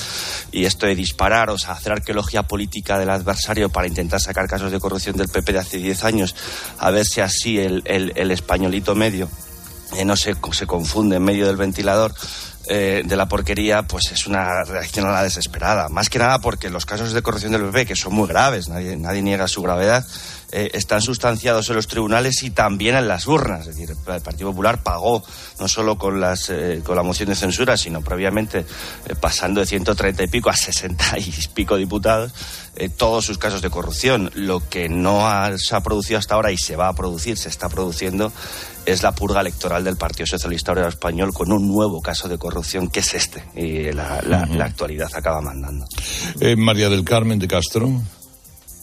y 0.52 0.66
esto 0.66 0.86
de 0.86 0.96
disparar 0.96 1.50
o 1.50 1.58
sea 1.58 1.74
hacer 1.74 1.92
arqueología 1.92 2.44
política 2.44 2.98
del 2.98 3.10
adversario 3.10 3.70
para 3.70 3.88
intentar 3.88 4.20
sacar 4.20 4.48
casos 4.48 4.72
de 4.72 4.80
corrupción 4.80 5.18
del 5.18 5.28
PP 5.30 5.54
de 5.54 5.60
hace 5.60 5.78
10 5.78 6.04
años 6.04 6.36
a 6.78 6.90
ver 6.92 7.06
si 7.06 7.22
así 7.22 7.60
el, 7.60 7.84
el, 7.86 8.14
el 8.16 8.32
españolito 8.32 8.96
medio 8.96 9.30
eh, 9.98 10.06
no 10.06 10.16
se, 10.16 10.36
se 10.52 10.68
confunde 10.68 11.16
en 11.18 11.24
medio 11.24 11.48
del 11.48 11.58
ventilador 11.58 12.14
eh, 12.70 13.02
de 13.04 13.16
la 13.16 13.28
porquería, 13.28 13.84
pues 13.84 14.12
es 14.12 14.28
una 14.28 14.64
reacción 14.64 15.08
a 15.08 15.12
la 15.12 15.24
desesperada. 15.24 15.90
Más 15.90 16.10
que 16.10 16.20
nada 16.20 16.40
porque 16.40 16.70
los 16.70 16.86
casos 16.86 17.14
de 17.14 17.22
corrupción 17.22 17.52
del 17.52 17.64
PP, 17.64 17.88
que 17.88 17.96
son 17.96 18.14
muy 18.14 18.28
graves, 18.28 18.70
nadie, 18.70 18.96
nadie 18.96 19.22
niega 19.22 19.48
su 19.48 19.62
gravedad, 19.62 20.06
eh, 20.52 20.72
están 20.74 21.02
sustanciados 21.02 21.70
en 21.70 21.76
los 21.76 21.88
tribunales 21.88 22.42
y 22.44 22.50
también 22.52 22.96
en 22.96 23.08
las 23.08 23.28
urnas. 23.28 23.62
Es 23.68 23.76
decir, 23.78 23.90
el 23.92 24.22
Partido 24.22 24.50
Popular 24.50 24.82
pagó 24.84 25.24
no 25.60 25.68
solo 25.68 25.98
con, 25.98 26.20
las, 26.20 26.50
eh, 26.50 26.82
con 26.84 26.96
la 26.96 27.04
moción 27.04 27.30
de 27.30 27.36
censura, 27.36 27.78
sino 27.78 28.02
previamente 28.02 28.60
eh, 29.06 29.16
pasando 29.20 29.60
de 29.60 29.66
130 29.68 30.24
y 30.24 30.28
pico 30.28 30.50
a 30.50 30.56
60 30.56 31.20
y 31.20 31.32
pico 31.54 31.78
diputados, 31.78 32.34
eh, 32.76 32.90
todos 32.90 33.26
sus 33.26 33.38
casos 33.38 33.62
de 33.62 33.70
corrupción. 33.70 34.32
Lo 34.34 34.68
que 34.70 34.90
no 34.90 35.28
ha- 35.28 35.58
se 35.58 35.76
ha 35.76 35.82
producido 35.82 36.18
hasta 36.20 36.36
ahora 36.36 36.52
y 36.52 36.58
se 36.58 36.76
va 36.76 36.88
a 36.88 36.94
producir, 36.94 37.38
se 37.38 37.50
está 37.50 37.70
produciendo, 37.70 38.32
es 38.86 39.04
la 39.04 39.14
purga 39.14 39.42
electoral 39.42 39.84
del 39.84 39.98
Partido 39.98 40.26
Socialista 40.26 40.72
Obrero 40.72 40.88
Español 40.88 41.32
con 41.34 41.52
un 41.52 41.68
nuevo 41.68 42.02
caso 42.02 42.28
de 42.28 42.38
corrupción 42.40 42.88
que 42.90 43.02
es 43.02 43.14
este. 43.14 43.44
Y 43.56 43.92
la, 43.92 44.22
la- 44.26 44.46
la 44.48 44.66
actualidad 44.66 45.10
acaba 45.14 45.42
mandando. 45.42 45.86
María 46.58 46.90
del 46.90 47.04
Carmen 47.04 47.38
de 47.38 47.48
Castro. 47.48 47.90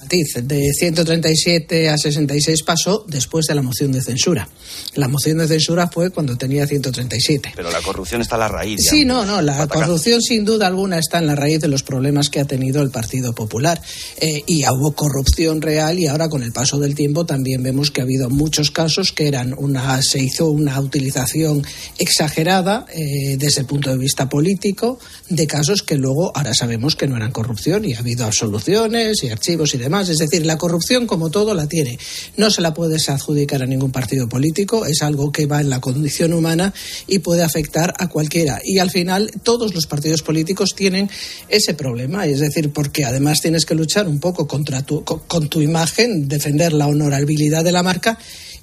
Matiz, 0.07 0.35
de 0.43 0.73
137 0.73 1.89
a 1.89 1.99
66 1.99 2.63
pasó 2.63 3.05
después 3.09 3.47
de 3.47 3.55
la 3.57 3.63
moción 3.63 3.91
de 3.91 4.01
censura. 4.01 4.49
La 4.95 5.09
moción 5.09 5.39
de 5.39 5.49
censura 5.49 5.89
fue 5.89 6.11
cuando 6.11 6.37
tenía 6.37 6.67
137. 6.67 7.53
Pero 7.57 7.71
la 7.71 7.83
corrupción 7.83 8.21
está 8.21 8.37
a 8.37 8.39
la 8.39 8.49
raíz. 8.49 8.85
ya. 8.85 8.91
Sí, 8.91 9.05
no, 9.05 9.25
no, 9.25 9.43
la 9.43 9.57
Atacar. 9.57 9.83
corrupción 9.85 10.23
sin 10.23 10.45
duda 10.45 10.69
alguna 10.69 10.99
está 10.99 11.19
en 11.19 11.27
la 11.27 11.35
raíz 11.35 11.61
de 11.61 11.69
los 11.69 11.83
problemas 11.83 12.31
que 12.31 12.39
ha 12.41 12.45
tenido 12.45 12.83
el 12.83 12.91
Partido 12.91 13.35
Popular. 13.35 13.81
Eh, 14.19 14.43
y 14.47 14.65
hubo 14.69 14.93
corrupción 14.93 15.61
real 15.61 15.99
y 15.99 16.07
ahora 16.07 16.29
con 16.29 16.43
el 16.43 16.53
paso 16.53 16.79
del 16.79 16.95
tiempo 16.95 17.27
también 17.27 17.63
vemos 17.63 17.91
que 17.91 18.01
ha 18.01 18.05
habido 18.05 18.31
muchos 18.31 18.71
casos 18.71 19.13
que 19.13 19.27
eran 19.27 19.55
una, 19.59 20.01
se 20.03 20.21
hizo 20.23 20.51
una 20.51 20.79
utilización 20.81 21.65
exagerada 21.99 22.87
eh, 22.95 23.37
desde 23.39 23.63
el 23.63 23.67
punto 23.67 23.91
de 23.91 23.99
vista 23.99 24.29
político 24.29 24.99
de 25.29 25.47
casos 25.47 25.83
que 25.83 25.97
luego 25.97 26.31
ahora 26.37 26.55
sabemos 26.55 26.95
que 26.95 27.09
no 27.09 27.17
eran 27.17 27.33
corrupción 27.33 27.85
y 27.85 27.95
ha 27.95 27.99
habido 27.99 28.25
absoluciones 28.25 29.23
y 29.25 29.31
archivos 29.31 29.75
y 29.75 29.79
demás. 29.79 29.96
Es 30.03 30.19
decir, 30.19 30.45
la 30.45 30.59
corrupción 30.59 31.07
como 31.07 31.31
todo 31.31 31.55
la 31.55 31.67
tiene. 31.67 31.99
No 32.37 32.51
se 32.51 32.61
la 32.61 32.75
puedes 32.75 33.09
adjudicar 33.09 33.63
a 33.63 33.67
ningún 33.67 33.91
partido 33.91 34.29
político, 34.29 34.87
es 34.87 35.03
algo 35.03 35.33
que 35.33 35.47
va 35.47 35.61
en 35.61 35.71
la 35.71 35.81
condición 35.81 36.33
humana 36.33 36.73
y 37.07 37.21
puede 37.21 37.43
afectar 37.43 37.95
a 37.99 38.09
cualquiera. 38.09 38.61
Y 38.65 38.79
al 38.79 38.91
final 38.91 39.31
todos 39.43 39.75
los 39.75 39.87
partidos 39.87 40.23
políticos 40.23 40.75
tienen 40.75 41.11
ese 41.49 41.75
problema, 41.75 42.27
es 42.27 42.41
decir, 42.41 42.73
porque 42.73 43.05
además 43.05 43.41
tienes 43.41 43.65
que 43.65 43.75
luchar 43.75 44.09
un 44.09 44.21
poco 44.21 44.47
contra 44.47 44.83
tu, 44.83 45.05
con, 45.05 45.21
con 45.21 45.49
tu 45.49 45.61
imagen, 45.61 46.29
defender 46.29 46.73
la 46.73 46.87
honorabilidad 46.87 47.65
de 47.65 47.73
la 47.73 47.83
marca. 47.83 48.19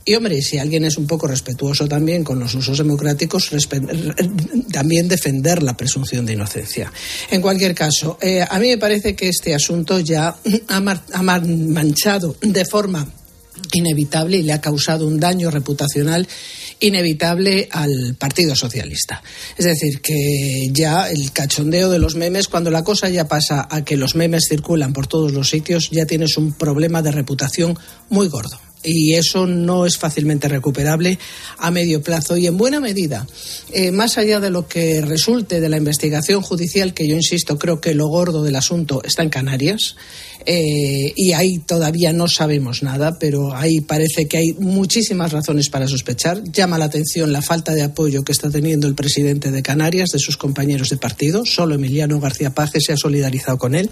Y 0.06 0.16
hombre, 0.16 0.42
si 0.42 0.58
alguien 0.58 0.84
es 0.84 0.98
un 0.98 1.08
poco 1.08 1.28
respetuoso 1.28 1.88
también 1.88 2.24
con 2.24 2.40
los 2.40 2.54
usos 2.56 2.78
democráticos, 2.78 3.50
también 4.72 5.08
defender 5.08 5.64
la 5.64 5.78
presunción 5.78 6.26
de 6.26 6.34
inocencia. 6.34 6.92
En 7.32 7.42
cualquier 7.42 7.74
caso, 7.74 8.18
eh, 8.22 8.46
a 8.48 8.60
mí 8.60 8.68
me 8.68 8.78
parece 8.78 9.16
que 9.16 9.30
este 9.30 9.56
asunto 9.56 10.00
ya 10.00 10.36
ha, 10.68 11.02
ha 11.14 11.22
manchado 11.22 12.36
de 12.42 12.66
forma 12.66 13.08
inevitable 13.72 14.38
y 14.38 14.44
le 14.44 14.54
ha 14.54 14.62
causado 14.62 15.08
un 15.08 15.20
daño 15.20 15.52
reputacional 15.52 16.28
inevitable 16.80 17.70
al 17.72 18.16
Partido 18.20 18.56
Socialista. 18.56 19.24
Es 19.58 19.66
decir, 19.66 20.02
que 20.02 20.70
ya 20.72 21.10
el 21.10 21.32
cachondeo 21.32 21.90
de 21.90 22.00
los 22.00 22.16
memes, 22.16 22.50
cuando 22.50 22.72
la 22.72 22.84
cosa 22.84 23.10
ya 23.10 23.28
pasa 23.28 23.68
a 23.70 23.86
que 23.86 23.96
los 23.96 24.16
memes 24.16 24.48
circulan 24.50 24.92
por 24.92 25.08
todos 25.08 25.32
los 25.32 25.50
sitios, 25.50 25.90
ya 25.92 26.06
tienes 26.06 26.38
un 26.38 26.54
problema 26.54 27.02
de 27.02 27.12
reputación 27.12 27.78
muy 28.10 28.28
gordo. 28.28 28.60
Y 28.84 29.14
eso 29.16 29.48
no 29.48 29.86
es 29.86 29.98
fácilmente 29.98 30.48
recuperable 30.48 31.18
a 31.58 31.72
medio 31.72 32.02
plazo. 32.02 32.38
Y 32.38 32.48
en 32.48 32.58
buena 32.58 32.80
medida, 32.80 33.26
eh, 33.72 33.92
más 33.92 34.18
allá 34.18 34.40
de 34.40 34.50
lo 34.50 34.68
que 34.68 35.02
resulte 35.02 35.62
de 35.62 35.70
la 35.70 35.78
investigación 35.78 36.42
judicial, 36.42 36.94
que 36.94 37.08
yo 37.08 37.16
insisto, 37.16 37.58
creo 37.58 37.80
que 37.80 37.96
lo 37.96 38.08
gordo 38.08 38.44
del 38.44 38.56
asunto 38.56 39.02
está 39.04 39.24
en 39.24 39.30
Canarias, 39.30 39.96
eh, 40.46 41.14
y 41.16 41.34
ahí 41.34 41.60
todavía 41.60 42.14
no 42.14 42.28
sabemos 42.28 42.84
nada, 42.84 43.18
pero 43.20 43.56
ahí 43.56 43.82
parece 43.82 44.28
que 44.28 44.38
hay 44.38 44.54
muchísimas 44.54 45.32
razones 45.32 45.70
para 45.70 45.88
sospechar. 45.88 46.44
Llama 46.44 46.78
la 46.78 46.86
atención 46.86 47.32
la 47.32 47.42
falta 47.42 47.74
de 47.74 47.84
apoyo 47.84 48.24
que 48.24 48.32
está 48.32 48.50
teniendo 48.50 48.88
el 48.88 48.96
presidente 48.96 49.52
de 49.52 49.64
Canarias, 49.64 50.10
de 50.10 50.20
sus 50.20 50.38
compañeros 50.38 50.90
de 50.90 50.98
partido. 50.98 51.46
Solo 51.46 51.76
Emiliano 51.76 52.20
García 52.20 52.54
Paje 52.54 52.80
se 52.82 52.94
ha 52.94 52.98
solidarizado 52.98 53.58
con 53.58 53.76
él. 53.76 53.90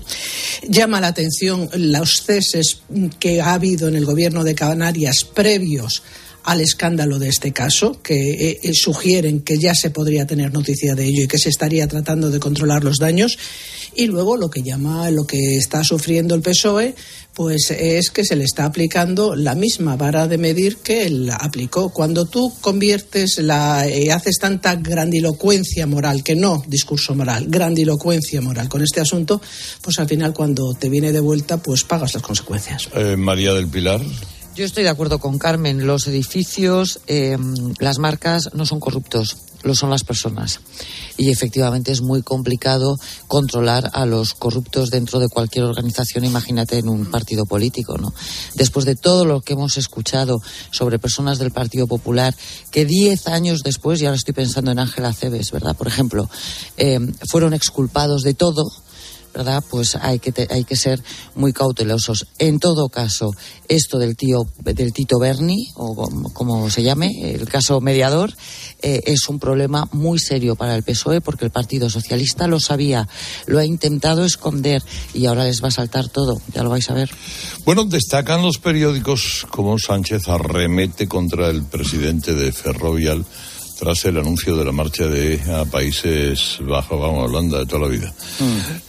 Llama 0.68 1.02
la 1.02 1.08
atención 1.08 1.70
los 1.76 2.24
ceses 2.24 2.82
que 3.20 3.41
ha 3.41 3.54
habido 3.54 3.88
en 3.88 3.95
el 3.95 4.06
gobierno 4.06 4.43
de 4.43 4.56
Canarias 4.56 5.24
previos 5.24 6.04
al 6.43 6.61
escándalo 6.61 7.19
de 7.19 7.29
este 7.29 7.51
caso, 7.51 8.01
que 8.01 8.31
eh, 8.31 8.59
eh, 8.63 8.73
sugieren 8.73 9.41
que 9.41 9.57
ya 9.57 9.73
se 9.75 9.89
podría 9.89 10.25
tener 10.25 10.53
noticia 10.53 10.95
de 10.95 11.05
ello 11.05 11.23
y 11.23 11.27
que 11.27 11.37
se 11.37 11.49
estaría 11.49 11.87
tratando 11.87 12.29
de 12.29 12.39
controlar 12.39 12.83
los 12.83 12.97
daños. 12.97 13.37
Y 13.95 14.07
luego 14.07 14.37
lo 14.37 14.49
que 14.49 14.63
llama, 14.63 15.11
lo 15.11 15.25
que 15.25 15.57
está 15.57 15.83
sufriendo 15.83 16.33
el 16.33 16.41
PSOE, 16.41 16.95
pues 17.33 17.71
es 17.71 18.09
que 18.09 18.25
se 18.25 18.35
le 18.35 18.43
está 18.43 18.65
aplicando 18.65 19.35
la 19.35 19.55
misma 19.55 19.95
vara 19.95 20.27
de 20.27 20.37
medir 20.37 20.77
que 20.77 21.05
él 21.05 21.29
aplicó. 21.31 21.89
Cuando 21.89 22.25
tú 22.25 22.53
conviertes 22.61 23.39
la, 23.39 23.87
eh, 23.87 24.11
haces 24.11 24.37
tanta 24.37 24.75
grandilocuencia 24.75 25.87
moral, 25.87 26.23
que 26.23 26.35
no 26.35 26.63
discurso 26.67 27.15
moral, 27.15 27.45
grandilocuencia 27.47 28.41
moral 28.41 28.69
con 28.69 28.81
este 28.81 29.01
asunto, 29.01 29.41
pues 29.81 29.99
al 29.99 30.07
final 30.07 30.33
cuando 30.33 30.73
te 30.73 30.89
viene 30.89 31.11
de 31.11 31.19
vuelta, 31.19 31.57
pues 31.57 31.83
pagas 31.83 32.13
las 32.13 32.23
consecuencias. 32.23 32.89
Eh, 32.95 33.15
María 33.17 33.53
del 33.53 33.67
Pilar. 33.67 34.01
Yo 34.54 34.66
estoy 34.66 34.84
de 34.84 34.89
acuerdo 34.89 35.20
con 35.20 35.38
Carmen. 35.38 35.88
Los 35.88 36.08
edificios, 36.08 36.99
eh, 37.08 37.38
las 37.80 37.99
marcas 37.99 38.49
no 38.54 38.66
son 38.66 38.82
corruptos, 38.82 39.38
lo 39.64 39.76
son 39.76 39.89
las 39.89 40.04
personas. 40.04 40.60
Y 41.16 41.32
efectivamente 41.32 41.93
es 41.93 42.02
muy 42.02 42.22
complicado 42.22 42.97
controlar 43.28 43.89
a 43.93 44.06
los 44.06 44.34
corruptos 44.34 44.89
dentro 44.89 45.20
de 45.20 45.30
cualquier 45.30 45.64
organización, 45.64 46.26
imagínate 46.26 46.80
en 46.80 46.89
un 46.89 47.06
partido 47.06 47.45
político, 47.45 47.97
¿no? 47.97 48.14
Después 48.56 48.84
de 48.86 48.95
todo 48.95 49.24
lo 49.24 49.39
que 49.39 49.54
hemos 49.54 49.78
escuchado 49.78 50.41
sobre 50.72 50.99
personas 50.99 51.39
del 51.39 51.52
Partido 51.52 51.88
Popular, 51.88 52.36
que 52.72 52.84
diez 52.84 53.28
años 53.28 53.62
después, 53.64 54.02
y 54.02 54.06
ahora 54.06 54.18
estoy 54.18 54.34
pensando 54.34 54.72
en 54.72 54.80
Ángela 54.80 55.14
Cebes, 55.14 55.52
¿verdad? 55.52 55.78
Por 55.78 55.88
ejemplo, 55.88 56.30
eh, 56.76 56.99
fueron 57.30 57.54
exculpados 57.54 58.24
de 58.24 58.34
todo. 58.34 58.70
¿Verdad? 59.34 59.63
Pues 59.69 59.95
hay 59.95 60.19
que, 60.19 60.32
te- 60.32 60.47
hay 60.51 60.63
que 60.63 60.75
ser 60.75 61.01
muy 61.36 61.53
cautelosos. 61.53 62.27
En 62.39 62.59
todo 62.59 62.89
caso, 62.89 63.32
esto 63.67 63.97
del 63.99 64.15
tío, 64.15 64.39
del 64.63 64.93
Tito 64.93 65.19
Berni, 65.19 65.67
o 65.75 65.95
como, 65.95 66.34
como 66.34 66.69
se 66.69 66.84
llame, 66.84 67.09
el 67.34 67.47
caso 67.47 67.82
mediador, 67.82 68.34
eh, 68.82 69.01
es 69.05 69.27
un 69.29 69.39
problema 69.39 69.88
muy 69.91 70.19
serio 70.19 70.55
para 70.55 70.75
el 70.75 70.84
PSOE 70.84 71.21
porque 71.21 71.45
el 71.45 71.51
Partido 71.51 71.89
Socialista 71.89 72.47
lo 72.47 72.59
sabía, 72.59 73.07
lo 73.45 73.59
ha 73.59 73.65
intentado 73.65 74.25
esconder 74.25 74.82
y 75.13 75.25
ahora 75.25 75.43
les 75.45 75.63
va 75.63 75.67
a 75.69 75.71
saltar 75.71 76.09
todo, 76.09 76.41
ya 76.53 76.63
lo 76.63 76.69
vais 76.69 76.89
a 76.89 76.93
ver. 76.93 77.09
Bueno, 77.65 77.86
destacan 77.86 78.41
los 78.41 78.57
periódicos 78.57 79.45
cómo 79.51 79.77
Sánchez 79.79 80.27
arremete 80.27 81.07
contra 81.07 81.49
el 81.49 81.63
presidente 81.63 82.34
de 82.34 82.51
Ferrovial 82.51 83.25
tras 83.82 84.05
el 84.05 84.15
anuncio 84.19 84.55
de 84.55 84.63
la 84.63 84.71
marcha 84.71 85.07
de 85.07 85.41
a 85.51 85.65
Países 85.65 86.59
Bajos, 86.61 87.01
vamos, 87.01 87.27
Holanda 87.27 87.57
de 87.57 87.65
toda 87.65 87.82
la 87.82 87.88
vida, 87.88 88.13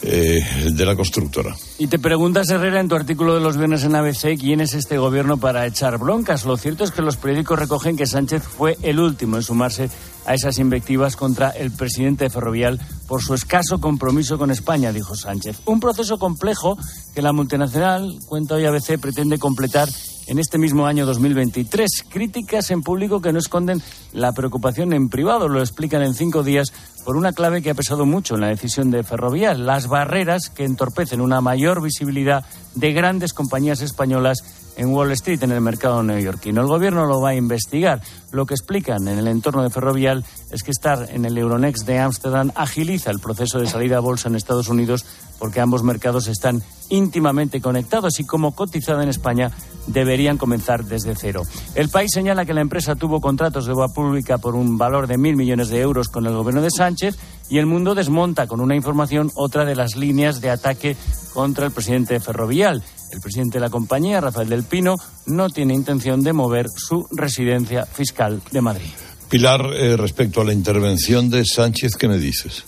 eh, 0.03 0.45
de 0.71 0.85
la 0.85 0.95
constructora. 0.95 1.57
Y 1.79 1.87
te 1.87 1.99
preguntas, 1.99 2.51
Herrera, 2.51 2.79
en 2.79 2.89
tu 2.89 2.95
artículo 2.95 3.35
de 3.35 3.41
los 3.41 3.57
viernes 3.57 3.85
en 3.85 3.95
ABC, 3.95 4.37
¿quién 4.39 4.61
es 4.61 4.75
este 4.75 4.99
gobierno 4.99 5.39
para 5.39 5.67
echar 5.67 5.97
broncas? 5.97 6.45
Lo 6.45 6.59
cierto 6.59 6.85
es 6.85 6.91
que 6.91 7.01
los 7.01 7.17
periódicos 7.17 7.59
recogen 7.59 7.97
que 7.97 8.05
Sánchez 8.07 8.43
fue 8.43 8.77
el 8.83 9.01
último 9.01 9.39
en 9.39 9.43
sumarse 9.43 9.89
a 10.27 10.35
esas 10.35 10.59
invectivas 10.59 11.17
contra 11.17 11.49
el 11.49 11.71
presidente 11.71 12.25
de 12.25 12.31
Ferrovial 12.31 12.79
por 13.09 13.23
su 13.23 13.33
escaso 13.33 13.81
compromiso 13.81 14.37
con 14.37 14.51
España, 14.51 14.93
dijo 14.93 15.17
Sánchez. 15.17 15.61
Un 15.65 15.81
proceso 15.81 16.19
complejo 16.19 16.77
que 17.15 17.23
la 17.23 17.33
multinacional, 17.33 18.19
cuenta 18.27 18.57
hoy 18.57 18.67
ABC, 18.67 19.01
pretende 19.01 19.39
completar 19.39 19.89
en 20.27 20.39
este 20.39 20.59
mismo 20.59 20.87
año 20.87 21.07
2023. 21.07 22.05
Críticas 22.09 22.71
en 22.71 22.83
público 22.83 23.21
que 23.21 23.33
no 23.33 23.39
esconden 23.39 23.83
la 24.13 24.33
preocupación 24.33 24.93
en 24.93 25.09
privado, 25.09 25.49
lo 25.49 25.61
explican 25.61 26.03
en 26.03 26.15
cinco 26.15 26.43
días 26.43 26.73
por 27.05 27.17
una 27.17 27.33
clave 27.33 27.63
que 27.63 27.71
ha 27.71 27.75
pesado 27.75 28.07
mucho 28.07 28.35
en 28.35 28.43
la 28.43 28.49
decisión 28.49 28.91
de 28.91 29.03
Ferrovial, 29.03 29.67
las 29.67 29.89
barreras 29.89 30.51
que 30.51 30.65
entorpecen 30.65 31.21
una 31.21 31.41
mayor 31.41 31.83
visibilidad 31.83 32.45
de 32.75 32.93
grandes 32.93 33.33
compañías 33.33 33.83
españolas 33.83 34.62
en 34.77 34.89
Wall 34.89 35.13
Street, 35.13 35.43
en 35.43 35.53
el 35.53 35.61
mercado 35.61 36.03
neoyorquino. 36.03 36.61
El 36.61 36.67
gobierno 36.67 37.07
lo 37.07 37.21
va 37.21 37.31
a 37.31 37.35
investigar. 37.35 38.01
Lo 38.31 38.47
que 38.47 38.55
explican 38.55 39.07
en 39.09 39.19
el 39.19 39.29
entorno 39.29 39.63
de 39.63 39.71
Ferrovial 39.71 40.25
es 40.51 40.63
que 40.63 40.71
estar 40.71 41.09
en 41.11 41.25
el 41.25 41.37
Euronext 41.37 41.87
de 41.87 41.99
Ámsterdam 41.99 42.51
agiliza 42.55 43.11
el 43.11 43.19
proceso 43.19 43.59
de 43.59 43.67
salida 43.67 43.99
a 43.99 44.01
bolsa 44.01 44.29
en 44.29 44.37
Estados 44.37 44.69
Unidos 44.69 45.05
porque 45.39 45.61
ambos 45.61 45.83
mercados 45.83 46.29
están 46.29 46.63
íntimamente 46.89 47.61
conectados 47.61 48.21
y 48.21 48.25
como 48.25 48.55
cotizada 48.55 49.03
en 49.03 49.09
España 49.09 49.51
deberían 49.87 50.39
comenzar 50.39 50.85
desde 50.85 51.15
cero. 51.17 51.43
El 51.75 51.89
país 51.89 52.11
señala 52.13 52.45
que 52.45 52.55
la 52.55 52.61
empresa 52.61 52.95
tuvo 52.95 53.21
contratos 53.21 53.67
de 53.67 53.73
boa 53.73 53.89
pública 53.89 54.39
por 54.39 54.55
un 54.55 54.79
valor 54.79 55.07
de 55.07 55.19
mil 55.19 55.37
millones 55.37 55.69
de 55.69 55.81
euros 55.81 56.09
con 56.09 56.27
el 56.27 56.35
gobierno 56.35 56.63
de 56.63 56.71
Sánchez 56.71 57.17
y 57.49 57.59
el 57.59 57.67
mundo 57.67 57.95
desmonta 57.95 58.47
con 58.47 58.61
una 58.61 58.77
información 58.77 59.31
otra 59.35 59.65
de 59.65 59.75
las 59.75 59.97
líneas 59.97 60.41
de 60.41 60.51
ataque 60.51 60.97
contra 61.35 61.67
el 61.67 61.73
presidente 61.73 62.21
Ferrovial. 62.21 62.83
El 63.13 63.21
presidente 63.21 63.59
de 63.59 63.61
la 63.61 63.71
compañía, 63.71 64.21
Rafael 64.21 64.49
del 64.49 64.65
Pino, 64.65 64.97
no 65.27 65.51
tiene 65.51 65.75
intención 65.75 66.23
de 66.23 66.33
mover 66.33 66.67
su 66.75 67.07
residencia 67.13 67.85
fiscal 67.87 68.41
de 68.51 68.61
Madrid. 68.61 68.91
Pilar, 69.29 69.61
eh, 69.75 69.97
respecto 69.97 70.41
a 70.41 70.45
la 70.45 70.53
intervención 70.53 71.31
de 71.31 71.45
Sánchez, 71.45 71.97
¿qué 71.97 72.09
me 72.09 72.19
dices? 72.19 72.65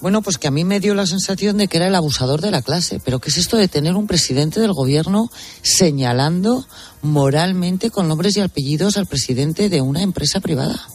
Bueno, 0.00 0.22
pues 0.22 0.38
que 0.38 0.48
a 0.48 0.50
mí 0.50 0.64
me 0.64 0.80
dio 0.80 0.94
la 0.94 1.06
sensación 1.06 1.56
de 1.56 1.68
que 1.68 1.78
era 1.78 1.88
el 1.88 1.94
abusador 1.94 2.40
de 2.40 2.50
la 2.50 2.62
clase. 2.62 3.00
Pero 3.04 3.18
¿qué 3.18 3.30
es 3.30 3.38
esto 3.38 3.56
de 3.56 3.68
tener 3.68 3.94
un 3.94 4.06
presidente 4.06 4.60
del 4.60 4.72
gobierno 4.72 5.30
señalando 5.62 6.66
moralmente 7.02 7.90
con 7.90 8.08
nombres 8.08 8.36
y 8.36 8.40
apellidos 8.40 8.96
al 8.96 9.06
presidente 9.06 9.68
de 9.68 9.80
una 9.80 10.02
empresa 10.02 10.40
privada? 10.40 10.86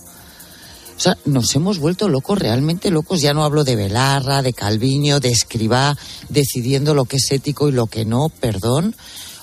O 1.02 1.04
sea, 1.04 1.18
nos 1.26 1.56
hemos 1.56 1.80
vuelto 1.80 2.10
locos, 2.10 2.38
realmente 2.38 2.91
locos. 2.91 3.22
Ya 3.22 3.34
no 3.34 3.43
hablo 3.43 3.64
de 3.64 3.76
Belarra, 3.76 4.43
de 4.43 4.54
Calviño, 4.54 5.20
de 5.20 5.32
Escribá, 5.32 5.97
decidiendo 6.30 6.93
lo 6.93 7.06
que 7.06 7.16
es 7.16 7.32
ético 7.32 7.68
y 7.68 7.72
lo 7.72 7.88
que 7.88 8.06
no, 8.06 8.30
perdón. 8.30 8.95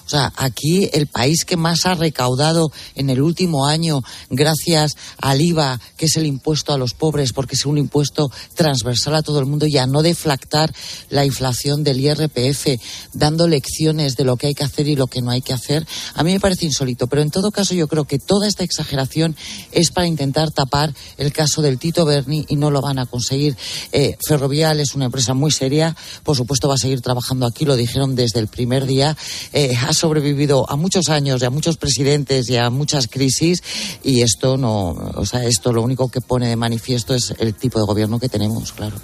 O 0.09 0.11
sea, 0.11 0.33
aquí 0.37 0.89
el 0.95 1.07
país 1.07 1.45
que 1.45 1.59
más 1.59 1.85
ha 1.85 1.95
recaudado 1.95 2.73
en 2.95 3.11
el 3.11 3.21
último 3.21 3.67
año 3.67 4.01
gracias 4.31 4.97
al 5.21 5.43
IVA, 5.43 5.79
que 5.99 6.07
es 6.07 6.17
el 6.17 6.25
impuesto 6.25 6.73
a 6.73 6.79
los 6.79 6.95
pobres, 6.95 7.35
porque 7.35 7.57
es 7.57 7.67
un 7.67 7.77
impuesto 7.77 8.31
transversal 8.55 9.17
a 9.17 9.23
todo 9.23 9.39
el 9.39 9.45
mundo 9.45 9.67
y 9.67 9.77
a 9.77 9.87
no 9.87 10.01
deflactar 10.01 10.73
la 11.11 11.27
inflación 11.27 11.85
del 11.85 12.01
IRPF, 12.01 12.81
dando 13.13 13.47
lecciones 13.49 14.17
de 14.17 14.25
lo 14.25 14.39
que 14.39 14.47
hay 14.47 14.55
que 14.55 14.65
hacer 14.65 14.89
y 14.89 14.97
lo 14.97 15.09
que 15.09 15.21
no 15.21 15.31
hay 15.31 15.43
que 15.43 15.53
hacer, 15.53 15.87
a 16.15 16.25
mí 16.25 16.33
me 16.33 16.41
parece 16.41 16.65
insólito. 16.65 17.07
Pero 17.07 17.21
en 17.21 17.31
todo 17.31 17.51
caso 17.51 17.75
yo 17.75 17.87
creo 17.87 18.07
que 18.07 18.19
toda 18.19 18.49
esta 18.49 18.65
exageración 18.65 19.37
es 19.73 19.91
para 19.91 20.07
intentar 20.07 20.53
tapar 20.53 20.95
el 21.19 21.35
caso 21.35 21.61
del 21.61 21.79
Tito 21.79 22.07
Berni 22.07 22.47
y 22.49 22.57
no 22.57 22.71
lo 22.71 22.81
van 22.81 22.99
a 22.99 23.05
conseguir. 23.05 23.59
Eh, 23.93 24.17
Ferrovial 24.27 24.81
es 24.81 24.95
una 24.95 25.05
empresa 25.05 25.35
muy 25.35 25.51
seria, 25.51 25.95
por 26.23 26.35
supuesto 26.35 26.67
va 26.67 26.77
a 26.77 26.79
seguir 26.79 27.03
trabajando 27.03 27.45
aquí, 27.45 27.67
lo 27.67 27.77
dijeron 27.77 28.15
desde 28.15 28.41
el 28.41 28.49
primer 28.49 28.87
día. 28.87 29.15
Eh, 29.53 29.75
sobrevivido 29.99 30.69
a 30.71 30.77
muchos 30.77 31.09
años 31.09 31.43
y 31.43 31.45
a 31.45 31.51
muchos 31.51 31.77
presidentes 31.77 32.49
y 32.49 32.57
a 32.57 32.71
muchas 32.71 33.09
crisis 33.09 33.63
y 34.03 34.23
esto 34.23 34.57
no, 34.57 34.91
o 34.91 35.27
sea, 35.27 35.45
esto 35.45 35.73
lo 35.73 35.83
único 35.83 36.11
que 36.11 36.21
pone 36.21 36.49
de 36.49 36.57
manifiesto 36.57 37.15
es 37.15 37.35
el 37.39 37.55
tipo 37.55 37.79
de 37.79 37.85
gobierno 37.85 38.19
que 38.19 38.29
tenemos, 38.29 38.73
claro. 38.73 38.97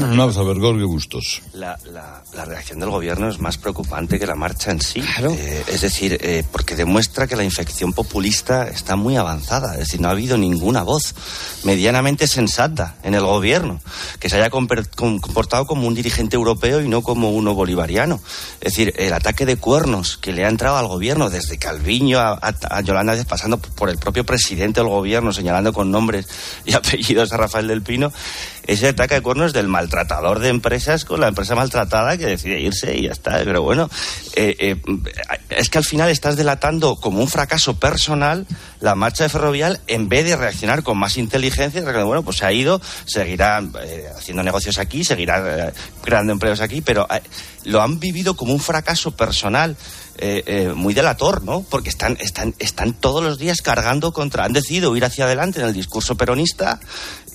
Vamos 0.00 0.36
a 0.36 0.42
ver, 0.42 0.58
Gorgio 0.58 0.88
Bustos. 0.88 1.42
La, 1.54 1.78
la, 1.92 2.22
la 2.34 2.44
reacción 2.44 2.78
del 2.78 2.90
gobierno 2.90 3.28
es 3.28 3.40
más 3.40 3.58
preocupante 3.58 4.18
que 4.18 4.26
la 4.26 4.34
marcha 4.34 4.70
en 4.70 4.80
sí. 4.80 5.02
Eh, 5.22 5.64
es 5.68 5.80
decir, 5.80 6.18
eh, 6.20 6.44
porque 6.50 6.76
demuestra 6.76 7.26
que 7.26 7.36
la 7.36 7.44
infección 7.44 7.92
populista 7.92 8.68
está 8.68 8.96
muy 8.96 9.16
avanzada. 9.16 9.72
Es 9.74 9.80
decir, 9.80 10.00
no 10.00 10.08
ha 10.08 10.12
habido 10.12 10.36
ninguna 10.36 10.82
voz 10.82 11.14
medianamente 11.64 12.26
sensata 12.26 12.96
en 13.02 13.14
el 13.14 13.22
gobierno 13.22 13.80
que 14.20 14.28
se 14.28 14.36
haya 14.36 14.50
comportado 14.50 15.66
como 15.66 15.86
un 15.86 15.94
dirigente 15.94 16.36
europeo 16.36 16.80
y 16.80 16.88
no 16.88 17.02
como 17.02 17.30
uno 17.30 17.54
bolivariano. 17.54 18.20
Es 18.60 18.72
decir, 18.72 18.94
el 18.96 19.12
ataque 19.12 19.46
de 19.46 19.56
que 20.20 20.32
le 20.32 20.44
ha 20.44 20.48
entrado 20.48 20.76
al 20.76 20.86
gobierno 20.88 21.30
desde 21.30 21.58
Calviño 21.58 22.18
a, 22.18 22.32
a- 22.40 22.54
a 22.78 22.80
Yolanda 22.80 23.14
pasando 23.28 23.58
por 23.58 23.88
el 23.90 23.98
propio 23.98 24.24
presidente 24.24 24.80
del 24.80 24.88
gobierno, 24.88 25.32
señalando 25.32 25.72
con 25.72 25.90
nombres 25.90 26.26
y 26.64 26.72
apellidos 26.74 27.32
a 27.32 27.36
Rafael 27.36 27.68
del 27.68 27.82
Pino, 27.82 28.12
ese 28.66 28.88
ataque 28.88 29.14
de 29.16 29.20
cuernos 29.20 29.52
del 29.52 29.68
maltratador 29.68 30.38
de 30.38 30.48
empresas 30.48 31.04
con 31.04 31.20
la 31.20 31.28
empresa 31.28 31.54
maltratada 31.54 32.16
que 32.16 32.26
decide 32.26 32.60
irse 32.60 32.96
y 32.96 33.02
ya 33.02 33.12
está. 33.12 33.42
Pero 33.44 33.62
bueno, 33.62 33.90
eh, 34.36 34.56
eh, 34.58 34.76
es 35.50 35.68
que 35.68 35.78
al 35.78 35.84
final 35.84 36.10
estás 36.10 36.36
delatando 36.36 36.96
como 36.96 37.20
un 37.20 37.28
fracaso 37.28 37.78
personal 37.78 38.46
la 38.80 38.94
marcha 38.94 39.24
de 39.24 39.30
Ferrovial 39.30 39.80
en 39.86 40.08
vez 40.08 40.24
de 40.24 40.36
reaccionar 40.36 40.82
con 40.82 40.98
más 40.98 41.16
inteligencia. 41.16 41.82
Bueno, 42.04 42.22
pues 42.22 42.38
se 42.38 42.46
ha 42.46 42.52
ido, 42.52 42.80
seguirá 43.04 43.62
eh, 43.82 44.06
haciendo 44.16 44.42
negocios 44.42 44.78
aquí, 44.78 45.04
seguirá 45.04 45.72
creando 46.02 46.32
empleos 46.32 46.60
aquí, 46.60 46.80
pero 46.80 47.06
lo 47.64 47.82
han 47.82 47.98
vivido 48.00 48.34
como 48.36 48.52
un 48.52 48.60
fracaso 48.60 49.10
personal. 49.10 49.76
eh, 50.16 50.72
muy 50.76 50.94
delator, 50.94 51.42
¿no? 51.42 51.66
Porque 51.68 51.88
están, 51.88 52.16
están, 52.20 52.54
están 52.60 52.92
todos 52.92 53.22
los 53.22 53.36
días 53.36 53.62
cargando 53.62 54.12
contra. 54.12 54.44
Han 54.44 54.52
decidido 54.52 54.94
ir 54.96 55.04
hacia 55.04 55.24
adelante 55.24 55.60
en 55.60 55.66
el 55.66 55.74
discurso 55.74 56.14
peronista 56.14 56.78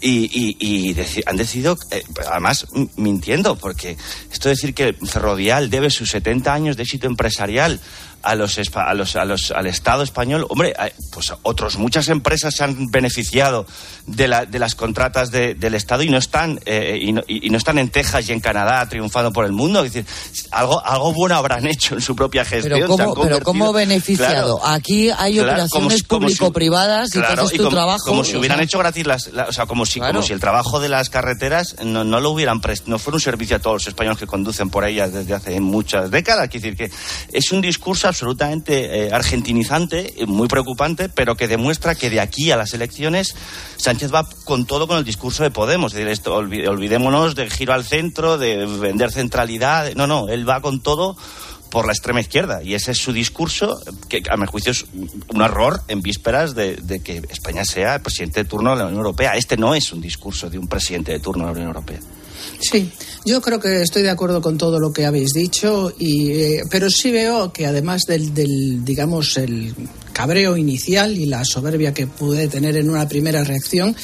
y, 0.02 0.56
y- 0.60 0.90
y 0.92 0.96
han 1.26 1.38
decidido, 1.38 1.78
eh, 1.92 2.04
además 2.30 2.68
mintiendo, 2.96 3.56
porque 3.58 3.98
esto 4.32 4.50
de 4.50 4.56
decir 4.56 4.74
que 4.74 4.94
Ferrovial 4.94 5.70
debe 5.70 5.90
sus 5.90 6.10
70 6.12 6.54
años 6.54 6.78
de 6.78 6.84
éxito 6.84 7.08
empresarial 7.08 7.80
a 8.24 8.36
los, 8.36 8.58
a 8.76 8.94
los, 8.94 9.16
a 9.16 9.26
los, 9.26 9.52
al 9.52 9.68
Estado 9.68 10.04
español, 10.04 10.46
hombre, 10.50 10.74
pues 11.12 11.34
otros 11.44 11.78
muchas 11.78 12.08
empresas 12.10 12.56
se 12.56 12.64
han 12.64 12.88
beneficiado 12.92 13.66
de, 14.06 14.28
la, 14.28 14.46
de 14.46 14.60
las 14.60 14.76
contratas 14.76 15.32
de- 15.32 15.56
del 15.56 15.76
Estado 15.76 16.04
y 16.04 16.10
no 16.10 16.18
están 16.18 16.60
eh, 16.66 16.98
y, 17.02 17.12
no, 17.14 17.22
y- 17.28 17.50
no 17.50 17.58
están 17.58 17.78
en 17.80 17.90
Texas 17.90 18.28
y 18.30 18.34
en 18.34 18.40
Canadá 18.40 18.88
triunfando 18.90 19.32
por 19.32 19.46
el 19.46 19.52
mundo. 19.52 19.84
Es 19.84 19.94
decir, 19.94 20.10
algo, 20.52 20.84
algo 20.86 21.14
bueno 21.14 21.36
habrán 21.36 21.66
hecho 21.68 21.96
en 21.96 22.02
su 22.02 22.16
propia 22.16 22.44
gestión. 22.46 22.74
Pero 22.80 22.88
¿cómo, 22.88 23.14
pero 23.22 23.40
¿cómo 23.42 23.66
convertido- 23.68 23.74
beneficiado? 23.74 24.58
Claro. 24.60 24.74
Aquí 24.76 25.10
hay 25.10 25.34
Claro, 25.36 25.50
operaciones 25.52 25.98
si- 25.98 26.04
público-privadas 26.04 27.10
y 27.16 27.20
Claro, 27.20 27.48
tu 27.50 27.58
como, 27.58 27.70
trabajo. 27.70 28.06
como 28.06 28.24
si 28.24 28.36
hubieran 28.36 28.58
sea, 28.58 28.66
hecho 28.66 28.80
gratis 28.80 29.06
las, 29.08 29.28
la- 29.34 29.46
o 29.46 29.54
sea, 29.54 29.66
como 29.66 29.86
si, 29.86 30.00
como 30.00 30.22
si 30.22 30.34
el 30.34 30.40
trabajo 30.40 30.80
de 30.80 30.90
las 30.90 31.10
carreteras 31.10 31.76
no, 31.84 32.04
no 32.04 32.20
lo 32.20 32.32
hubieran 32.32 32.60
no 32.86 33.00
fuera 33.00 33.16
un 33.16 33.22
servicio 33.22 33.56
a 33.56 33.60
todos 33.60 33.76
los 33.76 33.88
españoles 33.88 34.20
que 34.20 34.28
conducen 34.28 34.70
por 34.70 34.84
ellas 34.86 35.14
desde 35.14 35.34
hace 35.34 35.60
muchas 35.62 36.12
décadas. 36.12 36.50
Quiere 36.50 36.72
decir 36.72 36.90
que 36.90 37.38
es 37.38 37.52
un 37.52 37.62
discurso 37.62 38.09
absolutamente 38.10 39.06
eh, 39.08 39.14
argentinizante, 39.14 40.22
eh, 40.22 40.26
muy 40.26 40.48
preocupante, 40.48 41.10
pero 41.10 41.36
que 41.36 41.48
demuestra 41.48 41.96
que 41.96 42.10
de 42.10 42.20
aquí 42.20 42.52
a 42.52 42.58
las 42.58 42.74
elecciones 42.74 43.36
Sánchez 43.78 44.14
va 44.14 44.28
con 44.46 44.66
todo 44.66 44.88
con 44.88 44.98
el 44.98 45.06
discurso 45.06 45.44
de 45.44 45.52
Podemos. 45.52 45.94
Es 45.94 45.98
decir, 46.00 46.12
esto, 46.12 46.38
olvi- 46.38 46.68
olvidémonos 46.68 47.36
del 47.36 47.52
giro 47.52 47.74
al 47.74 47.86
centro, 47.86 48.38
de 48.38 48.66
vender 48.66 49.12
centralidad. 49.12 49.94
No, 49.96 50.06
no, 50.08 50.28
él 50.28 50.48
va 50.48 50.62
con 50.62 50.82
todo 50.82 51.16
por 51.72 51.86
la 51.86 51.94
extrema 51.94 52.20
izquierda. 52.20 52.64
Y 52.64 52.74
ese 52.74 52.92
es 52.92 52.98
su 52.98 53.14
discurso, 53.14 53.80
que 54.10 54.24
a 54.30 54.38
mi 54.38 54.48
juicio 54.48 54.72
es 54.72 54.86
un 55.34 55.42
error 55.42 55.82
en 55.88 56.02
vísperas 56.02 56.56
de, 56.56 56.78
de 56.78 57.02
que 57.02 57.22
España 57.30 57.64
sea 57.64 57.96
el 57.96 58.02
presidente 58.02 58.44
de 58.44 58.50
turno 58.50 58.72
de 58.72 58.78
la 58.78 58.86
Unión 58.86 58.98
Europea. 58.98 59.36
Este 59.36 59.56
no 59.56 59.76
es 59.76 59.94
un 59.94 60.02
discurso 60.02 60.50
de 60.50 60.58
un 60.58 60.68
presidente 60.68 61.12
de 61.12 61.20
turno 61.20 61.44
de 61.44 61.46
la 61.48 61.52
Unión 61.52 61.68
Europea. 61.68 62.00
Sí, 62.60 62.92
yo 63.26 63.42
creo 63.42 63.60
que 63.60 63.82
estoy 63.82 64.04
de 64.04 64.10
acuerdo 64.10 64.42
con 64.42 64.58
todo 64.58 64.80
lo 64.80 64.92
que 64.92 65.06
habéis 65.06 65.30
dicho, 65.34 65.94
y, 65.98 66.32
eh, 66.32 66.64
pero 66.70 66.90
sí 66.90 67.12
veo 67.12 67.52
que 67.52 67.66
además 67.66 68.02
del, 68.08 68.34
del, 68.34 68.84
digamos, 68.84 69.38
el 69.38 69.74
cabreo 70.20 70.58
inicial 70.58 71.18
y 71.18 71.26
la 71.28 71.46
soberbia 71.46 71.94
que 71.94 72.06
pude 72.06 72.50
tener 72.50 72.76
en 72.76 72.90
una 72.90 73.08
primera 73.08 73.46
reacción, 73.46 73.96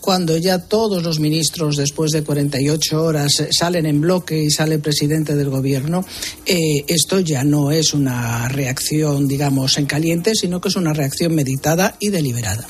cuando 0.00 0.36
ya 0.36 0.60
todos 0.60 1.02
los 1.02 1.18
ministros, 1.18 1.76
después 1.76 2.12
de 2.12 2.22
48 2.22 3.02
horas, 3.02 3.32
salen 3.50 3.84
en 3.84 4.00
bloque 4.00 4.40
y 4.40 4.52
sale 4.52 4.76
el 4.76 4.80
presidente 4.80 5.34
del 5.34 5.50
gobierno, 5.50 6.06
eh, 6.46 6.84
esto 6.86 7.18
ya 7.18 7.42
no 7.42 7.72
es 7.72 7.92
una 7.92 8.46
reacción, 8.46 9.26
digamos, 9.26 9.76
en 9.76 9.86
caliente, 9.86 10.36
sino 10.36 10.60
que 10.60 10.68
es 10.68 10.76
una 10.76 10.92
reacción 10.92 11.34
meditada 11.34 11.96
y 11.98 12.10
deliberada. 12.10 12.68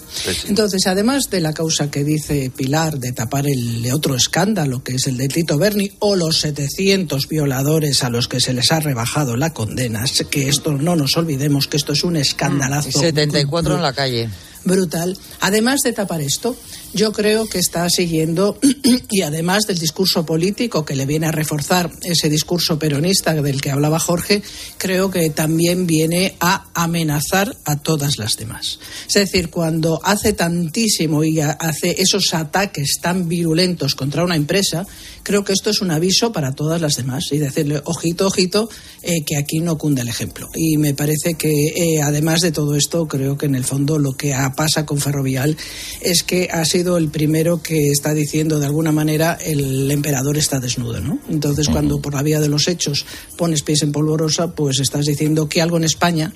Entonces, 0.49 0.87
además 0.87 1.29
de 1.31 1.43
la 1.43 1.53
causa 1.53 1.91
que 1.91 2.05
dice 2.05 2.51
Pilar 2.57 2.99
de 2.99 3.13
tapar 3.13 3.47
el 3.47 3.87
otro 3.93 4.15
escándalo, 4.15 4.83
que 4.83 4.95
es 4.95 5.07
el 5.09 5.19
de 5.19 5.29
Tito 5.29 5.59
Berni, 5.59 5.91
o 5.99 6.17
los 6.17 6.39
700 6.39 7.29
violadores 7.29 8.03
a 8.03 8.09
los 8.09 8.29
que 8.29 8.41
se 8.41 8.55
les 8.55 8.73
ha 8.73 8.81
rebajado 8.81 9.37
la 9.37 9.53
condena, 9.53 10.07
que 10.31 10.49
esto 10.49 10.73
no 10.73 10.97
nos 10.97 11.19
olvidemos 11.19 11.67
que 11.67 11.77
esto 11.77 11.93
es 11.93 12.03
un 12.03 12.17
escandalazo. 12.17 12.94
74 12.95 13.77
en 13.77 13.83
la 13.83 13.93
calle. 13.93 14.29
brutal. 14.65 15.17
Además 15.41 15.81
de 15.85 15.93
tapar 15.93 16.21
esto, 16.21 16.57
yo 16.95 17.13
creo 17.13 17.47
que 17.47 17.59
está 17.59 17.89
siguiendo, 17.91 18.57
y 19.11 19.23
además 19.23 19.65
del 19.67 19.79
discurso 19.79 20.25
político 20.25 20.85
que 20.85 20.95
le 20.95 21.07
viene 21.07 21.27
a 21.27 21.33
reforzar 21.33 21.91
ese 22.03 22.31
discurso 22.31 22.79
peronista 22.79 23.35
del 23.35 23.61
que 23.61 23.71
hablaba 23.71 23.99
Jorge, 23.99 24.43
creo 24.79 25.11
que 25.11 25.29
también 25.31 25.87
viene 25.87 26.37
a 26.41 26.69
amenazar 26.73 27.57
a 27.65 27.81
todas 27.81 28.19
las 28.19 28.37
demás. 28.37 28.79
Es 29.09 29.15
decir, 29.15 29.51
cuando 29.51 30.01
hace 30.05 30.33
tantísimo 30.33 31.25
y 31.25 31.41
hace 31.41 32.01
esos 32.01 32.33
ataques 32.33 32.99
tan 33.01 33.29
virulentos 33.29 33.95
contra 33.95 34.25
una 34.25 34.37
empresa, 34.37 34.87
creo 35.25 35.45
que 35.45 35.53
esto 35.53 35.71
es 35.71 35.81
un 35.81 35.91
aviso 35.91 36.33
para 36.33 36.53
todas 36.53 36.81
las 36.81 36.95
demás 36.95 37.25
y 37.33 37.39
decirle, 37.39 37.83
ojito, 37.85 38.27
ojito, 38.27 38.69
eh, 39.03 39.25
que 39.27 39.37
aquí 39.37 39.61
no 39.61 39.77
cunde 39.79 40.03
el 40.03 40.09
ejemplo. 40.09 40.49
Y 40.55 40.77
me 40.77 40.95
parece 40.95 41.35
que, 41.35 41.51
eh, 41.51 42.03
además 42.03 42.41
de 42.41 42.53
todo 42.53 42.77
esto, 42.77 43.09
creo 43.09 43.37
que 43.37 43.47
en 43.47 43.55
el 43.55 43.65
fondo 43.65 43.99
lo 43.99 44.13
que 44.13 44.35
pasa 44.57 44.87
con 44.87 45.01
Ferrovial 45.01 45.57
es 46.01 46.23
que 46.23 46.49
ha 46.53 46.65
sido 46.65 46.84
el 46.99 47.09
primero 47.09 47.63
que 47.63 47.91
está 47.91 48.15
diciendo 48.15 48.59
de 48.59 48.67
alguna 48.67 48.93
manera 48.93 49.39
el 49.45 49.91
emperador 49.91 50.37
está 50.37 50.61
desnudo, 50.61 51.01
¿no? 51.01 51.19
Entonces, 51.29 51.69
cuando 51.69 52.01
por 52.01 52.15
la 52.15 52.23
vía 52.23 52.41
de 52.41 52.49
los 52.49 52.69
hechos 52.69 53.05
pones 53.37 53.63
pies 53.63 53.83
en 53.83 53.93
polvorosa, 53.93 54.55
pues 54.55 54.79
estás 54.81 55.07
diciendo 55.07 55.49
que 55.49 55.63
algo 55.63 55.77
en 55.77 55.85
España 55.85 56.33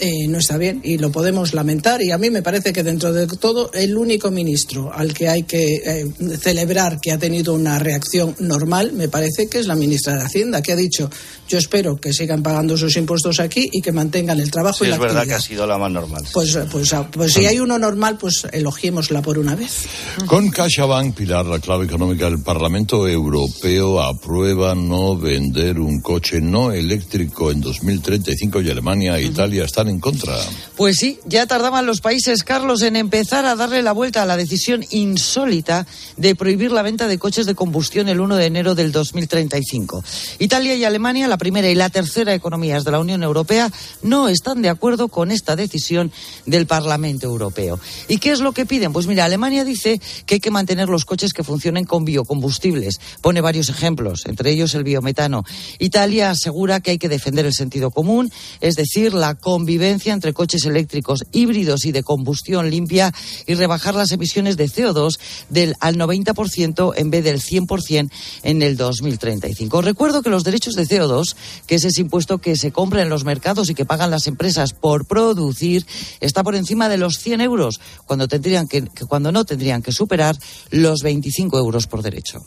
eh, 0.00 0.26
no 0.28 0.38
está 0.38 0.56
bien 0.56 0.80
y 0.82 0.98
lo 0.98 1.12
podemos 1.12 1.54
lamentar 1.54 2.02
y 2.02 2.10
a 2.10 2.18
mí 2.18 2.30
me 2.30 2.42
parece 2.42 2.72
que 2.72 2.82
dentro 2.82 3.12
de 3.12 3.26
todo 3.26 3.70
el 3.72 3.96
único 3.96 4.30
ministro 4.30 4.92
al 4.92 5.12
que 5.12 5.28
hay 5.28 5.42
que 5.42 5.82
eh, 5.84 6.06
celebrar 6.38 7.00
que 7.00 7.12
ha 7.12 7.18
tenido 7.18 7.54
una 7.54 7.78
reacción 7.78 8.34
normal 8.38 8.92
me 8.92 9.08
parece 9.08 9.48
que 9.48 9.58
es 9.58 9.66
la 9.66 9.76
ministra 9.76 10.16
de 10.16 10.22
Hacienda 10.22 10.62
que 10.62 10.72
ha 10.72 10.76
dicho 10.76 11.10
yo 11.50 11.58
espero 11.58 11.96
que 11.96 12.12
sigan 12.12 12.42
pagando 12.42 12.76
sus 12.76 12.96
impuestos 12.96 13.40
aquí 13.40 13.68
y 13.72 13.82
que 13.82 13.90
mantengan 13.90 14.38
el 14.38 14.50
trabajo 14.52 14.78
sí, 14.78 14.84
y 14.84 14.88
la 14.88 14.94
es 14.94 15.00
verdad 15.00 15.18
actividad. 15.18 15.36
que 15.36 15.44
ha 15.44 15.46
sido 15.48 15.66
la 15.66 15.78
más 15.78 15.90
normal. 15.90 16.22
Pues, 16.32 16.56
pues, 16.70 16.94
pues 17.10 17.32
si 17.32 17.44
hay 17.46 17.58
uno 17.58 17.76
normal, 17.76 18.18
pues 18.18 18.46
elogiémosla 18.52 19.20
por 19.20 19.36
una 19.36 19.56
vez. 19.56 19.84
Con 20.26 20.48
CaixaBank, 20.50 21.16
Pilar, 21.16 21.46
la 21.46 21.58
clave 21.58 21.86
económica 21.86 22.26
del 22.26 22.40
Parlamento 22.40 23.08
Europeo 23.08 24.00
aprueba 24.00 24.76
no 24.76 25.16
vender 25.16 25.80
un 25.80 26.00
coche 26.00 26.40
no 26.40 26.70
eléctrico 26.70 27.50
en 27.50 27.60
2035 27.60 28.60
y 28.60 28.70
Alemania 28.70 29.18
e 29.18 29.24
Italia 29.24 29.64
están 29.64 29.89
en 29.90 30.00
contra. 30.00 30.34
Pues 30.76 30.96
sí, 30.96 31.18
ya 31.26 31.46
tardaban 31.46 31.84
los 31.84 32.00
países, 32.00 32.42
Carlos, 32.42 32.82
en 32.82 32.96
empezar 32.96 33.44
a 33.44 33.56
darle 33.56 33.82
la 33.82 33.92
vuelta 33.92 34.22
a 34.22 34.26
la 34.26 34.36
decisión 34.36 34.84
insólita 34.90 35.86
de 36.16 36.34
prohibir 36.34 36.72
la 36.72 36.82
venta 36.82 37.06
de 37.06 37.18
coches 37.18 37.46
de 37.46 37.54
combustión 37.54 38.08
el 38.08 38.20
1 38.20 38.36
de 38.36 38.46
enero 38.46 38.74
del 38.74 38.92
2035. 38.92 40.02
Italia 40.38 40.74
y 40.74 40.84
Alemania, 40.84 41.28
la 41.28 41.36
primera 41.36 41.68
y 41.68 41.74
la 41.74 41.90
tercera 41.90 42.34
economías 42.34 42.84
de 42.84 42.90
la 42.90 43.00
Unión 43.00 43.22
Europea, 43.22 43.70
no 44.02 44.28
están 44.28 44.62
de 44.62 44.68
acuerdo 44.68 45.08
con 45.08 45.30
esta 45.30 45.56
decisión 45.56 46.12
del 46.46 46.66
Parlamento 46.66 47.26
Europeo. 47.26 47.78
¿Y 48.08 48.18
qué 48.18 48.30
es 48.30 48.40
lo 48.40 48.52
que 48.52 48.66
piden? 48.66 48.92
Pues 48.92 49.06
mira, 49.06 49.24
Alemania 49.24 49.64
dice 49.64 50.00
que 50.26 50.36
hay 50.36 50.40
que 50.40 50.50
mantener 50.50 50.88
los 50.88 51.04
coches 51.04 51.32
que 51.32 51.44
funcionen 51.44 51.84
con 51.84 52.04
biocombustibles. 52.04 53.00
Pone 53.20 53.40
varios 53.40 53.68
ejemplos, 53.68 54.24
entre 54.26 54.50
ellos 54.50 54.74
el 54.74 54.84
biometano. 54.84 55.44
Italia 55.78 56.30
asegura 56.30 56.80
que 56.80 56.92
hay 56.92 56.98
que 56.98 57.08
defender 57.08 57.46
el 57.46 57.54
sentido 57.54 57.90
común, 57.90 58.30
es 58.60 58.76
decir, 58.76 59.14
la 59.14 59.34
entre 59.78 60.32
coches 60.32 60.64
eléctricos 60.64 61.24
híbridos 61.32 61.84
y 61.84 61.92
de 61.92 62.02
combustión 62.02 62.70
limpia 62.70 63.12
y 63.46 63.54
rebajar 63.54 63.94
las 63.94 64.10
emisiones 64.12 64.56
de 64.56 64.68
CO2 64.68 65.18
del 65.48 65.74
al 65.80 65.96
90% 65.96 66.92
en 66.96 67.10
vez 67.10 67.24
del 67.24 67.40
100% 67.40 68.10
en 68.42 68.62
el 68.62 68.76
2035. 68.76 69.82
Recuerdo 69.82 70.22
que 70.22 70.30
los 70.30 70.44
derechos 70.44 70.74
de 70.74 70.86
CO2 70.86 71.34
que 71.66 71.76
es 71.76 71.84
ese 71.84 72.00
impuesto 72.00 72.38
que 72.38 72.56
se 72.56 72.72
compra 72.72 73.02
en 73.02 73.08
los 73.08 73.24
mercados 73.24 73.70
y 73.70 73.74
que 73.74 73.84
pagan 73.84 74.10
las 74.10 74.26
empresas 74.26 74.72
por 74.72 75.06
producir, 75.06 75.86
está 76.20 76.42
por 76.42 76.54
encima 76.54 76.88
de 76.88 76.98
los 76.98 77.18
100 77.18 77.40
euros, 77.40 77.80
cuando, 78.06 78.28
tendrían 78.28 78.68
que 78.68 78.82
cuando 79.08 79.32
no 79.32 79.44
tendrían 79.44 79.82
que 79.82 79.92
superar 79.92 80.36
los 80.70 81.00
25 81.02 81.58
euros 81.58 81.86
por 81.86 82.02
derecho. 82.02 82.44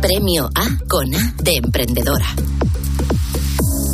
Premio 0.00 0.50
A 0.54 0.78
con 0.88 1.14
A 1.14 1.34
de 1.42 1.56
emprendedora. 1.56 2.34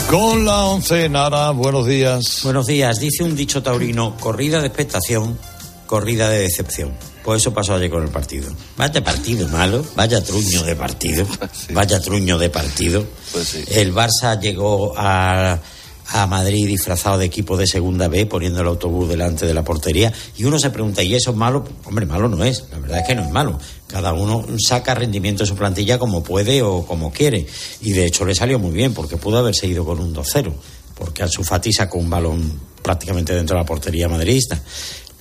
Con 0.10 0.44
la 0.44 0.66
once, 0.66 1.08
Nara, 1.08 1.52
buenos 1.52 1.86
días. 1.86 2.42
Buenos 2.44 2.68
días. 2.68 3.00
Dice 3.00 3.24
un 3.24 3.38
dicho 3.38 3.64
taurino, 3.64 4.18
corrida 4.18 4.60
de 4.60 4.68
expectación, 4.68 5.40
corrida 5.88 6.28
de 6.28 6.40
decepción. 6.40 6.92
Pues 7.24 7.42
eso 7.42 7.54
pasó 7.54 7.76
ayer 7.76 7.90
con 7.90 8.04
el 8.04 8.10
partido. 8.10 8.52
Vaya 8.76 9.02
partido 9.02 9.48
malo, 9.48 9.86
vaya 9.96 10.22
truño 10.22 10.64
de 10.64 10.76
partido, 10.76 11.26
vaya 11.70 12.02
truño 12.02 12.38
de 12.38 12.50
partido. 12.50 13.06
El 13.70 13.94
Barça 13.94 14.38
llegó 14.38 14.94
a, 14.98 15.58
a 16.14 16.28
Madrid 16.28 16.68
disfrazado 16.68 17.18
de 17.18 17.26
equipo 17.26 17.58
de 17.58 17.68
segunda 17.68 18.08
B, 18.08 18.26
poniendo 18.26 18.62
el 18.62 18.68
autobús 18.68 19.08
delante 19.10 19.46
de 19.46 19.54
la 19.54 19.64
portería, 19.64 20.12
y 20.38 20.44
uno 20.44 20.60
se 20.60 20.70
pregunta, 20.70 21.02
¿y 21.04 21.16
eso 21.16 21.32
es 21.32 21.38
malo? 21.38 21.64
Hombre, 21.86 22.06
malo 22.06 22.28
no 22.28 22.44
es, 22.44 22.66
la 22.72 22.80
verdad 22.80 23.00
es 23.00 23.08
que 23.08 23.16
no 23.16 23.24
es 23.24 23.32
malo. 23.32 23.60
Cada 23.88 24.14
uno 24.14 24.46
saca 24.58 24.94
rendimiento 24.94 25.44
de 25.44 25.48
su 25.48 25.56
plantilla 25.56 25.98
como 25.98 26.24
puede 26.24 26.62
o 26.62 26.86
como 26.86 27.12
quiere, 27.12 27.46
y 27.82 27.92
de 27.92 28.06
hecho 28.06 28.26
le 28.26 28.36
salió 28.36 28.60
muy 28.60 28.72
bien, 28.72 28.94
porque 28.94 29.18
pudo 29.18 29.38
haberse 29.38 29.68
ido 29.68 29.86
con 29.86 30.00
un 30.00 30.14
2-0, 30.14 30.54
porque 30.96 31.24
Ansu 31.24 31.44
Fati 31.44 31.72
sacó 31.72 31.98
un 31.98 32.10
balón 32.10 32.60
prácticamente 32.82 33.34
dentro 33.34 33.56
de 33.56 33.62
la 33.62 33.66
portería 33.66 34.10
madridista. 34.10 34.62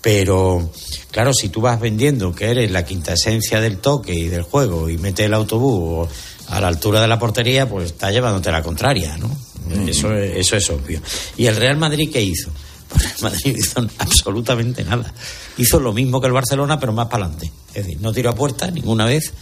Pero, 0.01 0.71
claro, 1.11 1.35
si 1.35 1.51
tú 1.51 1.61
vas 1.61 1.79
vendiendo 1.79 2.35
que 2.35 2.51
eres 2.51 2.71
la 2.71 2.85
quinta 2.85 3.13
esencia 3.13 3.61
del 3.61 3.79
toque 3.79 4.15
y 4.15 4.29
del 4.29 4.43
juego 4.43 4.89
y 4.89 4.97
metes 4.97 5.27
el 5.27 5.35
autobús 5.35 6.09
a 6.49 6.59
la 6.61 6.69
altura 6.69 7.03
de 7.03 7.07
la 7.07 7.19
portería, 7.19 7.69
pues 7.69 7.93
está 7.93 8.11
llevándote 8.11 8.51
la 8.51 8.63
contraria, 8.63 9.19
¿no? 9.19 9.31
Eso, 9.87 10.15
es- 10.15 10.37
eso 10.39 10.57
es 10.57 10.71
obvio. 10.71 11.01
¿Y 11.37 11.47
el 11.47 11.57
Real 11.57 11.77
Madrid 11.77 12.11
qué 12.13 12.23
hizo? 12.23 12.51
Pues 12.89 13.05
el 13.17 13.23
Madrid 13.23 13.57
hizo 13.59 13.87
absolutamente 13.99 14.83
nada. 14.85 15.13
Hizo 15.57 15.79
lo 15.81 15.93
mismo 15.93 16.21
que 16.21 16.27
el 16.27 16.33
Barcelona, 16.33 16.79
pero 16.81 16.93
más 16.93 17.07
para 17.09 17.25
adelante. 17.27 17.51
Es 17.75 17.85
decir, 17.87 17.99
no 18.01 18.13
tiró 18.13 18.31
a 18.31 18.35
puerta 18.35 18.71
ninguna 18.71 19.05
vez, 19.07 19.33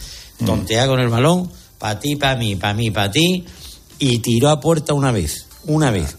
tontea 0.45 0.87
con 0.87 0.99
el 0.99 1.09
balón, 1.09 1.51
para 1.77 1.99
ti, 1.99 2.15
para 2.15 2.35
mí, 2.35 2.55
para 2.55 2.73
mí, 2.73 2.91
para 2.91 3.09
ti, 3.11 3.45
y 3.97 4.19
tiró 4.19 4.49
a 4.49 4.59
puerta 4.59 4.93
una 4.93 5.11
vez, 5.11 5.47
una 5.65 5.91
vez, 5.91 6.15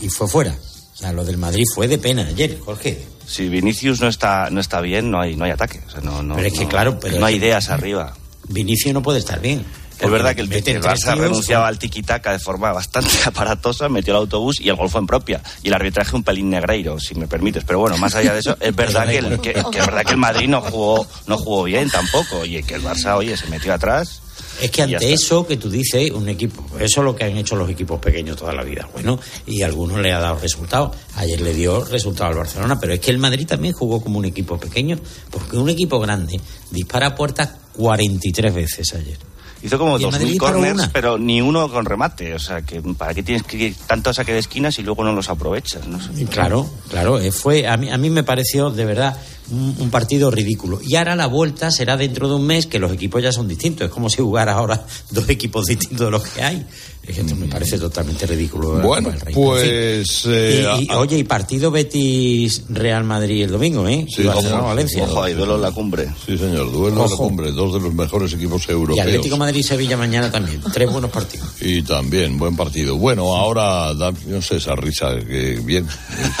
y, 0.00 0.06
y 0.06 0.08
fue 0.08 0.28
fuera. 0.28 0.56
O 0.94 0.96
sea, 0.96 1.12
lo 1.12 1.24
del 1.24 1.36
Madrid 1.38 1.64
fue 1.74 1.88
de 1.88 1.98
pena 1.98 2.26
ayer, 2.26 2.58
Jorge. 2.60 3.04
Si 3.26 3.48
Vinicius 3.48 4.00
no 4.00 4.08
está, 4.08 4.48
no 4.50 4.60
está 4.60 4.80
bien, 4.80 5.10
no 5.10 5.20
hay, 5.20 5.36
no 5.36 5.44
hay 5.44 5.50
ataque. 5.50 5.80
O 5.86 5.90
sea, 5.90 6.00
no, 6.00 6.22
no, 6.22 6.34
Pero 6.36 6.46
es 6.48 6.52
que, 6.54 6.62
no- 6.64 6.68
claro, 6.68 6.98
pero 6.98 7.18
no 7.20 7.26
hay 7.26 7.36
ideas 7.36 7.68
arriba. 7.70 8.16
Vinicius 8.48 8.94
no 8.94 9.02
puede 9.02 9.18
estar 9.18 9.40
bien. 9.40 9.64
Es 10.00 10.10
verdad 10.10 10.34
que 10.34 10.42
el, 10.42 10.50
Barça 10.50 11.12
tíos, 11.12 11.18
renunciaba 11.18 11.64
¿no? 11.64 11.68
al 11.68 11.78
tiquitaca 11.78 12.32
de 12.32 12.38
forma 12.38 12.72
bastante 12.72 13.10
aparatosa, 13.24 13.88
metió 13.88 14.12
el 14.14 14.20
autobús 14.20 14.60
y 14.60 14.68
el 14.68 14.76
gol 14.76 14.88
fue 14.88 15.00
en 15.00 15.06
propia. 15.06 15.42
Y 15.62 15.68
el 15.68 15.74
arbitraje 15.74 16.14
un 16.14 16.22
pelín 16.22 16.50
negreiro, 16.50 16.98
si 17.00 17.14
me 17.14 17.26
permites. 17.26 17.64
Pero 17.64 17.80
bueno, 17.80 17.98
más 17.98 18.14
allá 18.14 18.32
de 18.32 18.40
eso, 18.40 18.56
es 18.60 18.74
verdad 18.74 19.06
que 19.08 19.18
el, 19.18 19.40
que, 19.40 19.52
que 19.52 19.78
es 19.78 19.86
verdad 19.86 20.04
que 20.04 20.12
el 20.12 20.18
Madrid 20.18 20.48
no 20.48 20.60
jugó, 20.60 21.06
no 21.26 21.36
jugó 21.36 21.64
bien 21.64 21.90
tampoco. 21.90 22.44
Y 22.44 22.62
que 22.62 22.74
el 22.74 22.82
Barça, 22.82 23.16
oye, 23.16 23.36
se 23.36 23.46
metió 23.48 23.74
atrás. 23.74 24.22
Es 24.60 24.70
que 24.72 24.82
ante 24.82 25.12
eso 25.12 25.46
que 25.46 25.56
tú 25.56 25.70
dices, 25.70 26.10
un 26.10 26.28
equipo, 26.28 26.64
eso 26.78 27.00
es 27.00 27.04
lo 27.04 27.14
que 27.14 27.24
han 27.24 27.36
hecho 27.36 27.54
los 27.54 27.70
equipos 27.70 28.00
pequeños 28.00 28.36
toda 28.36 28.52
la 28.52 28.64
vida. 28.64 28.88
Bueno, 28.92 29.18
y 29.46 29.62
a 29.62 29.66
algunos 29.66 30.00
le 30.00 30.12
ha 30.12 30.18
dado 30.18 30.38
resultados. 30.38 30.96
Ayer 31.14 31.40
le 31.40 31.54
dio 31.54 31.84
resultado 31.84 32.30
al 32.30 32.36
Barcelona, 32.36 32.78
pero 32.80 32.92
es 32.92 33.00
que 33.00 33.10
el 33.10 33.18
Madrid 33.18 33.46
también 33.46 33.72
jugó 33.72 34.00
como 34.00 34.18
un 34.18 34.24
equipo 34.24 34.58
pequeño, 34.58 34.98
porque 35.30 35.56
un 35.56 35.68
equipo 35.68 36.00
grande 36.00 36.40
dispara 36.70 37.08
a 37.08 37.14
puertas 37.14 37.50
43 37.74 38.54
veces 38.54 38.94
ayer. 38.94 39.18
Hizo 39.62 39.78
como 39.78 39.98
Y 39.98 40.04
el 40.04 40.10
Madrid 40.10 40.26
2.000 40.26 40.30
disparó 40.30 40.52
corners, 40.54 40.90
pero 40.92 41.18
ni 41.18 41.40
uno 41.40 41.70
con 41.70 41.84
remate. 41.84 42.34
O 42.34 42.38
sea, 42.38 42.62
que 42.62 42.80
¿para 42.80 43.14
qué 43.14 43.22
tienes 43.22 43.42
que 43.42 43.56
ir 43.56 43.76
tanto 43.86 44.10
a 44.10 44.14
saque 44.14 44.32
de 44.32 44.38
esquinas 44.38 44.78
y 44.78 44.82
luego 44.82 45.04
no 45.04 45.12
los 45.12 45.28
aprovechas? 45.28 45.86
No 45.86 46.00
sé. 46.00 46.24
Claro, 46.26 46.68
claro, 46.88 47.18
eh, 47.18 47.32
fue 47.32 47.66
a 47.66 47.76
mí, 47.76 47.90
a 47.90 47.98
mí 47.98 48.10
me 48.10 48.22
pareció 48.22 48.70
de 48.70 48.84
verdad 48.84 49.16
un, 49.50 49.76
un 49.78 49.90
partido 49.90 50.30
ridículo. 50.30 50.80
Y 50.86 50.96
ahora 50.96 51.16
la 51.16 51.26
vuelta 51.26 51.70
será 51.70 51.96
dentro 51.96 52.28
de 52.28 52.34
un 52.34 52.46
mes 52.46 52.66
que 52.66 52.78
los 52.78 52.92
equipos 52.92 53.22
ya 53.22 53.32
son 53.32 53.48
distintos. 53.48 53.86
Es 53.86 53.92
como 53.92 54.08
si 54.10 54.22
jugara 54.22 54.52
ahora 54.54 54.84
dos 55.10 55.28
equipos 55.28 55.66
distintos 55.66 56.06
de 56.06 56.10
los 56.10 56.22
que 56.26 56.42
hay. 56.42 56.66
Es 57.06 57.14
que 57.14 57.20
esto 57.22 57.36
me 57.36 57.46
parece 57.46 57.78
totalmente 57.78 58.26
ridículo. 58.26 58.80
Bueno, 58.82 59.10
pues... 59.32 59.64
En 59.64 60.04
fin. 60.04 60.32
eh, 60.34 60.76
Y- 60.80 60.84
y, 60.84 60.90
a- 60.90 60.98
oye, 60.98 61.16
y 61.16 61.24
partido 61.24 61.70
Betis 61.70 62.64
Real 62.68 63.02
Madrid 63.04 63.44
el 63.44 63.50
domingo, 63.50 63.88
¿eh? 63.88 64.04
Sí, 64.14 64.20
Y 64.22 64.26
Barcelona, 64.26 64.58
ojo, 64.58 64.66
Valencia. 64.68 65.04
ojo, 65.04 65.22
hay 65.22 65.32
duelo 65.32 65.54
en 65.54 65.62
la 65.62 65.70
cumbre. 65.70 66.06
Sí, 66.26 66.36
señor, 66.36 66.70
duelo 66.70 67.02
en 67.06 67.10
la 67.10 67.16
cumbre, 67.16 67.52
dos 67.52 67.72
de 67.72 67.80
los 67.80 67.94
mejores 67.94 68.30
equipos 68.34 68.62
Y 68.68 68.72
europeos. 68.72 69.06
Atlético 69.06 69.38
Madrid 69.38 69.62
Sevilla 69.62 69.96
mañana 69.96 70.30
también. 70.30 70.60
Tres 70.70 70.92
buenos 70.92 71.10
partidos. 71.10 71.48
Y 71.62 71.80
también, 71.80 72.36
buen 72.36 72.54
partido. 72.56 72.98
Bueno, 72.98 73.34
ahora, 73.34 73.94
no 74.26 74.42
sé, 74.42 74.56
esa 74.56 74.74
risa, 74.76 75.16
que 75.16 75.60
bien. 75.64 75.86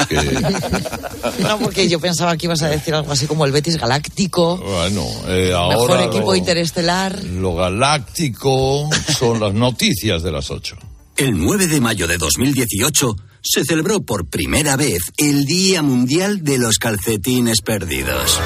es 0.00 0.06
que, 0.06 0.16
No, 1.42 1.58
porque 1.60 1.88
yo 1.88 1.98
pensaba 1.98 2.36
que 2.36 2.44
ibas 2.44 2.60
a 2.62 2.68
decir 2.68 2.94
algo 2.98 3.12
así 3.12 3.26
como 3.26 3.44
el 3.44 3.52
Betis 3.52 3.76
Galáctico, 3.76 4.58
bueno, 4.58 5.04
eh, 5.26 5.52
ahora 5.52 5.76
mejor 5.76 6.00
equipo 6.02 6.32
lo, 6.32 6.36
interestelar. 6.36 7.24
lo 7.24 7.54
galáctico 7.54 8.88
son 9.18 9.40
las 9.40 9.54
noticias 9.54 10.22
de 10.22 10.32
las 10.32 10.50
ocho. 10.50 10.76
El 11.16 11.36
9 11.36 11.66
de 11.66 11.80
mayo 11.80 12.06
de 12.06 12.16
2018 12.16 13.16
se 13.40 13.64
celebró 13.64 14.00
por 14.02 14.26
primera 14.26 14.76
vez 14.76 15.00
el 15.16 15.44
Día 15.44 15.82
Mundial 15.82 16.44
de 16.44 16.58
los 16.58 16.78
Calcetines 16.78 17.60
Perdidos. 17.62 18.38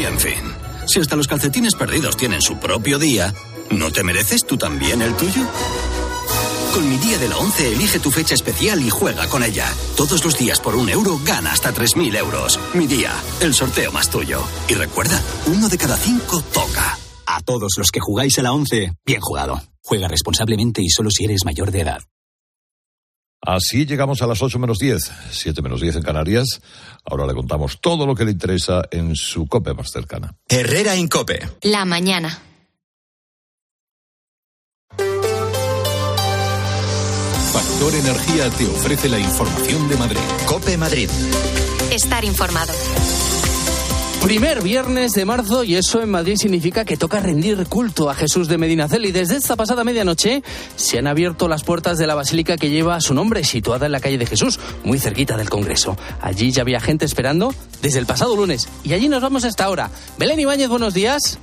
Y 0.00 0.04
en 0.04 0.18
fin, 0.18 0.40
si 0.86 1.00
hasta 1.00 1.16
los 1.16 1.26
calcetines 1.26 1.74
perdidos 1.74 2.16
tienen 2.16 2.40
su 2.40 2.58
propio 2.58 2.98
día, 2.98 3.34
¿no 3.70 3.90
te 3.90 4.02
mereces 4.02 4.46
tú 4.46 4.56
también 4.56 5.02
el 5.02 5.14
tuyo? 5.16 5.42
Con 6.76 6.90
mi 6.90 6.98
día 6.98 7.16
de 7.16 7.26
la 7.26 7.38
11 7.38 7.72
elige 7.72 7.98
tu 8.00 8.10
fecha 8.10 8.34
especial 8.34 8.82
y 8.82 8.90
juega 8.90 9.26
con 9.28 9.42
ella. 9.42 9.72
Todos 9.96 10.22
los 10.22 10.36
días 10.36 10.60
por 10.60 10.76
un 10.76 10.90
euro 10.90 11.18
gana 11.24 11.52
hasta 11.52 11.72
3.000 11.72 12.14
euros. 12.18 12.60
Mi 12.74 12.86
día, 12.86 13.14
el 13.40 13.54
sorteo 13.54 13.90
más 13.92 14.10
tuyo. 14.10 14.42
Y 14.68 14.74
recuerda, 14.74 15.18
uno 15.46 15.70
de 15.70 15.78
cada 15.78 15.96
cinco 15.96 16.42
toca. 16.52 16.98
A 17.24 17.40
todos 17.40 17.72
los 17.78 17.90
que 17.90 18.00
jugáis 18.00 18.38
a 18.38 18.42
la 18.42 18.52
11, 18.52 18.92
bien 19.06 19.20
jugado. 19.22 19.58
Juega 19.82 20.06
responsablemente 20.06 20.82
y 20.82 20.90
solo 20.90 21.08
si 21.10 21.24
eres 21.24 21.46
mayor 21.46 21.70
de 21.70 21.80
edad. 21.80 22.02
Así 23.40 23.86
llegamos 23.86 24.20
a 24.20 24.26
las 24.26 24.42
8 24.42 24.58
menos 24.58 24.78
10, 24.78 25.12
7 25.30 25.62
menos 25.62 25.80
10 25.80 25.96
en 25.96 26.02
Canarias. 26.02 26.60
Ahora 27.06 27.26
le 27.26 27.32
contamos 27.32 27.80
todo 27.80 28.04
lo 28.04 28.14
que 28.14 28.26
le 28.26 28.32
interesa 28.32 28.82
en 28.90 29.16
su 29.16 29.46
COPE 29.46 29.72
más 29.72 29.90
cercana. 29.90 30.36
Herrera 30.46 30.94
Incope. 30.94 31.40
La 31.62 31.86
mañana. 31.86 32.38
Factor 37.56 37.94
Energía 37.94 38.50
te 38.50 38.66
ofrece 38.66 39.08
la 39.08 39.18
información 39.18 39.88
de 39.88 39.96
Madrid. 39.96 40.20
Cope 40.44 40.76
Madrid. 40.76 41.08
Estar 41.90 42.22
informado. 42.22 42.70
Primer 44.22 44.62
viernes 44.62 45.12
de 45.14 45.24
marzo 45.24 45.64
y 45.64 45.74
eso 45.76 46.02
en 46.02 46.10
Madrid 46.10 46.36
significa 46.36 46.84
que 46.84 46.98
toca 46.98 47.18
rendir 47.18 47.66
culto 47.66 48.10
a 48.10 48.14
Jesús 48.14 48.48
de 48.48 48.58
Medinaceli. 48.58 49.10
Desde 49.10 49.36
esta 49.36 49.56
pasada 49.56 49.84
medianoche 49.84 50.42
se 50.76 50.98
han 50.98 51.06
abierto 51.06 51.48
las 51.48 51.64
puertas 51.64 51.96
de 51.96 52.06
la 52.06 52.14
basílica 52.14 52.58
que 52.58 52.68
lleva 52.68 53.00
su 53.00 53.14
nombre, 53.14 53.42
situada 53.42 53.86
en 53.86 53.92
la 53.92 54.00
calle 54.00 54.18
de 54.18 54.26
Jesús, 54.26 54.60
muy 54.84 54.98
cerquita 54.98 55.38
del 55.38 55.48
Congreso. 55.48 55.96
Allí 56.20 56.52
ya 56.52 56.60
había 56.60 56.80
gente 56.80 57.06
esperando 57.06 57.54
desde 57.80 58.00
el 58.00 58.04
pasado 58.04 58.36
lunes 58.36 58.68
y 58.84 58.92
allí 58.92 59.08
nos 59.08 59.22
vamos 59.22 59.44
hasta 59.44 59.64
ahora. 59.64 59.90
Belén 60.18 60.40
Ibáñez, 60.40 60.68
buenos 60.68 60.92
días. 60.92 61.38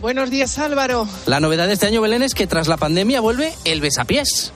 Buenos 0.00 0.30
días, 0.30 0.60
Álvaro. 0.60 1.08
La 1.26 1.40
novedad 1.40 1.66
de 1.66 1.72
este 1.72 1.86
año, 1.86 2.00
Belén, 2.00 2.22
es 2.22 2.34
que 2.34 2.46
tras 2.46 2.68
la 2.68 2.76
pandemia 2.76 3.20
vuelve 3.20 3.52
el 3.64 3.80
besapiés. 3.80 4.52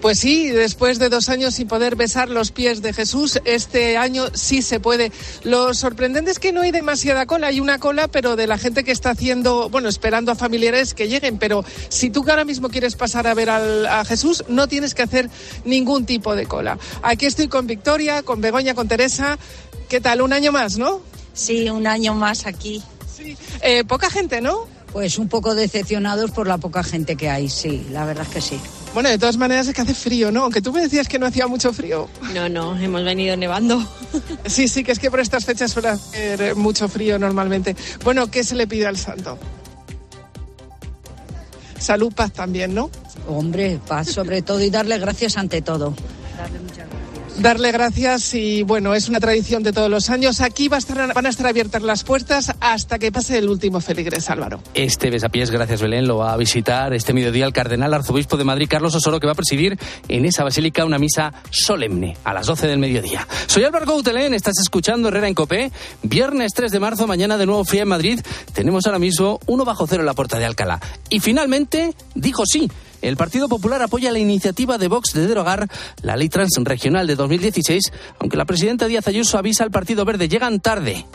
Pues 0.00 0.20
sí, 0.20 0.48
después 0.50 0.98
de 0.98 1.08
dos 1.08 1.28
años 1.28 1.54
sin 1.54 1.66
poder 1.68 1.96
besar 1.96 2.28
los 2.28 2.52
pies 2.52 2.80
de 2.82 2.92
Jesús, 2.92 3.40
este 3.44 3.96
año 3.96 4.26
sí 4.34 4.62
se 4.62 4.78
puede. 4.78 5.10
Lo 5.42 5.74
sorprendente 5.74 6.30
es 6.30 6.38
que 6.38 6.52
no 6.52 6.60
hay 6.60 6.70
demasiada 6.70 7.26
cola, 7.26 7.48
hay 7.48 7.58
una 7.60 7.78
cola, 7.78 8.06
pero 8.06 8.36
de 8.36 8.46
la 8.46 8.56
gente 8.58 8.84
que 8.84 8.92
está 8.92 9.10
haciendo, 9.10 9.68
bueno, 9.68 9.88
esperando 9.88 10.30
a 10.30 10.34
familiares 10.36 10.94
que 10.94 11.08
lleguen. 11.08 11.38
Pero 11.38 11.64
si 11.88 12.10
tú 12.10 12.22
que 12.22 12.30
ahora 12.30 12.44
mismo 12.44 12.68
quieres 12.68 12.94
pasar 12.94 13.26
a 13.26 13.34
ver 13.34 13.50
al- 13.50 13.86
a 13.86 14.04
Jesús, 14.04 14.44
no 14.48 14.68
tienes 14.68 14.94
que 14.94 15.02
hacer 15.02 15.28
ningún 15.64 16.06
tipo 16.06 16.36
de 16.36 16.46
cola. 16.46 16.78
Aquí 17.02 17.26
estoy 17.26 17.48
con 17.48 17.66
Victoria, 17.66 18.22
con 18.22 18.40
Begoña, 18.40 18.74
con 18.74 18.86
Teresa. 18.88 19.38
¿Qué 19.88 20.00
tal? 20.00 20.20
Un 20.20 20.32
año 20.32 20.52
más, 20.52 20.78
¿no? 20.78 21.00
Sí, 21.32 21.68
un 21.68 21.86
año 21.86 22.14
más 22.14 22.46
aquí. 22.46 22.82
Eh, 23.62 23.82
poca 23.84 24.08
gente, 24.10 24.40
¿no? 24.40 24.68
Pues 24.92 25.18
un 25.18 25.28
poco 25.28 25.54
decepcionados 25.54 26.30
por 26.30 26.46
la 26.46 26.58
poca 26.58 26.84
gente 26.84 27.16
que 27.16 27.28
hay, 27.28 27.48
sí, 27.48 27.86
la 27.90 28.04
verdad 28.04 28.24
es 28.28 28.34
que 28.34 28.40
sí. 28.40 28.60
Bueno, 28.96 29.10
de 29.10 29.18
todas 29.18 29.36
maneras 29.36 29.68
es 29.68 29.74
que 29.74 29.82
hace 29.82 29.92
frío, 29.92 30.32
¿no? 30.32 30.44
Aunque 30.44 30.62
tú 30.62 30.72
me 30.72 30.80
decías 30.80 31.06
que 31.06 31.18
no 31.18 31.26
hacía 31.26 31.46
mucho 31.46 31.70
frío. 31.70 32.08
No, 32.32 32.48
no, 32.48 32.78
hemos 32.78 33.04
venido 33.04 33.36
nevando. 33.36 33.78
Sí, 34.46 34.68
sí, 34.68 34.84
que 34.84 34.92
es 34.92 34.98
que 34.98 35.10
por 35.10 35.20
estas 35.20 35.44
fechas 35.44 35.70
suele 35.70 35.88
hacer 35.88 36.56
mucho 36.56 36.88
frío 36.88 37.18
normalmente. 37.18 37.76
Bueno, 38.02 38.30
¿qué 38.30 38.42
se 38.42 38.54
le 38.54 38.66
pide 38.66 38.86
al 38.86 38.96
santo? 38.96 39.38
Salud, 41.78 42.10
paz 42.14 42.32
también, 42.32 42.74
¿no? 42.74 42.90
Hombre, 43.28 43.78
paz 43.86 44.08
sobre 44.08 44.40
todo 44.40 44.62
y 44.62 44.70
darle 44.70 44.98
gracias 44.98 45.36
ante 45.36 45.60
todo. 45.60 45.94
Darle 46.38 46.58
gracias 46.64 46.86
y 48.32 48.62
bueno, 48.62 48.94
es 48.94 49.08
una 49.08 49.20
tradición 49.20 49.62
de 49.62 49.72
todos 49.72 49.90
los 49.90 50.10
años. 50.10 50.40
Aquí 50.40 50.68
va 50.68 50.76
a 50.76 50.78
estar, 50.78 51.12
van 51.12 51.26
a 51.26 51.28
estar 51.28 51.46
abiertas 51.46 51.82
las 51.82 52.02
puertas 52.02 52.52
hasta 52.60 52.98
que 52.98 53.12
pase 53.12 53.38
el 53.38 53.48
último 53.48 53.80
feligres, 53.80 54.30
Álvaro. 54.30 54.60
Este 54.74 55.10
besapiés, 55.10 55.50
gracias 55.50 55.82
Belén, 55.82 56.06
lo 56.06 56.18
va 56.18 56.32
a 56.32 56.36
visitar 56.36 56.92
este 56.94 57.12
mediodía 57.12 57.44
el 57.44 57.52
cardenal 57.52 57.92
arzobispo 57.94 58.36
de 58.36 58.44
Madrid, 58.44 58.68
Carlos 58.68 58.94
Osoro, 58.94 59.20
que 59.20 59.26
va 59.26 59.32
a 59.32 59.36
presidir 59.36 59.78
en 60.08 60.24
esa 60.24 60.44
basílica 60.44 60.84
una 60.84 60.98
misa 60.98 61.32
solemne 61.50 62.16
a 62.24 62.32
las 62.32 62.46
12 62.46 62.66
del 62.66 62.78
mediodía. 62.78 63.26
Soy 63.46 63.64
Álvaro 63.64 63.86
Gautelén, 63.86 64.34
estás 64.34 64.58
escuchando 64.58 65.08
Herrera 65.08 65.28
en 65.28 65.34
Copé. 65.34 65.70
Viernes 66.02 66.52
3 66.54 66.72
de 66.72 66.80
marzo, 66.80 67.06
mañana 67.06 67.36
de 67.36 67.46
nuevo 67.46 67.64
fría 67.64 67.82
en 67.82 67.88
Madrid. 67.88 68.20
Tenemos 68.52 68.86
ahora 68.86 68.98
mismo 68.98 69.40
uno 69.46 69.64
bajo 69.64 69.86
cero 69.86 70.02
en 70.02 70.06
la 70.06 70.14
puerta 70.14 70.38
de 70.38 70.46
Alcalá. 70.46 70.80
Y 71.10 71.20
finalmente, 71.20 71.94
dijo 72.14 72.44
sí. 72.46 72.70
El 73.02 73.16
Partido 73.16 73.48
Popular 73.48 73.82
apoya 73.82 74.12
la 74.12 74.18
iniciativa 74.18 74.78
de 74.78 74.88
Vox 74.88 75.12
de 75.12 75.26
derogar 75.26 75.68
la 76.02 76.16
ley 76.16 76.28
transregional 76.28 77.06
de 77.06 77.16
2016, 77.16 77.92
aunque 78.18 78.36
la 78.36 78.44
presidenta 78.44 78.86
Díaz 78.86 79.06
Ayuso 79.08 79.38
avisa 79.38 79.64
al 79.64 79.70
Partido 79.70 80.04
Verde, 80.04 80.28
llegan 80.28 80.60
tarde. 80.60 81.06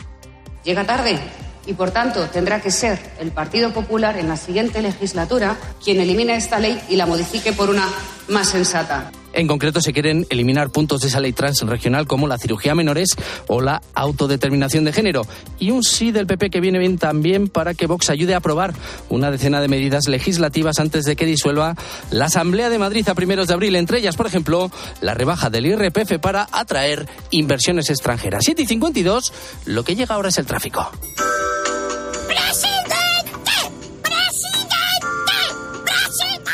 Llega 0.64 0.84
tarde 0.84 1.18
y, 1.66 1.74
por 1.74 1.90
tanto, 1.90 2.26
tendrá 2.28 2.60
que 2.60 2.70
ser 2.70 2.98
el 3.18 3.32
Partido 3.32 3.72
Popular 3.72 4.18
en 4.18 4.28
la 4.28 4.36
siguiente 4.36 4.82
legislatura 4.82 5.56
quien 5.82 6.00
elimine 6.00 6.36
esta 6.36 6.58
ley 6.58 6.80
y 6.88 6.96
la 6.96 7.06
modifique 7.06 7.52
por 7.52 7.70
una 7.70 7.88
más 8.28 8.48
sensata. 8.48 9.10
En 9.32 9.46
concreto, 9.46 9.80
se 9.80 9.92
quieren 9.92 10.26
eliminar 10.30 10.70
puntos 10.70 11.00
de 11.00 11.08
esa 11.08 11.20
ley 11.20 11.32
transregional 11.32 12.06
como 12.06 12.26
la 12.26 12.38
cirugía 12.38 12.74
menores 12.74 13.10
o 13.46 13.60
la 13.60 13.82
autodeterminación 13.94 14.84
de 14.84 14.92
género. 14.92 15.26
Y 15.58 15.70
un 15.70 15.82
sí 15.82 16.12
del 16.12 16.26
PP 16.26 16.50
que 16.50 16.60
viene 16.60 16.78
bien 16.78 16.98
también 16.98 17.48
para 17.48 17.74
que 17.74 17.86
Vox 17.86 18.10
ayude 18.10 18.34
a 18.34 18.38
aprobar 18.38 18.74
una 19.08 19.30
decena 19.30 19.60
de 19.60 19.68
medidas 19.68 20.08
legislativas 20.08 20.78
antes 20.78 21.04
de 21.04 21.16
que 21.16 21.26
disuelva 21.26 21.76
la 22.10 22.26
Asamblea 22.26 22.68
de 22.70 22.78
Madrid 22.78 23.08
a 23.08 23.14
primeros 23.14 23.48
de 23.48 23.54
abril. 23.54 23.76
Entre 23.76 23.98
ellas, 23.98 24.16
por 24.16 24.26
ejemplo, 24.26 24.70
la 25.00 25.14
rebaja 25.14 25.50
del 25.50 25.66
IRPF 25.66 26.18
para 26.20 26.48
atraer 26.52 27.08
inversiones 27.30 27.90
extranjeras. 27.90 28.44
7 28.44 28.62
y 28.62 28.66
52, 28.66 29.32
lo 29.66 29.84
que 29.84 29.96
llega 29.96 30.14
ahora 30.14 30.28
es 30.28 30.38
el 30.38 30.46
tráfico. 30.46 30.90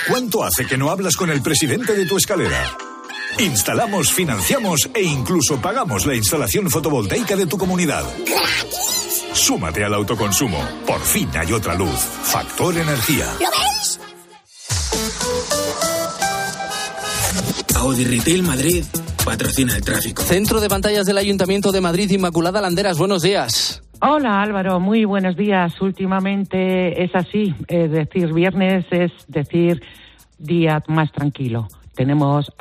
¿Cuánto 0.09 0.43
hace 0.43 0.65
que 0.65 0.79
no 0.79 0.91
hablas 0.91 1.17
con 1.17 1.29
el 1.31 1.43
presidente 1.43 1.95
de 1.95 2.07
tu 2.07 2.17
escalera? 2.17 2.65
Instalamos, 3.39 4.11
financiamos 4.11 4.89
e 4.95 5.03
incluso 5.03 5.61
pagamos 5.61 6.07
la 6.07 6.15
instalación 6.15 6.71
fotovoltaica 6.71 7.37
de 7.37 7.47
tu 7.47 7.59
comunidad. 7.59 8.05
Súmate 9.35 9.85
al 9.85 9.93
autoconsumo. 9.93 10.67
Por 10.87 11.01
fin 11.01 11.29
hay 11.35 11.53
otra 11.53 11.75
luz. 11.75 11.99
Factor 12.23 12.79
Energía. 12.79 13.27
¿Lo 13.39 13.51
veis? 13.51 14.01
Audi 17.77 18.05
Retail 18.05 18.43
Madrid 18.43 18.85
patrocina 19.25 19.77
el 19.77 19.83
tráfico. 19.83 20.23
Centro 20.23 20.59
de 20.61 20.69
pantallas 20.71 21.05
del 21.05 21.19
Ayuntamiento 21.19 21.71
de 21.71 21.83
Madrid, 21.83 22.11
Inmaculada 22.11 22.63
Landeras, 22.63 22.97
buenos 22.97 23.21
días. 23.21 23.83
Hola 24.01 24.42
Álvaro, 24.42 24.78
muy 24.78 25.05
buenos 25.05 25.36
días. 25.36 25.80
Últimamente 25.80 27.03
es 27.03 27.12
así, 27.16 27.53
es 27.66 27.90
decir, 27.90 28.32
viernes 28.32 28.86
es 28.92 29.11
decir 29.26 29.82
día 30.38 30.80
más 30.86 31.11
tranquilo. 31.11 31.66
Tenemos 31.96 32.53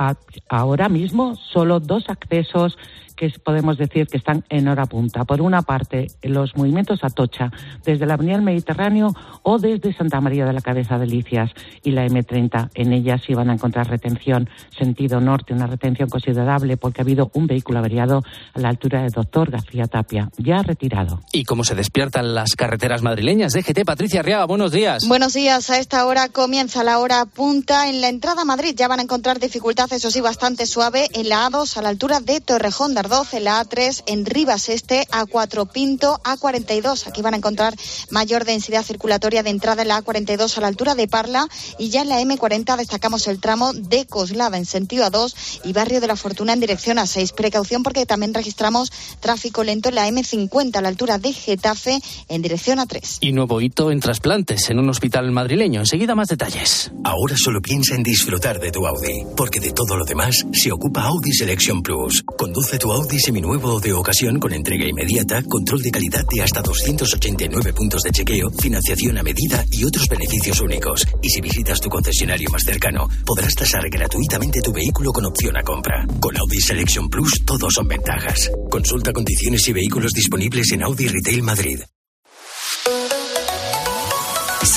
ahora 0.50 0.90
mismo 0.90 1.36
solo 1.36 1.80
dos 1.80 2.10
accesos 2.10 2.76
que 3.18 3.34
podemos 3.44 3.78
decir 3.78 4.08
que 4.08 4.18
están 4.18 4.46
en 4.50 4.68
hora 4.70 4.86
punta. 4.86 5.26
Por 5.26 5.42
una 5.42 5.64
parte, 5.64 6.08
los 6.22 6.56
movimientos 6.56 7.04
a 7.04 7.10
Tocha, 7.10 7.52
desde 7.84 8.06
la 8.06 8.14
Avenida 8.14 8.36
del 8.36 8.46
Mediterráneo 8.46 9.14
o 9.44 9.58
desde 9.58 9.94
Santa 9.94 10.22
María 10.22 10.46
de 10.46 10.54
la 10.54 10.62
Cabeza 10.62 10.98
de 10.98 11.08
Licias 11.08 11.52
y 11.84 11.92
la 11.92 12.06
M30. 12.06 12.70
En 12.76 12.94
ellas 12.94 13.22
sí 13.26 13.34
van 13.34 13.50
a 13.50 13.54
encontrar 13.54 13.90
retención 13.90 14.50
sentido 14.78 15.20
norte, 15.20 15.54
una 15.54 15.68
retención 15.68 16.10
considerable 16.10 16.78
porque 16.78 17.02
ha 17.02 17.04
habido 17.04 17.32
un 17.34 17.48
vehículo 17.48 17.80
averiado 17.80 18.24
a 18.54 18.60
la 18.60 18.70
altura 18.70 19.02
de 19.02 19.10
Doctor 19.10 19.50
García 19.50 19.86
Tapia, 19.86 20.30
ya 20.38 20.62
retirado. 20.62 21.22
Y 21.34 21.44
cómo 21.44 21.64
se 21.64 21.76
despiertan 21.76 22.36
las 22.36 22.56
carreteras 22.56 23.02
madrileñas. 23.02 23.54
DGT, 23.54 23.84
Patricia 23.84 24.20
Arriaga, 24.20 24.46
buenos 24.46 24.72
días. 24.72 25.08
Buenos 25.08 25.34
días. 25.34 25.70
A 25.72 25.80
esta 25.80 26.06
hora 26.06 26.30
comienza 26.30 26.84
la 26.84 27.00
hora 27.00 27.26
punta. 27.26 27.90
En 27.90 28.02
la 28.02 28.10
entrada 28.10 28.44
a 28.44 28.46
Madrid 28.46 28.76
ya 28.78 28.88
van 28.88 29.00
a 29.00 29.04
encontrar 29.04 29.40
dificultad, 29.40 29.92
eso 29.92 30.12
sí, 30.12 30.22
bastante 30.22 30.68
suave 30.68 31.08
en 31.14 31.30
la 31.30 31.50
A2 31.50 31.78
a 31.78 31.82
la 31.82 31.90
altura 31.90 32.20
de 32.20 32.40
Torrejón 32.42 32.94
de 32.94 33.07
Ardoz, 33.08 33.34
en 33.34 33.46
la 33.46 33.64
A3 33.64 34.04
en 34.08 34.26
Rivas 34.26 34.68
Este, 34.68 35.08
A4 35.08 35.72
Pinto, 35.72 36.20
A42. 36.26 37.08
Aquí 37.08 37.22
van 37.22 37.36
a 37.36 37.38
encontrar 37.38 37.74
mayor 38.10 38.44
densidad 38.44 38.84
circulatoria 38.84 39.44
de 39.44 39.50
entrada 39.50 39.84
en 39.84 39.88
la 39.88 40.04
A42 40.04 40.58
a 40.58 40.62
la 40.62 40.68
altura 40.68 40.94
de 40.94 41.08
Parla 41.08 41.48
y 41.80 41.88
ya 41.88 42.02
en 42.02 42.10
la 42.10 42.22
M40 42.22 42.76
destacamos 42.76 43.28
el 43.28 43.40
tramo 43.40 43.72
de 43.72 44.06
Coslada 44.08 44.58
en 44.58 44.66
sentido 44.66 45.06
A2 45.06 45.34
y 45.64 45.72
Barrio 45.72 46.02
de 46.02 46.08
la 46.08 46.18
Fortuna 46.18 46.52
en 46.52 46.60
dirección 46.60 46.98
A6. 46.98 47.34
Precaución 47.34 47.82
porque 47.82 48.06
también 48.06 48.34
registramos 48.34 48.92
tráfico 49.22 49.64
lento 49.64 49.88
en 49.88 49.96
la 49.96 50.10
M50 50.10 50.76
a 50.76 50.82
la 50.82 50.90
altura 50.90 51.18
de 51.18 51.32
Getafe 51.32 52.02
en 52.28 52.42
dirección 52.42 52.78
A3. 52.80 53.20
Y 53.22 53.32
nuevo 53.32 53.62
hito 53.62 53.90
en 53.90 54.02
trasplantes 54.02 54.70
en 54.70 54.80
un 54.80 54.90
hospital 54.90 55.32
madrileño. 55.32 55.80
Enseguida 55.80 56.14
más 56.14 56.28
detalles. 56.28 56.92
Ahora 57.06 57.38
solo 57.38 57.62
piensa 57.62 57.96
en 57.96 58.04
disfrutar 58.04 58.60
de 58.60 58.70
tu 58.70 58.86
Audi, 58.86 59.24
porque 59.38 59.62
de 59.62 59.72
todo 59.72 59.96
lo 59.96 60.04
demás 60.04 60.46
se 60.52 60.74
ocupa 60.74 61.04
Audi 61.04 61.32
Selection 61.32 61.82
Plus. 61.82 62.24
Conduce 62.38 62.78
tu 62.78 62.92
Audi 62.92 62.97
seminuevo 63.04 63.74
o 63.74 63.80
de 63.80 63.94
ocasión 63.94 64.40
con 64.40 64.54
entrega 64.54 64.88
inmediata, 64.88 65.44
control 65.44 65.82
de 65.82 65.92
calidad 65.92 66.26
de 66.26 66.42
hasta 66.42 66.62
289 66.62 67.74
puntos 67.74 68.02
de 68.02 68.12
chequeo, 68.12 68.50
financiación 68.52 69.18
a 69.18 69.24
medida 69.24 69.64
y 69.72 69.84
otros 69.84 70.08
beneficios 70.08 70.62
únicos. 70.62 71.06
Y 71.22 71.30
si 71.30 71.42
visitas 71.42 71.82
tu 71.82 71.90
concesionario 71.90 72.50
más 72.50 72.64
cercano, 72.64 73.08
podrás 73.26 73.56
tasar 73.56 73.90
gratuitamente 73.90 74.62
tu 74.62 74.72
vehículo 74.72 75.12
con 75.12 75.26
opción 75.26 75.58
a 75.58 75.64
compra. 75.64 76.06
Con 76.20 76.38
Audi 76.38 76.60
Selection 76.60 77.10
Plus 77.10 77.44
todos 77.46 77.74
son 77.74 77.88
ventajas. 77.88 78.52
Consulta 78.70 79.12
condiciones 79.14 79.68
y 79.68 79.74
vehículos 79.74 80.14
disponibles 80.14 80.72
en 80.72 80.84
Audi 80.84 81.08
Retail 81.08 81.44
Madrid. 81.44 81.80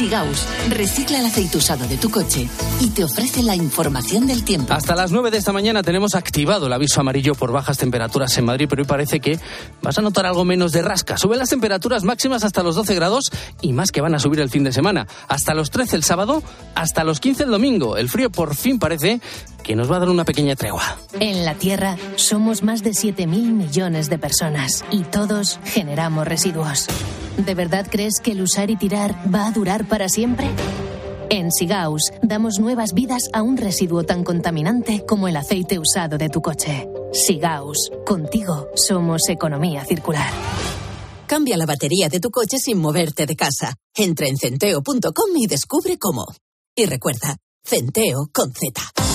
Sigaus 0.01 0.47
recicla 0.71 1.19
el 1.19 1.27
aceite 1.27 1.59
usado 1.59 1.87
de 1.87 1.99
tu 1.99 2.11
coche 2.11 2.49
y 2.81 2.89
te 2.89 3.05
ofrece 3.05 3.43
la 3.43 3.55
información 3.55 4.27
del 4.27 4.45
tiempo. 4.45 4.73
Hasta 4.73 4.97
las 4.97 5.13
9 5.13 5.31
de 5.31 5.37
esta 5.37 5.53
mañana 5.53 5.83
tenemos 5.83 6.15
activado 6.15 6.69
el 6.69 6.73
aviso 6.73 7.03
amarillo 7.03 7.35
por 7.35 7.53
bajas 7.53 7.77
temperaturas 7.77 8.39
en 8.39 8.47
Madrid, 8.47 8.67
pero 8.67 8.81
hoy 8.81 8.89
parece 8.89 9.21
que 9.21 9.39
vas 9.83 9.99
a 9.99 10.01
notar 10.01 10.25
algo 10.25 10.47
menos 10.47 10.73
de 10.73 10.81
rasca. 10.81 11.19
Suben 11.19 11.39
las 11.39 11.51
temperaturas 11.51 12.03
máximas 12.03 12.45
hasta 12.45 12.63
los 12.63 12.77
12 12.77 12.95
grados 12.95 13.31
y 13.61 13.75
más 13.75 13.93
que 13.93 14.01
van 14.01 14.15
a 14.15 14.19
subir 14.19 14.41
el 14.41 14.49
fin 14.49 14.65
de 14.65 14.73
semana. 14.73 15.07
Hasta 15.29 15.53
los 15.53 15.71
13 15.71 15.97
el 15.97 16.03
sábado, 16.03 16.43
hasta 16.75 17.05
los 17.05 17.21
15 17.21 17.43
el 17.43 17.51
domingo. 17.51 17.99
El 17.99 18.09
frío 18.09 18.31
por 18.31 18.55
fin 18.55 18.79
parece 18.79 19.21
que 19.63 19.77
nos 19.77 19.91
va 19.91 19.97
a 19.97 20.01
dar 20.01 20.09
una 20.09 20.25
pequeña 20.25 20.57
tregua. 20.57 20.99
En 21.19 21.45
la 21.45 21.55
Tierra 21.55 21.97
somos 22.17 22.63
más 22.63 22.83
de 22.83 22.91
7.000 22.91 23.27
millones 23.27 24.09
de 24.09 24.19
personas 24.19 24.85
y 24.91 25.03
todos 25.03 25.61
generamos 25.65 26.27
residuos. 26.27 26.87
¿De 27.37 27.55
verdad 27.55 27.87
crees 27.91 28.15
que 28.23 28.33
el 28.33 28.43
usar 28.43 28.71
y 28.71 28.77
tirar 28.77 29.15
va 29.33 29.47
a 29.47 29.53
durar 29.53 29.87
para 29.87 30.09
siempre? 30.09 30.49
En 31.31 31.53
Sigaus 31.53 32.11
damos 32.23 32.59
nuevas 32.59 32.93
vidas 32.93 33.31
a 33.33 33.43
un 33.43 33.57
residuo 33.57 34.03
tan 34.03 34.25
contaminante 34.25 35.05
como 35.07 35.29
el 35.29 35.37
aceite 35.37 35.79
usado 35.79 36.19
de 36.19 36.29
tu 36.29 36.41
coche. 36.41 36.89
Sigaus, 37.13 37.91
contigo 38.05 38.69
somos 38.75 39.29
economía 39.29 39.85
circular. 39.85 40.31
Cambia 41.27 41.57
la 41.57 41.67
batería 41.67 42.09
de 42.09 42.19
tu 42.19 42.31
coche 42.31 42.59
sin 42.59 42.79
moverte 42.79 43.27
de 43.27 43.37
casa. 43.37 43.75
Entra 43.95 44.27
en 44.27 44.37
centeo.com 44.37 45.37
y 45.37 45.47
descubre 45.47 45.97
cómo. 45.97 46.27
Y 46.75 46.87
recuerda, 46.87 47.37
Centeo 47.65 48.29
con 48.33 48.53
Z. 48.53 49.10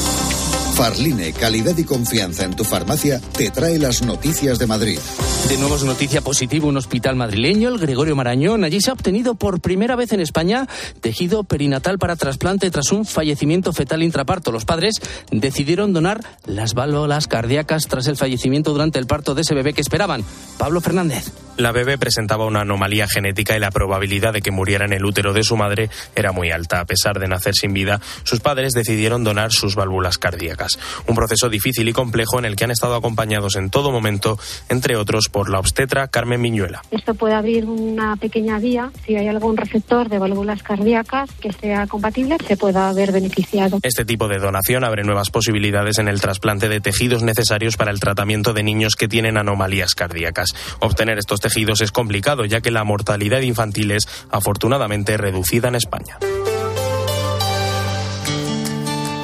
Farline, 0.76 1.32
calidad 1.32 1.78
y 1.78 1.86
confianza 1.86 2.44
en 2.44 2.54
tu 2.54 2.66
farmacia, 2.66 3.22
te 3.38 3.50
trae 3.50 3.80
las 3.80 4.02
noticias 4.02 4.60
de 4.60 4.68
Madrid. 4.68 5.00
De 5.48 5.58
nuevo 5.58 5.78
es 5.78 5.84
noticia 5.84 6.20
positiva 6.20 6.68
un 6.68 6.76
hospital 6.76 7.16
madrileño, 7.16 7.70
el 7.70 7.78
Gregorio 7.78 8.14
Marañón. 8.14 8.66
Allí 8.66 8.82
se 8.82 8.90
ha 8.90 8.94
obtenido 8.94 9.36
por 9.36 9.62
primera 9.62 9.96
vez 9.96 10.12
en 10.12 10.20
España 10.20 10.68
tejido 11.00 11.46
perinatal 11.46 11.98
para 11.98 12.18
trasplante 12.18 12.70
tras 12.72 12.92
un 12.92 13.06
fallecimiento 13.06 13.72
fetal 13.72 14.04
intraparto. 14.04 14.52
Los 14.52 14.66
padres 14.66 14.96
decidieron 15.32 15.94
donar 15.94 16.20
las 16.46 16.74
válvulas 16.74 17.28
cardíacas 17.28 17.88
tras 17.88 18.08
el 18.08 18.18
fallecimiento 18.18 18.74
durante 18.74 19.00
el 19.00 19.08
parto 19.08 19.34
de 19.34 19.44
ese 19.44 19.56
bebé 19.56 19.72
que 19.72 19.82
esperaban. 19.82 20.26
Pablo 20.58 20.82
Fernández. 20.82 21.32
La 21.58 21.72
bebé 21.72 21.98
presentaba 21.98 22.46
una 22.46 22.62
anomalía 22.62 23.08
genética 23.08 23.56
y 23.56 23.60
la 23.60 23.72
probabilidad 23.72 24.34
de 24.34 24.42
que 24.42 24.52
muriera 24.52 24.84
en 24.84 24.92
el 24.92 25.06
útero 25.06 25.32
de 25.32 25.44
su 25.44 25.56
madre 25.56 25.90
era 26.14 26.34
muy 26.34 26.52
alta. 26.52 26.82
A 26.82 26.86
pesar 26.86 27.18
de 27.18 27.30
nacer 27.30 27.54
sin 27.54 27.72
vida, 27.72 28.02
sus 28.24 28.42
padres 28.42 28.74
decidieron 28.74 29.24
donar 29.24 29.54
sus 29.54 29.76
válvulas 29.76 30.18
cardíacas. 30.18 30.65
Un 31.08 31.16
proceso 31.16 31.50
difícil 31.50 31.88
y 31.88 31.94
complejo 31.94 32.40
en 32.40 32.46
el 32.46 32.56
que 32.56 32.64
han 32.64 32.72
estado 32.72 32.96
acompañados 32.96 33.56
en 33.56 33.70
todo 33.70 33.92
momento, 33.92 34.38
entre 34.70 34.96
otros, 34.96 35.30
por 35.32 35.50
la 35.50 35.60
obstetra 35.60 36.08
Carmen 36.08 36.42
Miñuela. 36.42 36.82
Esto 36.92 37.14
puede 37.14 37.34
abrir 37.34 37.66
una 37.66 38.16
pequeña 38.16 38.60
vía 38.60 38.92
si 39.06 39.16
hay 39.16 39.28
algún 39.28 39.58
receptor 39.58 40.10
de 40.10 40.20
válvulas 40.20 40.64
cardíacas 40.64 41.30
que 41.40 41.52
sea 41.52 41.88
compatible, 41.88 42.38
se 42.48 42.58
pueda 42.58 42.90
haber 42.90 43.12
beneficiado. 43.12 43.80
Este 43.82 44.06
tipo 44.06 44.28
de 44.28 44.40
donación 44.40 44.84
abre 44.84 45.04
nuevas 45.04 45.30
posibilidades 45.30 46.00
en 46.00 46.08
el 46.08 46.22
trasplante 46.22 46.70
de 46.70 46.82
tejidos 46.82 47.24
necesarios 47.24 47.78
para 47.78 47.92
el 47.92 48.00
tratamiento 48.00 48.54
de 48.54 48.64
niños 48.64 48.96
que 48.96 49.08
tienen 49.08 49.38
anomalías 49.38 49.96
cardíacas. 49.96 50.50
Obtener 50.80 51.18
estos 51.18 51.40
tejidos 51.40 51.82
es 51.82 51.92
complicado, 51.92 52.46
ya 52.46 52.62
que 52.62 52.72
la 52.72 52.84
mortalidad 52.84 53.42
infantil 53.42 53.92
es 53.92 54.08
afortunadamente 54.30 55.18
reducida 55.18 55.68
en 55.68 55.76
España. 55.76 56.18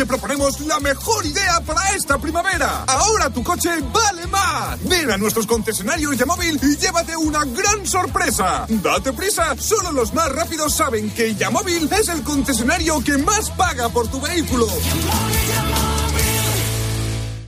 Te 0.00 0.06
proponemos 0.06 0.58
la 0.60 0.80
mejor 0.80 1.26
idea 1.26 1.60
para 1.60 1.94
esta 1.94 2.16
primavera. 2.16 2.84
Ahora 2.86 3.28
tu 3.28 3.42
coche 3.44 3.68
vale 3.92 4.26
más. 4.28 4.82
Ven 4.88 5.10
a 5.10 5.18
nuestros 5.18 5.46
concesionarios 5.46 6.16
Yamóvil 6.16 6.58
y 6.62 6.76
llévate 6.78 7.14
una 7.18 7.44
gran 7.44 7.86
sorpresa. 7.86 8.64
Date 8.66 9.12
prisa, 9.12 9.54
solo 9.58 9.92
los 9.92 10.14
más 10.14 10.32
rápidos 10.32 10.74
saben 10.74 11.10
que 11.10 11.34
Yamóvil 11.34 11.86
es 11.92 12.08
el 12.08 12.22
concesionario 12.22 13.04
que 13.04 13.18
más 13.18 13.50
paga 13.50 13.90
por 13.90 14.08
tu 14.08 14.22
vehículo. 14.22 14.66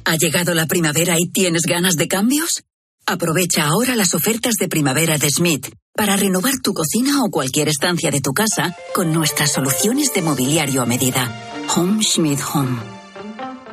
¿Ha 0.05 0.17
llegado 0.17 0.53
la 0.53 0.67
primavera 0.67 1.17
y 1.19 1.31
tienes 1.31 1.63
ganas 1.63 1.97
de 1.97 2.07
cambios? 2.07 2.65
Aprovecha 3.07 3.65
ahora 3.65 3.97
las 3.97 4.15
ofertas 4.15 4.57
de 4.57 4.69
primavera 4.69 5.17
de 5.17 5.31
Smith 5.31 5.73
para 5.95 6.17
renovar 6.17 6.59
tu 6.63 6.75
cocina 6.75 7.25
o 7.25 7.31
cualquier 7.31 7.71
estancia 7.71 8.11
de 8.11 8.21
tu 8.21 8.35
casa 8.35 8.77
con 8.95 9.11
nuestras 9.15 9.53
soluciones 9.53 10.13
de 10.13 10.21
mobiliario 10.21 10.83
a 10.83 10.87
medida. 10.87 11.52
Home 11.75 12.03
Schmidt 12.03 12.53
Home. 12.53 13.02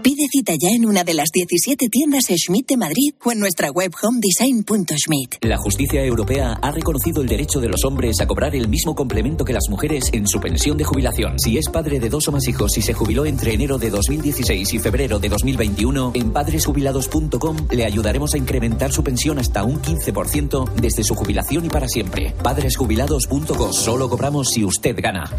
Pide 0.01 0.27
cita 0.31 0.53
ya 0.57 0.69
en 0.69 0.85
una 0.85 1.03
de 1.03 1.13
las 1.13 1.29
17 1.31 1.89
tiendas 1.89 2.25
Schmidt 2.25 2.67
de 2.67 2.77
Madrid 2.77 3.13
o 3.23 3.31
en 3.31 3.39
nuestra 3.39 3.69
web 3.69 3.91
homedesign.schmidt. 4.01 5.35
La 5.41 5.57
justicia 5.57 6.03
europea 6.03 6.57
ha 6.61 6.71
reconocido 6.71 7.21
el 7.21 7.27
derecho 7.27 7.59
de 7.59 7.67
los 7.67 7.83
hombres 7.83 8.21
a 8.21 8.27
cobrar 8.27 8.55
el 8.55 8.69
mismo 8.69 8.95
complemento 8.95 9.43
que 9.43 9.53
las 9.53 9.67
mujeres 9.69 10.05
en 10.13 10.27
su 10.27 10.39
pensión 10.39 10.77
de 10.77 10.85
jubilación. 10.85 11.37
Si 11.39 11.57
es 11.57 11.67
padre 11.67 11.99
de 11.99 12.09
dos 12.09 12.27
o 12.27 12.31
más 12.31 12.47
hijos 12.47 12.77
y 12.77 12.81
se 12.81 12.93
jubiló 12.93 13.25
entre 13.25 13.53
enero 13.53 13.77
de 13.77 13.89
2016 13.89 14.73
y 14.73 14.79
febrero 14.79 15.19
de 15.19 15.29
2021, 15.29 16.13
en 16.15 16.31
padresjubilados.com 16.31 17.57
le 17.71 17.85
ayudaremos 17.85 18.33
a 18.33 18.37
incrementar 18.37 18.93
su 18.93 19.03
pensión 19.03 19.39
hasta 19.39 19.63
un 19.63 19.81
15% 19.81 20.73
desde 20.75 21.03
su 21.03 21.15
jubilación 21.15 21.65
y 21.65 21.69
para 21.69 21.87
siempre. 21.87 22.33
Padresjubilados.com. 22.41 23.73
Solo 23.73 24.09
cobramos 24.09 24.49
si 24.49 24.63
usted 24.63 24.95
gana. 25.01 25.29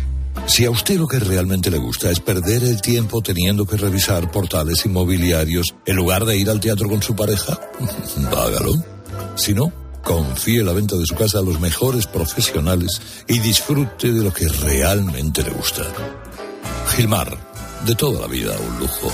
Si 0.47 0.65
a 0.65 0.71
usted 0.71 0.99
lo 0.99 1.07
que 1.07 1.19
realmente 1.19 1.71
le 1.71 1.79
gusta 1.79 2.11
es 2.11 2.21
perder 2.21 2.63
el 2.63 2.81
tiempo 2.81 3.21
teniendo 3.21 3.67
que 3.67 3.77
revisar 3.77 4.31
inmobiliarios 4.85 5.75
en 5.87 5.97
lugar 5.97 6.25
de 6.25 6.37
ir 6.37 6.51
al 6.51 6.61
teatro 6.61 6.89
con 6.89 7.03
su 7.03 7.15
pareja, 7.15 7.59
hágalo. 8.37 8.73
Si 9.37 9.55
no, 9.55 9.73
confíe 10.03 10.63
la 10.63 10.73
venta 10.73 10.97
de 10.97 11.07
su 11.07 11.15
casa 11.15 11.39
a 11.39 11.43
los 11.43 11.61
mejores 11.61 12.07
profesionales 12.07 13.01
y 13.29 13.39
disfrute 13.39 14.13
de 14.13 14.23
lo 14.23 14.33
que 14.33 14.49
realmente 14.49 15.43
le 15.43 15.51
gusta. 15.51 15.83
Gilmar, 16.89 17.37
de 17.87 17.95
toda 17.95 18.21
la 18.21 18.27
vida 18.27 18.55
un 18.59 18.81
lujo. 18.81 19.11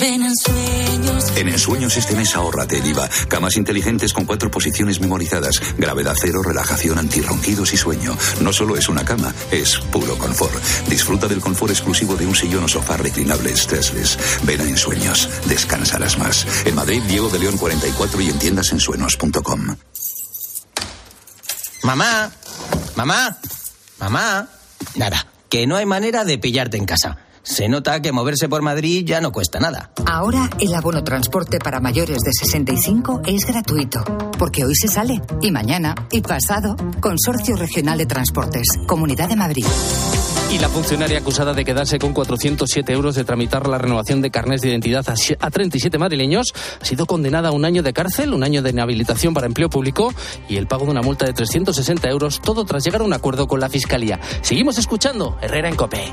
Ven 0.00 0.22
en 0.22 0.34
sueños. 0.34 1.32
En 1.36 1.48
Ensueños 1.48 1.96
este 1.98 2.16
mes 2.16 2.34
ahórrate 2.34 2.78
el 2.78 2.86
IVA. 2.86 3.08
Camas 3.28 3.58
inteligentes 3.58 4.14
con 4.14 4.24
cuatro 4.24 4.50
posiciones 4.50 4.98
memorizadas. 4.98 5.60
Gravedad 5.76 6.14
cero, 6.18 6.42
relajación, 6.42 6.98
antirronquidos 6.98 7.74
y 7.74 7.76
sueño. 7.76 8.16
No 8.40 8.50
solo 8.52 8.78
es 8.78 8.88
una 8.88 9.04
cama, 9.04 9.34
es 9.50 9.78
puro 9.92 10.16
confort. 10.16 10.54
Disfruta 10.88 11.28
del 11.28 11.40
confort 11.40 11.72
exclusivo 11.72 12.16
de 12.16 12.26
un 12.26 12.34
sillón 12.34 12.64
o 12.64 12.68
sofá 12.68 12.96
reclinable 12.96 13.54
stressless. 13.54 14.18
Ven 14.44 14.62
a 14.62 14.64
Ensueños. 14.64 15.28
Descansarás 15.46 16.16
más. 16.16 16.46
En 16.64 16.74
Madrid, 16.74 17.02
Diego 17.02 17.28
de 17.28 17.38
León 17.38 17.58
44 17.58 18.20
y 18.22 18.30
en 18.30 18.38
tiendasensueños.com. 18.38 19.76
Mamá, 21.82 22.32
mamá, 22.96 23.38
mamá. 23.98 24.48
Nada, 24.94 25.26
que 25.50 25.66
no 25.66 25.76
hay 25.76 25.84
manera 25.84 26.24
de 26.24 26.38
pillarte 26.38 26.78
en 26.78 26.86
casa. 26.86 27.18
Se 27.42 27.68
nota 27.68 28.00
que 28.02 28.12
moverse 28.12 28.48
por 28.48 28.62
Madrid 28.62 29.04
ya 29.06 29.20
no 29.20 29.32
cuesta 29.32 29.60
nada. 29.60 29.90
Ahora 30.06 30.50
el 30.58 30.74
abono 30.74 31.02
transporte 31.02 31.58
para 31.58 31.80
mayores 31.80 32.18
de 32.18 32.32
65 32.32 33.22
es 33.26 33.46
gratuito, 33.46 34.04
porque 34.38 34.64
hoy 34.64 34.74
se 34.74 34.88
sale, 34.88 35.20
y 35.40 35.50
mañana, 35.50 35.94
y 36.10 36.20
pasado. 36.20 36.76
Consorcio 37.00 37.56
Regional 37.56 37.98
de 37.98 38.06
Transportes, 38.06 38.66
Comunidad 38.86 39.28
de 39.28 39.36
Madrid. 39.36 39.64
Y 40.52 40.58
la 40.58 40.68
funcionaria 40.68 41.18
acusada 41.18 41.54
de 41.54 41.64
quedarse 41.64 41.98
con 41.98 42.12
407 42.12 42.92
euros 42.92 43.14
de 43.14 43.24
tramitar 43.24 43.68
la 43.68 43.78
renovación 43.78 44.20
de 44.20 44.32
carnes 44.32 44.60
de 44.60 44.68
identidad 44.68 45.04
a 45.08 45.50
37 45.50 45.96
madrileños 45.96 46.52
ha 46.80 46.84
sido 46.84 47.06
condenada 47.06 47.50
a 47.50 47.52
un 47.52 47.64
año 47.64 47.84
de 47.84 47.92
cárcel, 47.92 48.34
un 48.34 48.42
año 48.42 48.60
de 48.60 48.70
inhabilitación 48.70 49.32
para 49.32 49.46
empleo 49.46 49.70
público 49.70 50.12
y 50.48 50.56
el 50.56 50.66
pago 50.66 50.86
de 50.86 50.90
una 50.90 51.02
multa 51.02 51.24
de 51.24 51.34
360 51.34 52.08
euros, 52.08 52.40
todo 52.40 52.64
tras 52.64 52.84
llegar 52.84 53.02
a 53.02 53.04
un 53.04 53.12
acuerdo 53.12 53.46
con 53.46 53.60
la 53.60 53.68
Fiscalía. 53.68 54.18
Seguimos 54.42 54.76
escuchando 54.78 55.38
Herrera 55.40 55.68
en 55.68 55.76
Cope. 55.76 56.12